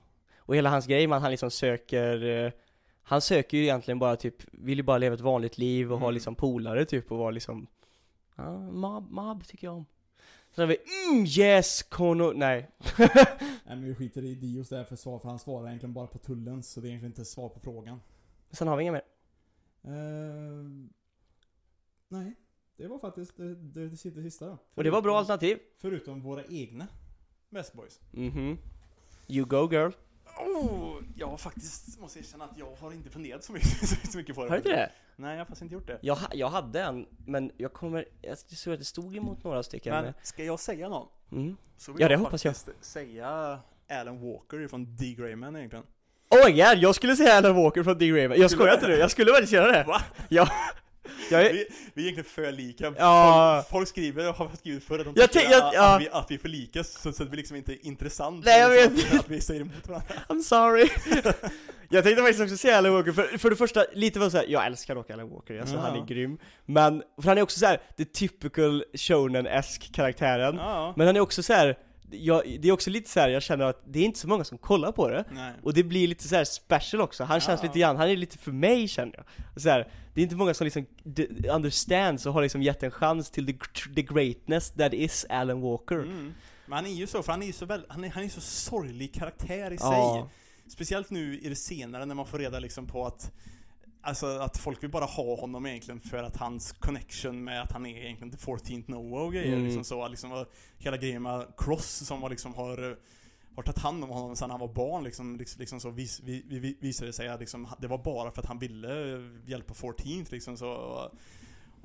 [0.47, 2.51] Och hela hans grej att han liksom söker, eh,
[3.01, 6.05] han söker ju egentligen bara typ, vill ju bara leva ett vanligt liv och ha
[6.07, 6.13] Mm.
[6.13, 7.67] liksom polare typ och vara liksom,
[8.35, 9.85] ja, mob, mob tycker jag om.
[10.55, 10.77] Sen har vi,
[11.13, 12.69] mm, yes, Kono, nej.
[12.99, 16.17] Nej men vi skiter i Dios där för svar, för han svarar egentligen bara på
[16.17, 16.63] tullen.
[16.63, 18.01] Så det är egentligen inte svar på frågan.
[18.51, 19.01] Sen har vi inga mer.
[19.83, 20.65] Eh,
[22.07, 22.33] nej.
[22.77, 24.57] Det var faktiskt det, det, det, sista då.
[24.75, 25.57] Och det var bra Förutom- alternativ.
[25.77, 26.87] Förutom våra egna
[27.49, 27.99] Best Boys.
[28.11, 28.57] Mhm.
[29.27, 29.91] You go girl.
[30.39, 34.35] Oh, jag har faktiskt, måste erkänna att jag har inte funderat så mycket, så mycket
[34.35, 34.49] på det.
[34.49, 34.91] Har du inte det?
[35.15, 35.97] Nej, jag har faktiskt inte gjort det.
[36.01, 40.03] Jag, jag hade en, men jag kommer, jag såg att det stod emot några stycken.
[40.03, 41.07] Men ska jag säga någon?
[41.31, 41.57] mm.
[41.77, 42.55] Så vill Ja, det jag hoppas jag.
[42.81, 43.59] säga
[43.89, 45.15] Alan Walker från D.
[45.17, 45.85] Grayman egentligen.
[46.29, 48.11] Oh my god, jag skulle säga Alan Walker från D.
[48.11, 48.41] Raven.
[48.41, 49.83] Jag skojar inte nu, jag skulle faktiskt göra det.
[49.83, 50.01] Va?
[50.29, 50.49] Ja.
[51.31, 52.93] Jag är, Vi, vi är egentligen för lika.
[52.97, 53.55] Ja.
[53.63, 55.95] Folk, folk skriver, har skrivit förr att de Jag tycker att, ja.
[55.95, 58.45] att, vi, att vi är för lika, så, så att vi liksom inte är intressant.
[58.45, 59.13] Nej, jag vet.
[59.19, 60.07] Att vi säger emot varandra.
[60.27, 60.89] I'm sorry.
[61.89, 64.45] jag tänkte faktiskt också säga Alan Walker, för, för det första, lite var så här,
[64.49, 65.81] jag älskar dock Alan Walker, alltså Ja.
[65.81, 66.37] han är grym.
[66.65, 70.55] Men, för han är också så här, the typical shonen-esk karaktären.
[70.95, 71.77] Men han är också så här.
[72.11, 74.43] Jag, det är också lite så här, jag känner att det är inte så många
[74.43, 75.25] som kollar på det.
[75.31, 75.53] Nej.
[75.63, 77.67] Och det blir lite så här special också, han känns Ja.
[77.67, 79.13] lite grann, han är lite för mig känner
[79.53, 79.61] jag.
[79.61, 80.85] Så här, det är inte många som liksom
[81.51, 83.53] understands och har liksom gett en chans till the,
[83.95, 85.95] the greatness that is Alan Walker.
[85.95, 86.33] Mm.
[86.65, 88.29] Men han är ju så, för han är ju så väl, han är, han är
[88.29, 89.87] så sorglig karaktär i sig.
[89.87, 90.29] Ja.
[90.69, 93.31] Speciellt nu i det senare när man får reda liksom på att
[94.01, 97.85] Alltså att folk vill bara ha honom egentligen för att hans connection med att han
[97.85, 99.65] är egentligen the 14th Noah och grejer Mm.
[99.65, 100.45] liksom så, liksom
[100.77, 102.97] hela grejen med Cross som var liksom har
[103.55, 106.43] har tagit hand om honom sedan han var barn liksom, liksom, liksom så vis, vi,
[106.47, 108.89] vi, vi, visade det sig att liksom, det var bara för att han ville
[109.45, 111.11] hjälpa 14th liksom så och,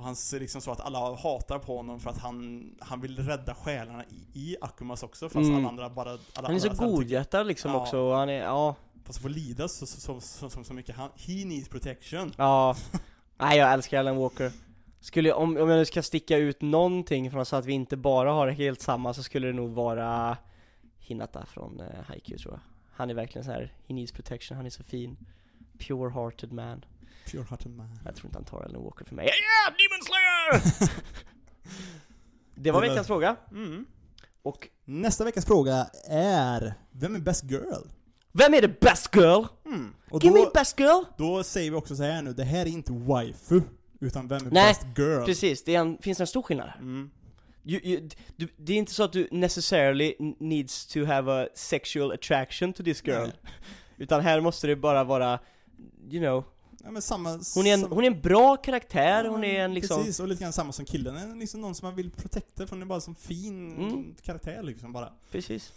[0.05, 3.55] han ser liksom så att alla hatar på honom för att han, han vill rädda
[3.55, 5.55] själarna i, i Akumas också fast Mm.
[5.57, 7.81] alla andra bara alla Han är så godhjärtad liksom Ja.
[7.81, 8.75] också, och han är, ja,
[9.13, 10.97] Fast får lida så, så, så, så, så, mycket.
[10.97, 12.35] Han, he needs protection.
[12.37, 12.77] ja.
[13.39, 14.53] Nej jag älskar Alan Walker.
[15.01, 18.33] Skulle om, om jag nu ska sticka ut någonting från så att vi inte bara
[18.33, 20.39] har helt samma så skulle det nog vara
[20.99, 22.61] Hinata från uh, Haikyuu tror jag.
[22.93, 25.17] Han är verkligen så här, he needs protection, han är så fin.
[25.79, 26.85] Pure hearted man.
[27.27, 27.99] Pure hearted man.
[28.05, 29.25] Jag tror inte han tar Alan Walker för mig.
[29.25, 30.93] Yeah, Demon Slayer!
[32.63, 33.37] det var veckans fråga.
[33.51, 33.87] Mm.
[34.43, 38.02] Och Nästa veckas fråga är Vem är best girl?
[38.33, 39.45] Vem är the best girl?
[39.67, 39.95] Mm.
[40.11, 41.03] Och Give me då, best girl!
[41.19, 43.61] då säger vi också så här nu, det här är inte waifu.
[44.01, 45.25] Utan vem är Nej, best girl?
[45.25, 46.79] Precis, det är en, finns en stor skillnad här.
[46.79, 47.11] Mm.
[47.65, 52.13] You, you, du, det är inte så att du necessarily needs to have a sexual
[52.13, 53.21] attraction to this girl.
[53.23, 53.33] Nej.
[53.97, 55.39] Utan här måste det bara vara,
[56.11, 56.45] you know,
[56.85, 57.31] ja, men samma...
[57.55, 59.99] Hon är en, sam- hon är en bra karaktär, hon är en liksom...
[59.99, 61.17] Precis, och lite grann samma som killen.
[61.17, 64.15] En, liksom någon som man vill protekta för hon är bara som fin Mm.
[64.23, 65.13] karaktär liksom bara.
[65.31, 65.73] Precis.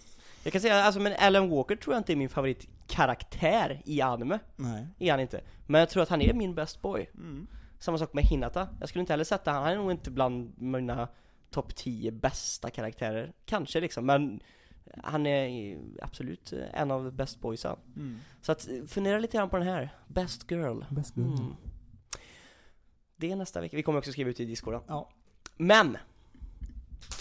[0.45, 4.39] Jag kan säga, alltså men Alan Walker tror jag inte är min favoritkaraktär i anime.
[4.55, 4.87] Nej.
[4.99, 5.41] Är han inte.
[5.67, 7.09] Men jag tror att han är min best boy.
[7.13, 7.47] Mm.
[7.79, 8.69] Samma sak med Hinata.
[8.79, 11.07] Jag skulle inte heller sätta han, han är nog inte bland mina
[11.49, 13.33] topp 10 bästa karaktärer.
[13.45, 14.39] Kanske liksom, men
[15.03, 17.77] han är absolut en av best boysen.
[17.95, 18.19] Mm.
[18.41, 19.89] Så att fundera lite grann på den här.
[20.07, 20.83] Best girl.
[20.89, 21.27] Best girl.
[21.27, 21.55] Mm.
[23.15, 23.77] Det är nästa vecka.
[23.77, 24.83] Vi kommer också skriva ut i Discord.
[24.87, 25.09] Ja.
[25.57, 25.97] Men!
[25.97, 25.99] Det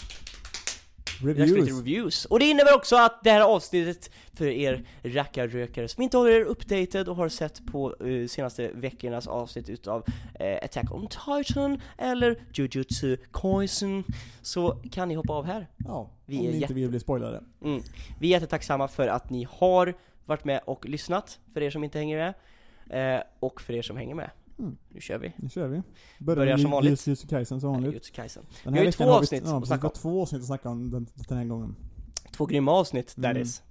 [0.01, 1.67] är dags för lite Reviews.
[1.67, 2.25] reviews.
[2.25, 6.41] Och det innebär också att det här avsnittet för er rackarrökare som inte håller er
[6.41, 10.03] updated och har sett på eh, senaste veckornas avsnitt utav
[10.39, 14.03] eh, Attack on Titan eller Jujutsu Kaisen
[14.41, 15.67] så kan ni hoppa av här.
[15.77, 17.43] Ja, Vi om är ni inte vill bli spoilade.
[17.63, 17.81] Mm.
[18.19, 19.93] Vi är jättetacksamma för att ni har
[20.25, 22.33] varit med och lyssnat, för er som inte hänger med,
[23.17, 24.29] eh, och för er som hänger med.
[24.59, 24.77] Mm.
[24.89, 25.33] Nu kör vi.
[25.37, 25.81] Nu kör vi.
[26.19, 27.07] Börjar med som vanligt.
[27.07, 27.91] Jujutsu Kaisen som vanligt.
[27.91, 28.43] Jujutsu Kaisen.
[28.63, 29.67] Den Vi har ju två vi- avsnitt Ja, att precis.
[29.67, 29.93] snacka Vi har om.
[30.13, 31.75] två avsnitt att snacka om den, den här gången.
[32.37, 33.41] Två grymma avsnitt, that Mm.
[33.41, 33.61] is.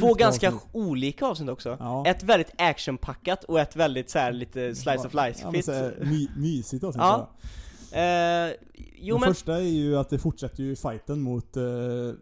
[0.00, 0.62] Två ganska avsnitt.
[0.72, 1.76] olika avsnitt också.
[1.80, 2.06] Ja.
[2.06, 5.64] Ett väldigt actionpackat och ett väldigt så här lite slice of life Ja, men fit.
[5.64, 7.30] så här, my, mysigt avsnitt Ja.
[7.92, 8.52] Eh,
[8.96, 9.34] jo men...
[9.34, 11.62] första är ju att det fortsätter ju fighten mot, eh,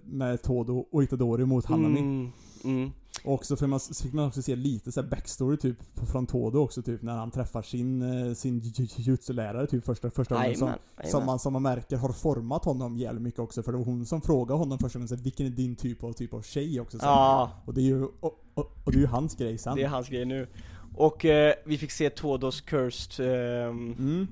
[0.05, 2.01] med Todo och Itadori mot Hanami.
[2.01, 2.33] Mm,
[2.65, 2.91] mm.
[3.25, 5.77] Och så fick man, fick man också se lite så backstory typ
[6.11, 10.57] från Todo också typ när han träffar sin, eh, sin jujutsu-lärare typ första, första gången
[10.57, 10.73] som,
[11.05, 14.07] som, man, som man märker har format honom jävligt mycket också för det var hon
[14.07, 17.05] som frågade honom första gången vilken är din typ av, typ av tjej också så.
[17.05, 19.77] Ja, Och det är ju, och, och, och det är ju hans grej sen.
[19.77, 20.49] det är hans grej nu.
[20.97, 24.29] Och eh, vi fick se Todos Cursed ehm, Mm.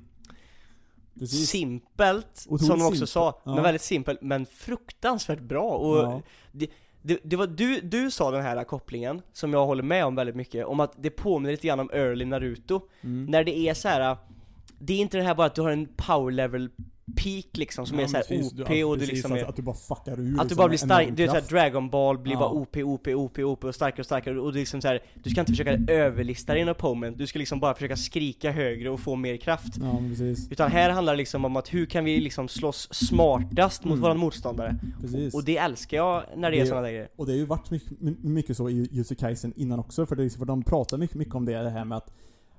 [1.19, 1.49] Precis.
[1.49, 3.55] Simpelt, Otroligt som de också simpelt, sa, ja.
[3.55, 5.71] men väldigt simpelt, men fruktansvärt bra.
[5.71, 6.23] Och Ja.
[7.03, 10.37] Det, det var, du, du sa den här kopplingen, som jag håller med om väldigt
[10.37, 12.81] mycket, om att det påminner lite grann om early Naruto.
[13.01, 13.27] Mm.
[13.27, 14.17] När det är så här.
[14.79, 16.71] Det är inte det här bara att du har en power level
[17.17, 18.53] peak liksom, som Ja, är så här precis.
[18.61, 20.43] OP Du- och du precis, liksom att, är att du bara fuckar ur Att du
[20.43, 21.43] liksom bara blir stark, du vet såhär.
[21.49, 22.39] Dragon Ball blir Ja.
[22.39, 25.31] bara OP, OP, OP, OP och starkare och starkare och är liksom så här, Du
[25.31, 29.17] ska inte försöka överlista din opponent, du ska liksom bara försöka skrika högre och få
[29.17, 30.49] mer kraft Ja precis.
[30.51, 34.03] Utan här handlar det liksom om att hur kan vi liksom slåss smartast mot Mm.
[34.03, 34.77] våran motståndare?
[35.01, 35.35] Precis.
[35.35, 37.45] Och det älskar jag när det är Det- sådana där grejer Och det har ju
[37.47, 40.99] varit mycket, my- mycket så i Jujutsu Kaisen innan också, för, det, för de pratar
[40.99, 42.13] mycket, mycket om det, det här med att,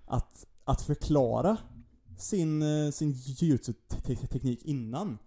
[0.05, 1.57] att, att förklara
[2.17, 5.17] sin, eh, sin jujutsu-teknik innan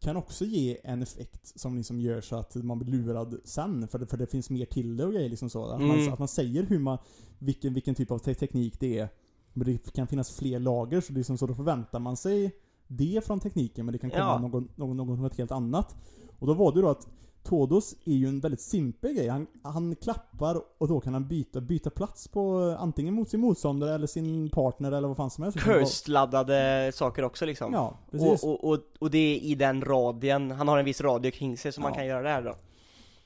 [0.00, 3.98] kan också ge en effekt som liksom gör så att man blir lurad sen, för
[3.98, 5.64] det, för det finns mer till det och grejer liksom så.
[5.64, 6.12] Att, man, Mm.
[6.12, 6.98] att man säger hur man,
[7.38, 9.08] vilken, vilken typ av te teknik det är,
[9.52, 13.40] men det kan finnas fler lager, så, liksom, så då förväntar man sig det från
[13.40, 14.38] tekniken, men det kan komma Ja.
[14.38, 15.96] någon, någon, något helt annat.
[16.38, 17.06] Och då var det då att
[17.42, 19.28] Todos är ju en väldigt simpel grej.
[19.28, 23.40] Han, han klappar och då kan han byta, byta plats på eh, antingen mot sin
[23.40, 25.58] motståndare eller sin partner eller vad fan som helst.
[25.58, 28.42] Cursed-laddade saker också liksom Ja, precis.
[28.44, 31.58] och, och, och, och det är i den radien, han har en viss radie kring
[31.58, 31.96] sig som man Ja.
[31.96, 32.54] kan göra det här då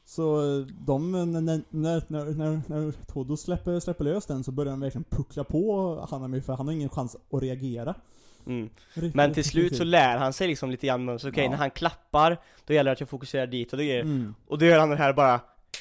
[0.04, 1.62] Så eh, de, när, när,
[2.08, 6.52] när, när, Todos släpper, släpper lös den så börjar han verkligen puckla på Hanami för
[6.52, 7.94] han har ingen chans att reagera.
[8.46, 8.70] Mm.
[9.14, 11.50] Men till slut så lär han sig liksom lite grann, så okej Ja.
[11.50, 14.58] när han klappar, då gäller det att jag fokuserar dit och det grejer Mm, Och
[14.58, 15.40] då gör han den här bara,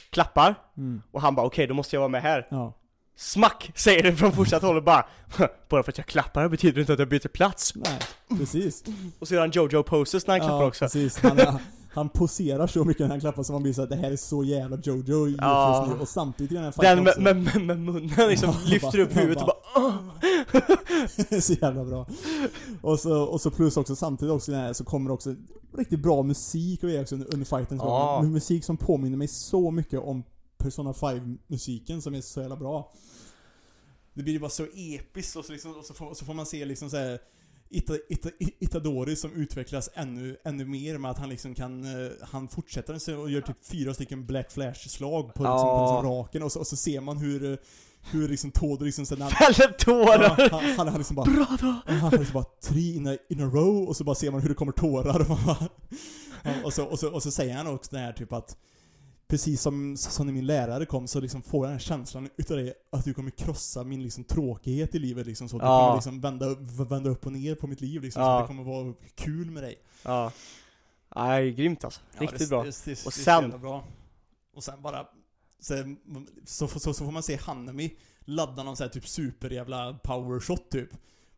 [0.09, 2.73] klappar, mm, och han bara okej då måste jag vara med här ja.
[3.15, 3.71] Smack!
[3.75, 5.05] Säger det från fortsatt håll och bara
[5.69, 7.99] Bara för att jag klappar betyder det inte att jag byter plats Nej,
[8.37, 8.83] precis.
[9.19, 11.19] Och så gör han Jojo poses när han klappar ja, också precis.
[11.23, 11.37] Han,
[11.93, 14.43] han poserar så mycket när han klappar så man blir såhär, det här är så
[14.43, 15.85] jävla Jojo Ja.
[15.89, 16.01] nu.
[16.01, 19.41] Och samtidigt i den här fighten Den med, med, med, munnen liksom lyfter upp huvudet
[19.41, 22.07] och bara "Åh!" så jävla bra.
[22.81, 25.35] Och så, och så plus också samtidigt också när, så kommer också
[25.77, 27.79] riktigt bra musik och också under under fighten.
[27.79, 28.21] Så Ja.
[28.21, 30.23] Musik som påminner mig så mycket om
[30.57, 32.93] Persona 5-musiken som är så jävla bra.
[34.13, 36.45] Det blir ju bara så episkt och så, liksom, och så, får, så får man
[36.45, 37.19] se liksom så här
[37.73, 38.29] Ita, Ita,
[38.59, 43.31] Itadori som utvecklas ännu, ännu mer med att han liksom kan, eh, han fortsätter och
[43.31, 45.87] gör typ fyra stycken Black Flash-slag på, liksom, Ja.
[45.87, 47.57] på liksom raken och så, och så ser man hur,
[48.11, 50.35] hur liksom Todo liksom när han, Fäller tårar!
[50.37, 51.75] Ja, han, han, han liksom bara Bra då!
[51.85, 54.41] han har liksom bara three in a, in a row och så bara ser man
[54.41, 55.67] hur det kommer tårar och, man bara,
[56.63, 58.57] och, så, och, så, och så säger han också det här typ att
[59.31, 62.57] Precis som, som när min lärare kom så liksom får jag den här känslan utav
[62.57, 65.57] dig att du kommer krossa min liksom tråkighet i livet liksom så.
[65.57, 65.79] Du Ja.
[65.81, 68.21] kommer liksom vända, upp- vända upp och ner på mitt liv liksom.
[68.21, 68.37] Ja.
[68.37, 69.75] Så det kommer vara kul med dig.
[70.03, 70.31] Ja
[71.15, 72.01] Nej, grymt alltså.
[72.15, 72.63] Ja, Riktigt det, bra.
[72.63, 73.83] Det, det, det, Och det är sen- bra.
[74.55, 75.07] Och sen bara
[75.59, 75.95] så,
[76.45, 77.95] så, så, så får man se Hanami
[78.25, 80.89] ladda någon sån här typ superjävla powershot typ.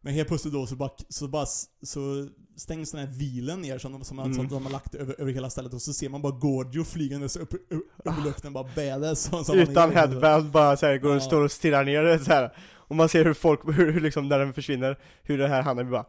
[0.05, 1.45] Men helt plötsligt då så bara, så bara
[1.84, 2.27] så
[2.57, 4.34] stängs den här vilen ner som de, som, Mm.
[4.34, 7.35] som de har lagt över, över hela stället och så ser man bara Gordio flygandes
[7.35, 7.63] upp, upp,
[8.05, 9.31] upp i luften bara badass.
[9.53, 11.19] Utan headband bara såhär, går och Ja.
[11.19, 12.53] står och stirrar ner det så här.
[12.75, 15.91] Och man ser hur folk, hur, hur liksom när den försvinner, hur den här handen
[15.91, 16.05] bara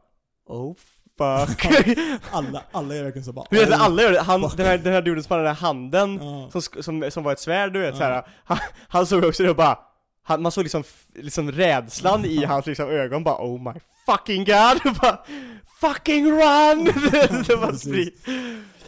[0.46, 0.74] Oh
[1.18, 1.66] fuck
[2.30, 4.20] Alla, alla är verkligen så bara Hur vet "Oh, alla gör det?
[4.20, 6.50] Han, fuck." den här, den här duden som hade den här handen Ja.
[6.52, 7.98] som, som, som var ett svärd du vet Ja.
[7.98, 8.58] såhär, han,
[8.88, 9.78] han såg också det och bara
[10.24, 10.84] han, Man såg liksom,
[11.14, 14.80] liksom rädslan i hans liksom ögon bara Oh my fucking god!
[14.84, 15.18] Och bara,
[15.80, 16.84] fucking run!
[17.46, 18.26] det var sprit.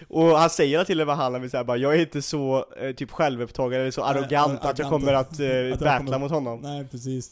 [0.09, 3.11] Och han säger till den han vill säga bara Jag är inte så eh, typ
[3.11, 4.91] självupptagen eller så Nej, arrogant att jag arrogant.
[5.05, 7.31] kommer att eh, jag battla kommer- mot honom Nej, precis.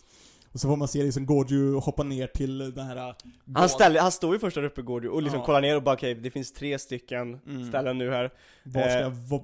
[0.54, 3.14] Och så får man se liksom Gordio hoppa ner till den här
[3.54, 5.46] Han, ställer, han står ju först där uppe Gordy och liksom Ja.
[5.46, 7.68] kollar ner och bara okej, det finns tre stycken Mm.
[7.68, 8.30] ställen nu här
[8.64, 9.42] Var ska, eh, jag, var,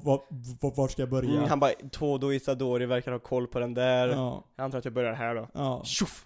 [0.60, 1.30] var, var, ska jag börja?
[1.30, 4.84] mm, Han bara, Todo Itadori verkar ha koll på den där Ja, Jag antar att
[4.84, 5.82] jag börjar här då ja.
[5.84, 6.24] Tjoff!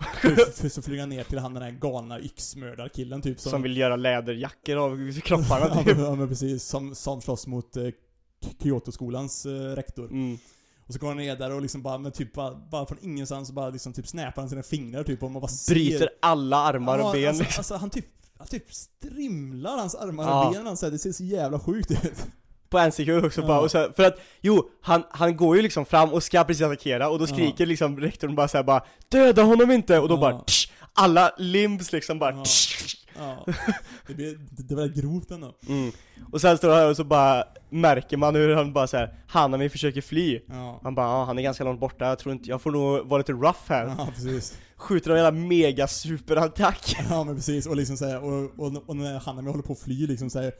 [0.70, 4.76] Så flyger han ner till han den här galna yxmördarkillen typ Som, vill göra läderjackor
[4.76, 7.88] av kropparna typ ja men precis, som, som slåss mot eh,
[8.62, 10.06] Kyoto-skolans eh, rektor.
[10.10, 10.38] mm.
[10.86, 13.52] Och så går han ner där och liksom bara, med typ bara, bara från ingenstans
[13.52, 16.98] bara liksom typ snäpar han sina fingrar typ och man bara ser Bryter alla armar
[16.98, 17.60] och Ja, ben alltså, liksom.
[17.60, 18.06] alltså han typ,
[18.38, 20.46] han typ strimlar hans armar Ja.
[20.46, 22.26] och ben han säger det ser så jävla sjukt ut.
[22.68, 23.46] På en sekund också Ja.
[23.46, 26.62] bara, och så, för att, jo, han, han går ju liksom fram och ska precis
[26.62, 29.98] attackera och då skriker liksom rektorn bara såhär bara Döda honom inte!
[29.98, 32.44] Och då bara tsch, alla limbs liksom bara Ja.
[33.18, 33.44] Ja.
[34.06, 35.54] Det, blir, det, var grovt ändå.
[35.68, 35.92] mm.
[36.32, 39.68] Och sen står han här och så bara märker man hur han bara såhär, Hanami
[39.68, 40.80] försöker fly Ja.
[40.82, 43.18] Han bara, ah, han är ganska långt borta, jag tror inte, jag får nog vara
[43.18, 44.58] lite rough här Ja, precis.
[44.76, 49.18] Skjuter en jävla mega superattack Ja men precis, och liksom såhär, och, och, och när
[49.18, 50.52] Hanami håller på att fly liksom såhär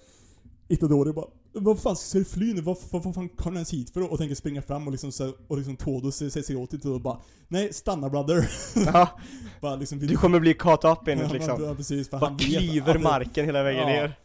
[0.69, 2.61] Itadori bara Vad fan ska du fly nu?
[2.61, 4.13] Vad, vad, vad fan kom du ens hit för?
[4.13, 7.01] Och tänker springa fram och liksom så, och liksom Todo säger sig åt Itadori och
[7.01, 7.19] bara
[7.49, 8.51] Nej, stanna brother!
[8.75, 9.09] Ja,
[9.61, 12.37] bara liksom, du kommer bli caught up in Ja, liksom Ja, precis, för Bara han
[12.37, 13.87] vet att det- marken hela vägen Ja.
[13.89, 14.19] ner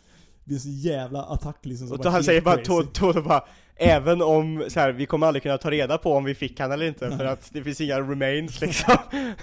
[0.44, 2.68] Det är så jävla attack liksom Och bara då han säger bara crazy.
[2.68, 3.44] to, to, to, bara
[3.82, 6.72] Även om så här, vi kommer aldrig kunna ta reda på om vi fick han
[6.72, 8.96] eller inte för att det finns inga remains liksom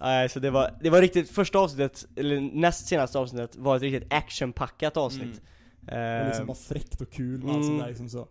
[0.00, 3.82] Nej så det var, det var riktigt, första avsnittet, eller näst senaste avsnittet var ett
[3.82, 5.38] riktigt actionpackat avsnitt Mm.
[5.86, 7.66] Och liksom Eh, bara fräckt och kul med allt Mm.
[7.68, 8.28] sånt där liksom så.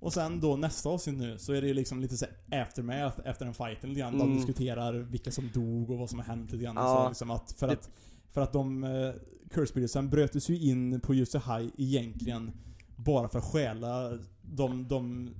[0.00, 3.44] Och sen då nästa avsnitt nu, så är det ju liksom lite så aftermath efter
[3.44, 4.18] den fighten lite grann.
[4.18, 4.36] De Mm.
[4.36, 6.76] diskuterar vilka som dog och vad som har hänt lite grann.
[6.76, 6.92] Ja.
[6.92, 7.90] Och så, liksom att, för, att,
[8.32, 9.14] för att de, uh,
[9.50, 12.52] Curse bröt sig ju in på Jussi High egentligen
[12.96, 15.30] bara för att stjäla de, de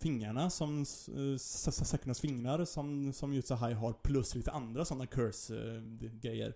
[0.00, 0.84] fingrarna som,
[1.16, 6.54] uh, Sakuras fingrar som, som Jussi High har plus lite andra sådana Curse-grejer.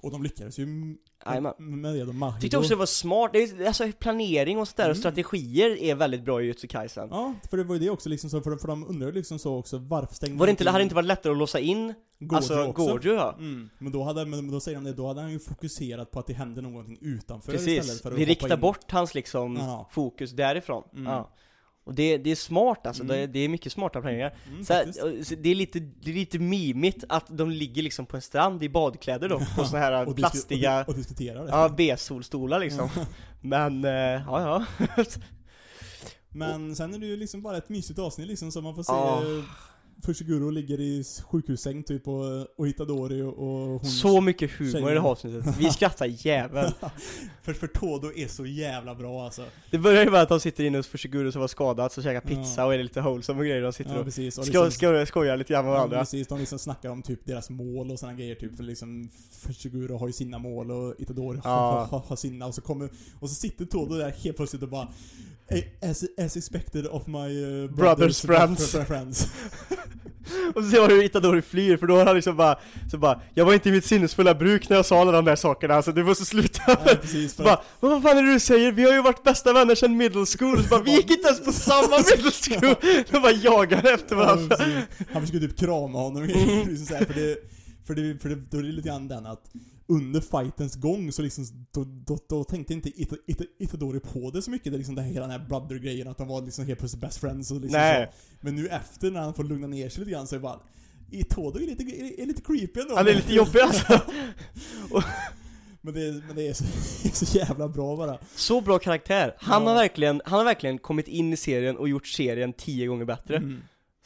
[0.00, 0.96] Och de lyckades ju
[1.26, 1.52] Jajamän.
[1.58, 2.04] med det.
[2.04, 2.32] De.
[2.40, 4.98] Tyckte också det var smart, det är, alltså planering och sådär och Mm.
[5.00, 8.30] strategier är väldigt bra i Jutsu Kaisen Ja, för det var ju det också liksom
[8.30, 10.64] så, för, för de undrar ju liksom så också, varför stängde Var det de inte,
[10.64, 12.86] det hade inte varit lättare att låsa in, Gojo alltså också?
[12.86, 13.68] Gojo ja Mm.
[13.78, 16.26] Men då hade, men då säger de det, då hade han ju fokuserat på att
[16.26, 18.60] det hände någonting utanför Precis, istället för att vi hoppa riktar in.
[18.60, 19.88] bort hans liksom Ja.
[19.92, 21.04] fokus därifrån Mm.
[21.12, 21.30] ja.
[21.88, 23.16] Och det, det är smart alltså, Mm.
[23.16, 24.92] det, det är mycket smarta planeringar Mm, så här,
[25.24, 28.62] så det, är lite, det är lite mimigt att de ligger liksom på en strand
[28.62, 31.50] i badkläder då, på såna här Och plastiga och, och diskuterar det.
[31.50, 32.88] Ja, B-solstolar liksom
[33.40, 34.86] Men, eh, ja ja
[36.28, 38.92] Men sen är det ju liksom bara ett mysigt avsnitt liksom som man får se
[38.92, 39.44] oh.
[40.06, 42.24] Fushiguro ligger i sjukhussäng typ och,
[42.58, 46.72] och Itadori och, och hon Så mycket humor i det här avsnittet, vi skrattar jävel
[47.42, 49.44] för, för Todo är så jävla bra alltså.
[49.70, 52.20] Det börjar ju med att de sitter inne hos Fushiguro som var skadad, så käkar
[52.20, 52.64] pizza Ja.
[52.64, 54.38] och är lite wholesome och grejer, de sitter Ja och precis.
[54.38, 57.02] Och sko- liksom- sko- skojar lite grann med Ja, varandra precis, de liksom snackar om
[57.02, 59.10] typ deras mål och såna grejer typ, för liksom
[59.40, 61.88] Fushiguro har ju sina mål och Itadori Ja.
[61.90, 64.88] har, har sina och så kommer, och så sitter Todo där helt plötsligt och bara
[65.50, 69.28] "Eh, As, as expected of my uh, Brothers friends." friends.
[70.54, 72.58] Och så ser man hur Itadori flyr, för då har han liksom bara,
[72.90, 75.36] så bara Jag var inte i mitt sinnesfulla bruk när jag sa alla de där
[75.36, 78.40] sakerna, så du måste sluta ja, med precis, för bara, vad fan är det du
[78.40, 78.72] säger?
[78.72, 81.44] Vi har ju varit bästa vänner sedan middle school, så bara, vi gick inte ens
[81.44, 82.74] på samma middle school!
[83.10, 84.74] De bara jagar efter ja, varandra precis.
[85.12, 87.36] Han försöker typ krama honom liksom så här, för det,
[87.86, 89.42] för det, för det, då är det lite grann den att
[89.88, 94.42] under fightens gång så liksom, då, då, då tänkte inte Ita- Ita- Itadori på det
[94.42, 96.66] så mycket, det är liksom det här, hela den här brother-grejen, att de var liksom
[96.66, 98.06] helt plötsligt best friends och liksom Nej.
[98.12, 98.36] så.
[98.40, 100.60] Men nu efter när han får lugna ner sig lite grann så är det bara
[101.10, 102.94] Itodo är lite, är, är lite creepy ändå.
[102.96, 104.00] Han är lite jobbig alltså
[105.80, 106.64] Men det, är- men det är så,
[107.02, 108.18] det är så jävla bra bara.
[108.36, 109.68] Så bra karaktär, han Ja.
[109.68, 113.36] har verkligen, han har verkligen kommit in i serien och gjort serien tio gånger bättre
[113.36, 113.60] Mm.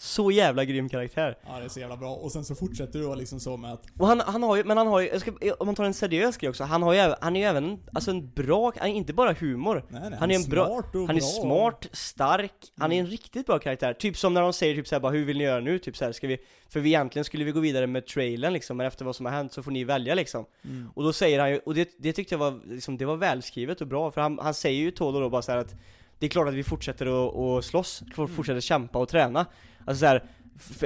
[0.05, 2.15] Så jävla grym karaktär Ja, det är så jävla bra.
[2.15, 4.77] Och sen så fortsätter då liksom så med att Och han, han har ju, men
[4.77, 7.15] han har ju, jag ska, om man tar en seriös grej också, han har ju,
[7.21, 10.31] han är ju även, alltså en bra, han är inte bara humor nej, nej, Han
[10.31, 11.29] är en bra- smart och Han är bra.
[11.43, 13.93] smart, stark, han är en riktigt bra karaktär.
[13.95, 15.79] Typ som när de säger typ såhär bara, hur vill ni göra nu?
[15.79, 16.39] Typ såhär, ska vi,
[16.69, 19.33] för vi egentligen skulle vi gå vidare med trailern liksom, men efter vad som har
[19.33, 20.45] hänt så får ni välja liksom.
[20.65, 20.89] Mm.
[20.95, 23.81] Och då säger han ju, och det, det tyckte jag var, liksom, det var välskrivet
[23.81, 25.75] och bra, för han, han säger ju Todo då bara så här att
[26.19, 28.29] det är klart att vi fortsätter att, att slåss, Mm.
[28.29, 29.47] fortsätter kämpa och träna.
[29.87, 30.07] Alltså så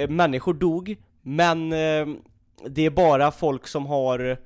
[0.01, 2.07] här, människor dog, Men eh,
[2.69, 4.39] det är bara folk som har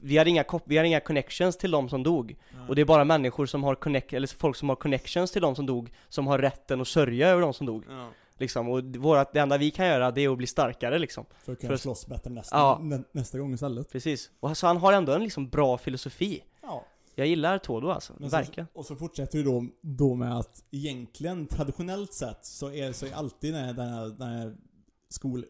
[0.00, 2.36] vi har, inga, vi har inga connections till de som dog
[2.68, 5.54] Och det är bara människor som har connect, eller folk som har connections till de
[5.56, 8.08] som dog Som har rätten att sörja över de som dog Ja.
[8.38, 11.52] Liksom, och vårat, det enda vi kan göra det är att bli starkare liksom För
[11.52, 12.78] att kunna För att- slåss bättre nästa, Ja.
[12.82, 13.92] nä, nästa gång istället.
[13.92, 16.42] Precis, och så han har ändå en liksom bra filosofi.
[17.18, 20.64] Jag gillar Todo alltså, Men så, verkligen och så fortsätter vi då, då med att
[20.70, 24.56] egentligen traditionellt sett så är, så är alltid den här, den här, den här
[25.08, 25.44] skol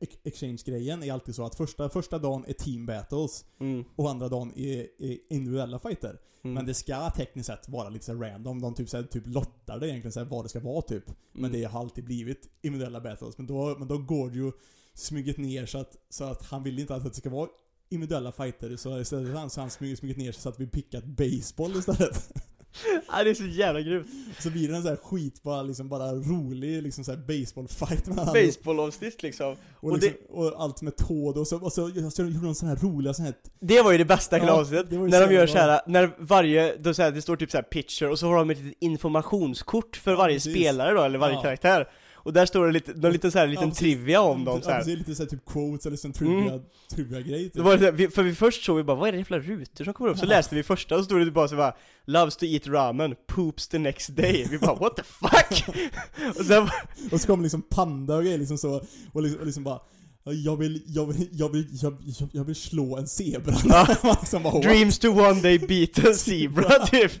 [0.00, 4.28] ex- exchange-grejen är alltid så att första, första dagen är team battles mm, och andra
[4.28, 6.18] dagen är, är individuella fighter.
[6.42, 8.60] mm, Men det ska tekniskt sett vara lite så random.
[8.60, 11.04] De typ, så här, typ lottar det egentligen så här, vad det ska vara typ.
[11.32, 11.52] Men mm.
[11.52, 13.38] det har alltid blivit individuella battles.
[13.38, 14.52] Men då, men då går det ju
[14.94, 17.48] smugit ner så att, så att han vill inte att det ska vara
[17.90, 18.76] individuella fighter.
[18.76, 22.30] Så istället har han, så han smugit, smugit ner så att vi pickat baseball istället.
[23.08, 24.06] Ja, det är så jävla grymt!
[24.40, 28.06] Så blir det en sån här skit bara, liksom bara rolig liksom så här baseballfight
[28.06, 28.40] mellan alla.
[28.46, 32.46] Baseballavsnitt liksom och, och liksom, och allt med tåd och så, och så, så gjorde
[32.46, 34.98] de sån här roliga sån här Det var ju det bästa hela Ja, avsnittet, det
[34.98, 38.18] när de gör såhär, när varje, då så här, det står typ såhär pitcher och
[38.18, 40.52] så har de ett litet informationskort för varje precis.
[40.52, 41.42] spelare då, eller varje Ja.
[41.42, 41.88] karaktär
[42.24, 43.78] Och där står det lite, någon liten så här, liten precis.
[43.78, 44.78] trivia om dem ja, så här.
[44.78, 46.60] precis, lite såhär typ quotes eller sån trivia,
[46.90, 47.52] trivia grej typ.
[47.54, 49.94] Det var för vi först såg vi bara, vad är det för jävla rutor som
[49.94, 50.18] kommer upp?
[50.18, 50.28] Så Ja.
[50.28, 51.74] läste vi första och så stod det bara så bara
[52.06, 55.64] Loves to eat ramen, poops the next day Vi bara what the fuck?
[56.38, 56.68] och sen
[57.12, 58.82] Och så kom liksom panda och grejer liksom så,
[59.12, 59.80] och liksom, och liksom bara
[60.32, 63.54] jag vill, jag vill, jag vill, jag, jag, jag vill slå en zebra.
[64.20, 64.60] Liksom bara?
[64.60, 67.12] Dreams to one day beat a zebra typ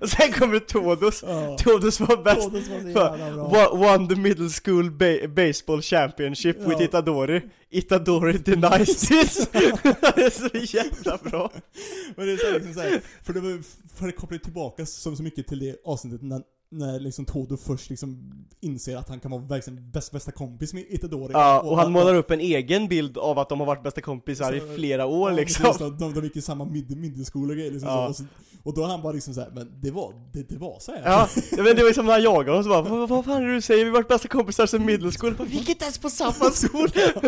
[0.00, 1.56] Och sen kommer Todos Ja.
[1.58, 6.82] Todos var bäst Todos var För- Won the middle school ba- baseball championship with Ja.
[6.84, 9.58] Itadori Itadori denies this Det
[10.22, 10.30] är
[10.64, 11.52] så jävla bra
[12.16, 13.62] Men det är så liksom så här, för det, var,
[13.96, 17.90] för det kopplar tillbaka så, så mycket till det avsnittet när, när liksom Todo först
[17.90, 21.30] liksom inser att han kan vara verkligen bäst, bästa kompis med Itadori.
[21.32, 24.52] Ja, och han målar upp en egen bild av att de har varit bästa kompisar
[24.52, 27.70] i flera år Ja, liksom precis, de, de, gick i samma mid, middelskola och grejer
[27.70, 28.04] liksom Ja.
[28.04, 28.24] så, och, så,
[28.62, 31.02] och då är han bara liksom såhär, men det var, det, det var så här.
[31.04, 33.42] Ja, jag vet, det var som när han jagade honom så bara vad, vad fan
[33.42, 33.84] är det du säger?
[33.84, 36.92] Vi har varit bästa kompisar sedan bara, Vi gick inte ens på samma skola!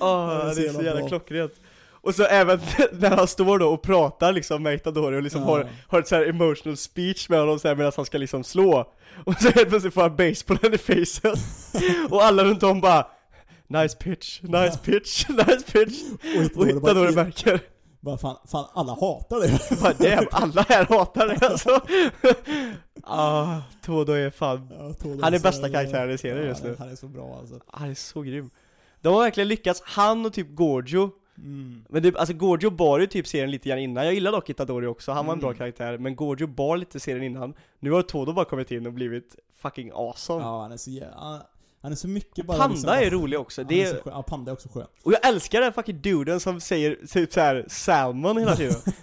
[0.00, 1.52] Åh, Ja, det är så jävla klockrent
[2.00, 2.60] Och så även
[2.92, 5.46] när han står då och pratar liksom med Itadori och liksom Ja.
[5.48, 8.44] har, har ett så här emotional speech med honom så här medan han ska liksom
[8.44, 8.92] slå
[9.24, 11.38] Och så helt plötsligt får han basebollen i facet
[12.10, 13.06] Och alla runt om bara
[13.66, 16.02] Nice pitch, nice pitch, nice pitch
[16.58, 17.60] Och Itadori märker
[18.00, 19.80] bara fan, fan, alla hatar det.
[19.82, 21.80] bara, Damn, alla här hatar det alltså
[23.02, 26.76] Ah, Todo är fan Ja, Todo Han är bästa karaktären i serien ja, just nu.
[26.78, 27.54] Han är så bra alltså.
[27.66, 28.50] Han är så grym
[29.00, 31.10] De har verkligen lyckats, han och typ Gorgio
[31.44, 31.84] Mm.
[31.88, 34.86] Men det, alltså Gorgio bar ju typ serien lite grann innan, jag gillar dock Itadori
[34.86, 35.58] också, han var en bra Mm.
[35.58, 39.36] karaktär Men Gorgio bar lite serien innan Nu har Todo bara kommit in och blivit
[39.58, 41.42] fucking awesome Ja, han är så jävla,
[41.82, 44.00] han- är så mycket bara Panda liksom, är rolig också, det är är.
[44.04, 44.86] Ja, Panda är också skön.
[45.02, 48.76] och jag älskar den fucking duden som säger typ såhär salmon hela tiden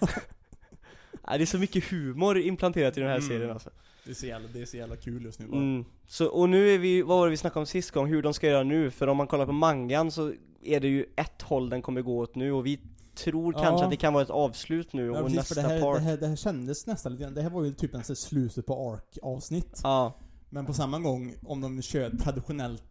[1.26, 3.28] ja, Det är så mycket humor implanterat i den här Mm.
[3.28, 3.70] serien alltså
[4.04, 5.60] Det är så jävla, det är så jävla kul just nu bara.
[5.60, 5.84] Mm.
[6.08, 8.34] Så, och nu är vi, vad var det vi snackade om sist gång, hur de
[8.34, 8.90] ska göra nu?
[8.90, 10.32] För om man kollar på mangan så
[10.68, 12.80] är det ju ett håll den kommer gå åt nu och vi
[13.14, 13.62] tror Ja.
[13.62, 15.80] kanske att det kan vara ett avslut nu Ja, och precis, nästa för det här,
[15.80, 18.66] part det, här, det här kändes nästan lite det här var ju typ en slutet
[18.66, 19.80] på ARK-avsnitt.
[19.82, 20.18] Ja,
[20.50, 22.82] Men på samma gång, om de kör traditionellt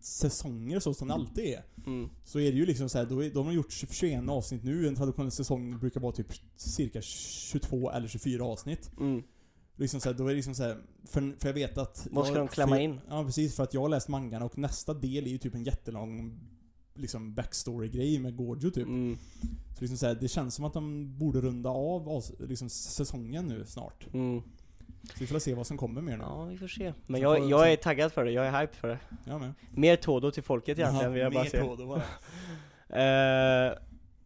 [0.00, 1.64] säsonger så som det alltid är.
[1.86, 4.28] mm, Så är det ju liksom så här, då, är, då har de gjort 21
[4.28, 8.90] avsnitt nu, en traditionell säsong brukar vara typ cirka 22 eller 24 avsnitt.
[9.00, 9.22] mm.
[9.76, 12.06] Liksom så här, då är det liksom så här, för, för jag vet att...
[12.10, 13.00] Vad ska jag, de klämma för, in?
[13.08, 15.64] Ja precis, för att jag har läst mangan och nästa del är ju typ en
[15.64, 16.40] jättelång
[16.94, 18.86] liksom backstory-grej med Gorgio typ.
[18.86, 19.18] Mm,
[19.74, 23.64] Så liksom så här, det känns som att de borde runda av liksom säsongen nu
[23.66, 24.06] snart.
[24.12, 24.42] mm.
[25.08, 26.22] Så vi får se vad som kommer mer nu.
[26.22, 26.92] Ja, vi får se.
[27.06, 28.98] Men jag, får- jag är taggad för det, jag är hype för det.
[29.24, 29.52] Jag med.
[29.70, 31.76] Mer Todo till folket egentligen vill jag bara säga.
[31.76, 32.02] det bara.
[32.88, 33.72] Eh,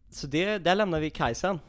[0.09, 1.59] så det, där lämnar vi Kajsan.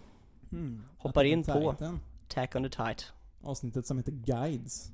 [0.52, 0.82] Mm.
[0.98, 2.00] Hoppar in på- Titan.
[2.28, 3.12] Tack on the tight.
[3.42, 4.92] Avsnittet som heter Guides.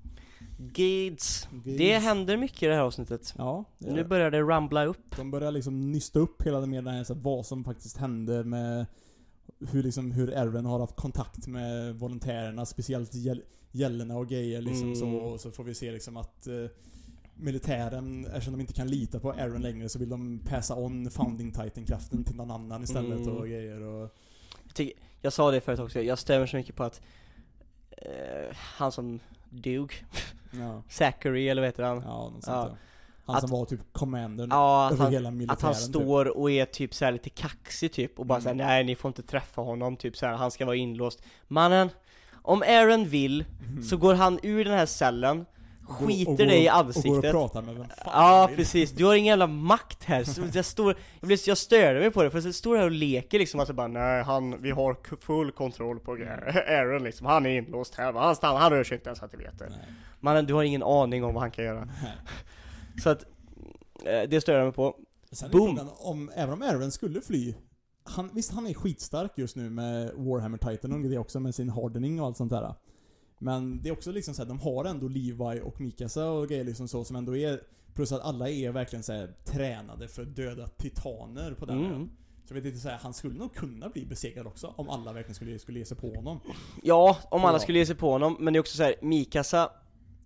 [0.59, 1.48] Gates.
[1.64, 3.35] Det händer mycket i det här avsnittet.
[3.39, 5.16] Ja, det Nu börjar det rumbla upp.
[5.16, 7.97] De börjar liksom nysta upp hela det med den här, så här, vad som faktiskt
[7.97, 8.86] hände med
[9.70, 13.43] hur liksom, hur Aaron har haft kontakt med volontärerna, speciellt gäll-
[13.73, 14.97] gällorna och grejer liksom Mm.
[14.97, 16.55] så, och så får vi se liksom att eh,
[17.35, 21.52] militären, eftersom de inte kan lita på Aaron längre så vill de passa on founding
[21.52, 23.36] titan-kraften till någon annan istället Mm.
[23.36, 24.10] och grejer och...
[24.66, 27.01] Jag, tycker, jag sa det förut också, jag stämmer så mycket på att
[27.90, 29.20] eh, han som
[29.51, 30.05] dog,
[30.51, 32.02] Ja, Zachary eller vad heter han?
[32.06, 32.77] ja något sånt Ja.
[33.27, 35.82] Han Att- som var typ commandern Ja, att över han, hela militären att han typ.
[35.82, 38.43] står och är typ så här lite kaxig typ och bara Mm.
[38.43, 41.23] säger nej ni får inte träffa honom, typ så här, han ska vara inlåst.
[41.48, 41.89] Mannen,
[42.43, 43.82] om Aaron vill Mm.
[43.82, 45.47] så går han ur den här cellen,
[45.89, 47.31] skiter och dig i Och går och ansiktet.
[47.33, 50.25] pratar med vem fan Ja precis, du har ingen jävla makt här.
[50.25, 52.91] Så jag, står, jag, blir, jag störde mig på det, för jag står här och
[52.91, 56.13] leker liksom, alltså bara nej han, vi har full kontroll på
[56.69, 58.21] Aaron liksom, han är inlåst här, va?
[58.27, 59.73] han stannar, han rör sig inte ens att du vet det.
[60.21, 61.85] Mannen, du har ingen aning om vad han kan göra.
[61.85, 62.13] Nej.
[63.03, 63.23] Så att,
[64.05, 64.97] eh, det stör jag mig på.
[65.33, 65.77] Sen är Boom.
[65.77, 67.55] frågan om, även om Aaron skulle fly
[68.09, 71.71] han, Visst, han är skitstark just nu med Warhammer Titan och det också med sin
[71.71, 72.75] hardening och allt sånt där.
[73.39, 76.65] Men det är också liksom så här, de har ändå Levi och Mikasa och grejer
[76.65, 77.61] liksom så som ändå är
[77.97, 82.11] Plus att alla är verkligen så här, tränade för döda titaner på den Mm.
[82.45, 85.13] Så jag vet inte, så här, han skulle nog kunna bli besegrad också om alla
[85.13, 86.41] verkligen skulle, skulle ge sig på honom.
[86.83, 89.71] Ja, om alla skulle ge sig på honom, men det är också så här, Mikasa,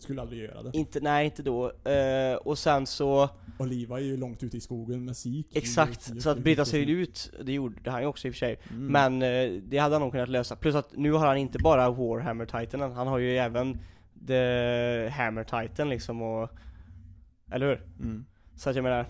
[0.02, 0.70] Skulle aldrig göra det.
[0.78, 1.72] inte, nej inte då.
[1.90, 3.28] Eh, och sen så,
[3.58, 5.56] Och Levi är ju långt ute i skogen med Sik.
[5.56, 8.58] exakt, så att bryta sig ut, det gjorde han ju också i och för sig.
[8.70, 8.86] Mm.
[8.86, 10.56] Men eh, det hade han nog kunnat lösa.
[10.56, 13.78] Plus att nu har han inte bara Warhammer Titan, han har ju även
[14.26, 16.50] The Hammer Titan liksom och...
[17.52, 17.82] Eller hur?
[18.00, 18.24] Mm.
[18.56, 19.06] Så att jag menar...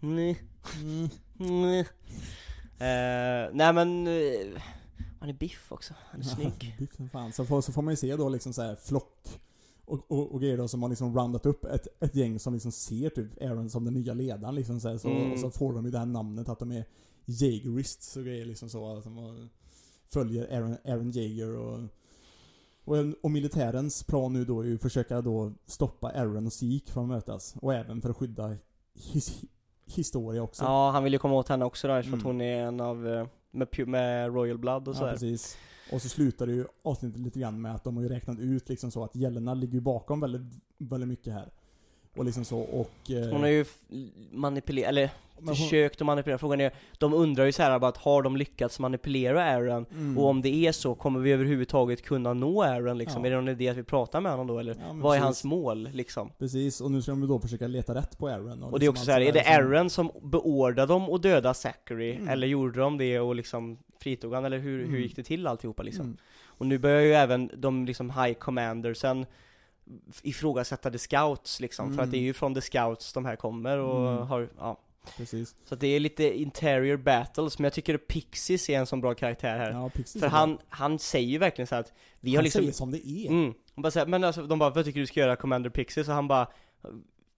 [0.00, 0.38] Nej,
[0.82, 1.08] Mm.
[1.62, 1.86] nej.
[2.80, 4.06] Eh, nej men...
[4.06, 4.60] eh,
[5.20, 6.76] han är biff också, han är snygg.
[6.78, 7.32] Biff som fan.
[7.32, 9.40] Så får, så får man ju se då liksom så här flock
[9.88, 12.72] och, och, och grejer då som har liksom roundat upp ett, ett gäng som liksom
[12.72, 15.32] ser typ Aaron som den nya ledaren liksom så, här, så, Mm.
[15.32, 16.84] och så får de ju det här namnet att de är
[17.24, 18.96] Jägerists och grejer liksom så.
[18.96, 19.48] Att de
[20.12, 21.80] följer Aaron, Aaron Jaeger och
[22.84, 26.92] och, och militärens plan nu då är ju att försöka då stoppa Aaron och Zeke
[26.92, 27.54] från att mötas.
[27.60, 28.56] Och även för att skydda
[28.94, 29.42] his,
[29.86, 30.64] Historia också.
[30.64, 32.26] Ja, han vill ju komma åt henne också då eftersom Mm.
[32.26, 33.08] hon är en av...
[33.08, 35.12] eh, Med, med Royal Blood och Ja, sådär.
[35.12, 35.56] precis.
[35.92, 38.68] Och så slutar det ju avsnittet lite grann med att de har ju räknat ut
[38.68, 40.42] liksom så att Jelena ligger ju bakom väldigt,
[40.78, 41.48] väldigt mycket här.
[42.16, 43.10] Och liksom så och...
[43.10, 43.64] eh, Hon har ju
[44.32, 46.38] manipulerat, eller hon- försökt att manipulera.
[46.38, 49.86] Frågan är, de undrar ju så här bara att har de lyckats manipulera Aaron?
[49.90, 50.18] Mm.
[50.18, 53.22] Och om det är så, kommer vi överhuvudtaget kunna nå Aaron liksom?
[53.24, 53.26] Ja.
[53.26, 54.74] Är det någon idé att vi pratar med honom då eller?
[54.74, 55.24] Ja, Vad är precis.
[55.24, 56.30] hans mål liksom?
[56.38, 58.62] Precis, och nu ska de då försöka leta rätt på Aaron.
[58.62, 61.22] Och det är liksom också allt så här, är det Aaron som beordrade dem att
[61.22, 62.12] döda Zachary?
[62.14, 62.28] Mm.
[62.28, 64.44] Eller gjorde de det och liksom fritog han?
[64.44, 65.00] Eller hur, hur Mm.
[65.02, 66.04] gick det till alltihopa liksom?
[66.04, 66.16] Mm.
[66.46, 69.26] Och nu börjar ju även de liksom high commandersen
[70.22, 72.04] ifrågasätta the scouts liksom, för Mm.
[72.04, 74.26] att det är ju från the scouts de här kommer och Mm.
[74.26, 74.80] har, ja.
[75.16, 75.56] Precis.
[75.64, 79.14] Så att det är lite interior battles, men jag tycker Pixies är en sån bra
[79.14, 79.70] karaktär här.
[79.70, 82.72] Ja, Pixies för han, han säger ju verkligen så att vi har han liksom säger
[82.72, 83.28] som det är.
[83.28, 83.54] Mm.
[83.74, 86.08] Han bara säger, men alltså, de bara, vad tycker du ska göra Commander Pixies?
[86.08, 86.46] Och han bara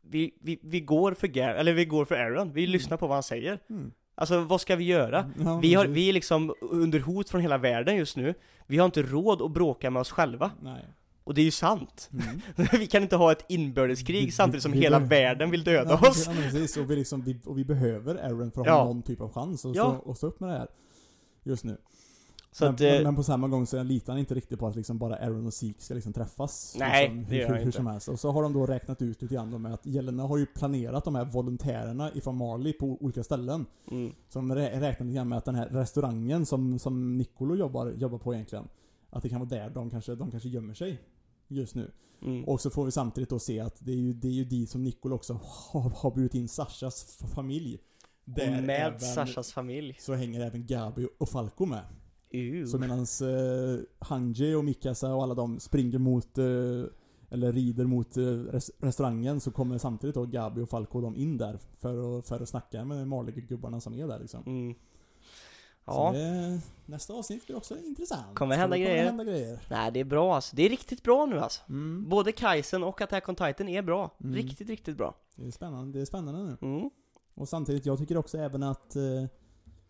[0.03, 3.17] vi, vi, vi går för Gar eller vi går för Aaron, vi lyssnar på vad
[3.17, 3.59] han säger.
[3.71, 3.93] Mm.
[4.21, 5.31] Alltså vad ska vi göra?
[5.45, 8.35] Ja, Vi, har, vi är liksom under hot från hela världen just nu.
[8.67, 10.51] Vi har inte råd att bråka med oss själva.
[10.63, 10.85] Nej.
[11.25, 12.11] Och det är ju sant.
[12.13, 12.41] Mm.
[12.73, 16.27] vi kan inte ha ett inbördeskrig samtidigt som hela världen vill döda Ja, oss.
[16.27, 16.77] Ja, precis.
[16.77, 18.73] Och vi, liksom, vi, och vi behöver Aaron för att Ja.
[18.79, 19.99] ha någon typ av chans att Ja.
[20.03, 20.69] stå, att stå upp med det här.
[21.43, 21.77] Just nu.
[22.53, 24.67] Så men, att, men, eh, men på samma gång så litar han inte riktigt på
[24.67, 26.77] att liksom bara Aaron och Zeke ska liksom träffas.
[26.79, 27.73] Nej, liksom, det gör hur, hur inte.
[27.77, 28.09] som helst.
[28.09, 31.05] Och så har de då räknat ut lite grann med att Jelena har ju planerat
[31.05, 33.67] de här volontärerna ifrån Marley på olika ställen.
[33.91, 37.91] mm, Som rä- räknar lite grann med att den här restaurangen som, som Nicolo jobbar,
[37.97, 38.69] jobbar på egentligen.
[39.11, 40.99] Att det kan vara där de kanske, de kanske gömmer sig.
[41.49, 41.91] Just nu.
[42.23, 42.45] mm.
[42.45, 44.71] Och så får vi samtidigt då se att det är ju, det är ju dit
[44.71, 47.79] som Nicolo också har, har bjudit in Sashas familj.
[48.25, 49.97] Där Och med även, Sashas familj.
[50.01, 51.83] så hänger även Gabi och Falco med.
[52.67, 56.45] Så medans eh, Hanji och Mikasa och alla de springer mot, eh,
[57.31, 61.17] eller rider mot eh, res- restaurangen så kommer samtidigt då Gabi och Falco och de
[61.17, 64.43] in där för att, för att snacka med Marley-gubbarna som är där liksom.
[64.47, 64.75] Mm.
[65.85, 68.35] Ja, det, nästa avsnitt blir också intressant.
[68.39, 69.05] Kommer hända det grejer.
[69.05, 69.61] hända grejer.
[69.71, 70.57] nej det är bra alltså.
[70.57, 71.61] Det är riktigt bra nu alltså.
[71.69, 72.09] Mm.
[72.09, 74.11] Både Kaisen och Attack on Titan är bra.
[74.21, 74.35] Mm.
[74.35, 75.15] Riktigt, riktigt bra.
[75.37, 76.69] Det är spännande, det är spännande nu.
[76.77, 76.91] Mm.
[77.35, 79.03] Och samtidigt, jag tycker också även att eh,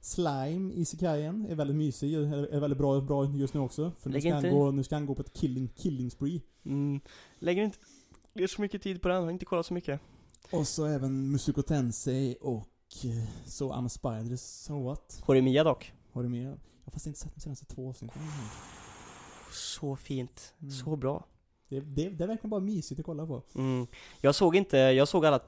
[0.01, 3.93] Slime i Sikaien är väldigt mysig, är, väldigt bra, bra just nu också.
[3.98, 6.40] För nu ska, han gå, nu ska han gå på ett killing, killing spree.
[6.64, 7.01] Mm.
[7.39, 7.78] Lägger inte
[8.35, 10.01] ger så mycket tid på den, har inte kollat så mycket.
[10.52, 12.68] Och så även Musuko Tensei och
[13.05, 15.22] eh, så I'm a Spider, so what?
[15.24, 15.93] Horimiya dock.
[16.12, 16.43] Med?
[16.44, 16.51] Jag
[16.85, 18.22] har fast inte sett de senaste två avsnitten.
[19.52, 20.70] Så fint, Mm.
[20.72, 21.27] så bra.
[21.68, 23.43] Det, det, det är verkligen bara mysigt att kolla på.
[23.55, 23.86] Mm.
[24.20, 25.40] Jag såg inte, jag såg alla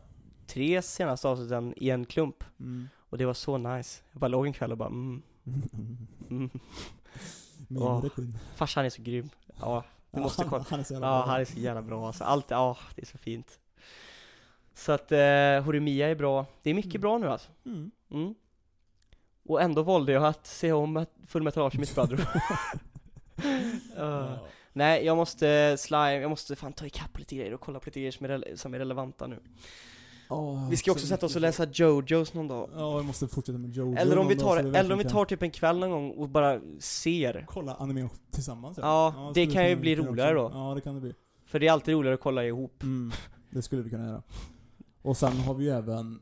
[0.46, 2.44] tre senaste avsnitten i en klump.
[2.60, 2.88] Mm.
[3.12, 4.02] Och det var så nice.
[4.12, 5.22] Jag bara låg en kväll och bara mm,
[6.30, 6.50] mm.
[7.76, 8.00] Åh.
[8.02, 8.38] reaktion.
[8.54, 9.30] Farsan är så grym.
[9.60, 10.64] Ja, du måste han, kolla.
[10.70, 11.26] han är så jävla Ja, bra.
[11.32, 12.24] han är så jävla bra alltså.
[12.24, 13.58] Allt, ja, det är så fint.
[14.74, 16.46] Så att eh, Horimiya är bra.
[16.62, 17.00] Det är mycket Mm.
[17.00, 17.50] bra nu alltså.
[17.66, 17.90] Mm.
[18.10, 18.34] Mm.
[19.44, 22.14] Och ändå valde jag att se om Full Metal Alchemist Brother.
[23.44, 23.60] uh,
[23.96, 24.38] Ja.
[24.72, 28.00] nej, jag måste slime, jag måste fan ta ikapp lite grejer och kolla på lite
[28.00, 29.38] grejer som är, som är relevanta nu.
[30.32, 32.70] Ja, Vi ska så också sätta oss och läsa Jojos någon dag.
[32.76, 35.04] Ja, vi måste fortsätta med Jojo Eller om vi tar, dag, så eller om vi
[35.04, 37.44] tar typ en kväll någon gång och bara ser.
[37.48, 40.64] Kolla anime tillsammans Ja, så det skulle kan ju bli roligare också- då.
[40.64, 41.14] Ja, det kan det bli.
[41.46, 42.82] För det är alltid roligare att kolla ihop.
[42.82, 43.12] Mm,
[43.50, 44.22] det skulle vi kunna göra.
[45.02, 46.20] Och sen har vi ju även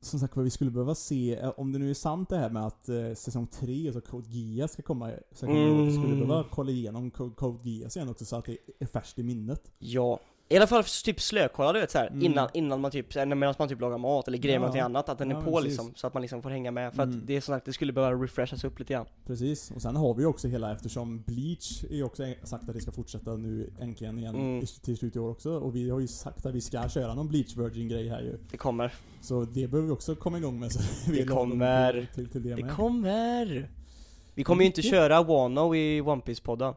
[0.00, 2.50] som sagt vad vi skulle behöva se, eh, om det nu är sant det här
[2.50, 5.10] med att eh, säsong 3 så Code Geass ska komma,
[5.40, 5.86] komma Mm.
[5.86, 9.18] vi skulle behöva kolla igenom Code, Code Geass igen också så att det är färskt
[9.18, 9.70] i minnet.
[9.78, 10.20] Ja.
[10.48, 12.22] I alla fall typ slökolla du vet såhär, Mm.
[12.22, 14.66] innan, innan man typ, medan man typ lagar mat eller grejer med Ja.
[14.66, 15.64] någonting annat, att den är på precis.
[15.64, 16.94] liksom, så att man liksom får hänga med.
[16.94, 17.18] För Mm.
[17.20, 19.06] att det är som sagt, det skulle behöva refreshas upp lite grann.
[19.26, 19.70] Precis.
[19.70, 22.80] Och sen har vi ju också hela, eftersom Bleach är ju också sagt att det
[22.80, 24.66] ska fortsätta nu äntligen igen Mm.
[24.82, 25.50] till slut i år också.
[25.58, 28.38] Och vi har ju sagt att vi ska köra någon Bleach Virgin grej här ju.
[28.50, 28.92] Det kommer.
[29.20, 30.80] Så det behöver vi också komma igång med så
[31.10, 32.08] vi Det kommer.
[32.14, 33.70] Till, till, det, Det kommer!
[34.34, 36.74] Vi kommer ju inte köra Wano i One piece podden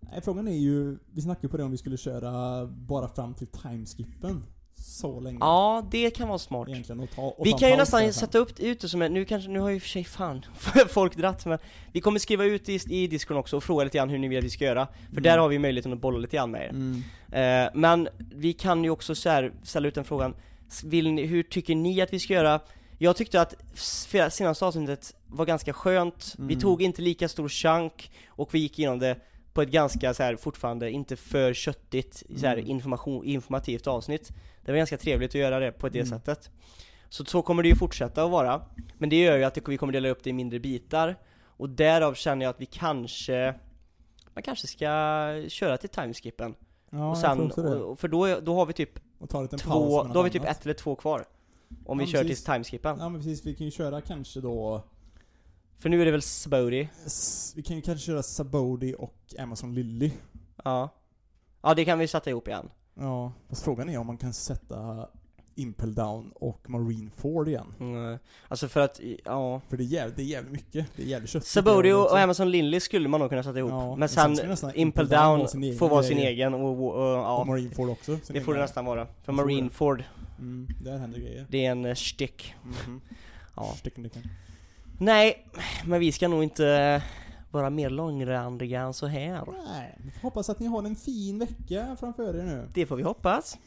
[0.00, 3.34] Nej, frågan är ju, vi snackade ju på det om vi skulle köra bara fram
[3.34, 4.44] till timeskippen.
[4.80, 5.38] Så länge.
[5.40, 6.68] Ja, det kan vara smart.
[6.68, 7.00] Egentligen.
[7.00, 9.50] Och ta, och Vi kan ju nästan sätta upp ut det som en, nu kanske,
[9.50, 10.44] nu har ju för sig fan
[10.88, 11.58] folk dratt men
[11.92, 14.38] Vi kommer skriva ut i, i Discord också och fråga lite grann hur ni vill
[14.38, 15.22] att vi ska göra För Mm.
[15.22, 17.02] där har vi möjligheten att bolla lite grann med er Mm.
[17.64, 20.34] eh, Men vi kan ju också så här ställa ut den frågan
[20.84, 22.60] Vill ni, hur tycker ni att vi ska göra?
[22.98, 23.54] Jag tyckte att
[24.32, 26.60] senaste avsnittet var ganska skönt Vi Mm.
[26.60, 29.16] tog inte lika stor chunk och vi gick igenom det
[29.58, 32.70] på ett ganska så här fortfarande inte för köttigt så här Mm.
[32.70, 34.30] information, informativt avsnitt.
[34.64, 36.08] Det var ganska trevligt att göra det på det Mm.
[36.10, 36.50] sättet.
[37.08, 38.62] Så så kommer det ju fortsätta att vara.
[38.98, 41.16] Men det gör ju att det- vi kommer dela upp det i mindre bitar.
[41.44, 43.54] Och därav känner jag att vi kanske
[44.34, 44.84] Man kanske ska
[45.48, 46.54] köra till timeskippen
[46.90, 48.90] Ja, och sen, och, för då, då har vi typ
[49.60, 50.56] två, då har vi typ annat.
[50.56, 51.24] ett eller två kvar.
[51.86, 52.44] Om vi Ja, kör precis.
[52.44, 54.82] till timeskippen Ja men precis, vi kan ju köra kanske då
[55.78, 59.74] För nu är det väl Sabody s- Vi kan ju kanske köra Sabody och Amazon
[59.74, 60.10] Lilly.
[60.64, 60.88] Ja
[61.62, 65.08] Ja det kan vi sätta ihop igen Ja, fast frågan är om man kan sätta
[65.54, 67.74] Impel Down och Marine Ford igen.
[67.80, 68.18] mm.
[68.48, 70.86] Alltså för att, ja För det är jävligt, det är jävligt mycket.
[70.96, 71.48] Det är jävligt köttigt.
[71.56, 75.08] Är och, Amazon Lindley skulle man nog kunna sätta ihop Ja, Men sen sen Impel
[75.08, 75.48] Down
[75.78, 78.18] får vara sin egen och, och, och ja Och Marine Ford också.
[78.28, 79.70] Det får det nästan vara, för Marine.
[79.70, 80.04] Ford,
[80.38, 81.46] Mm, där händer grejer.
[81.50, 82.54] det är en uh, stick
[82.86, 83.00] Mhm.
[83.56, 83.74] Ja.
[83.76, 84.10] Sticken.
[84.98, 85.46] Nej,
[85.86, 87.02] men vi ska nog inte
[87.50, 89.42] vara mer långrandiga än så här.
[89.68, 92.68] Nej, hoppas att ni har en fin vecka framför er nu.
[92.74, 93.58] Det får vi hoppas.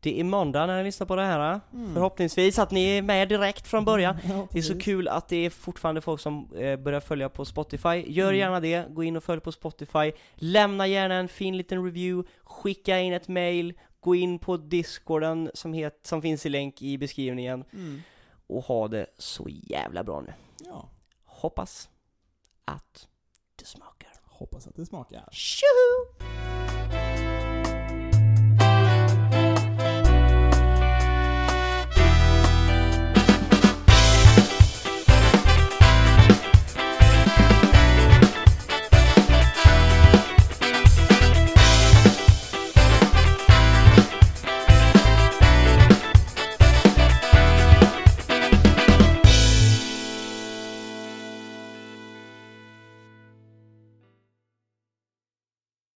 [0.00, 1.94] Det är måndag när ni lyssnar på det här Mm.
[1.94, 4.16] Förhoppningsvis att ni är med direkt från början.
[4.28, 7.44] Ja, Det är så kul att det är fortfarande folk som eh, börjar följa på
[7.44, 8.04] Spotify.
[8.06, 8.38] Gör Mm.
[8.38, 10.12] gärna det, gå in och följ på Spotify.
[10.34, 12.30] Lämna gärna en fin liten review.
[12.44, 13.74] Skicka in ett mail.
[14.00, 17.64] Gå in på discorden som, het, som finns i länk i beskrivningen.
[17.72, 18.02] Mm.
[18.46, 20.32] Och ha det så jävla bra nu
[20.66, 20.90] Ja,
[21.24, 21.90] Hoppas
[22.64, 23.08] att
[23.56, 24.06] det smakar
[24.38, 25.28] hoppas att det smakar.
[25.32, 27.05] Tjoho!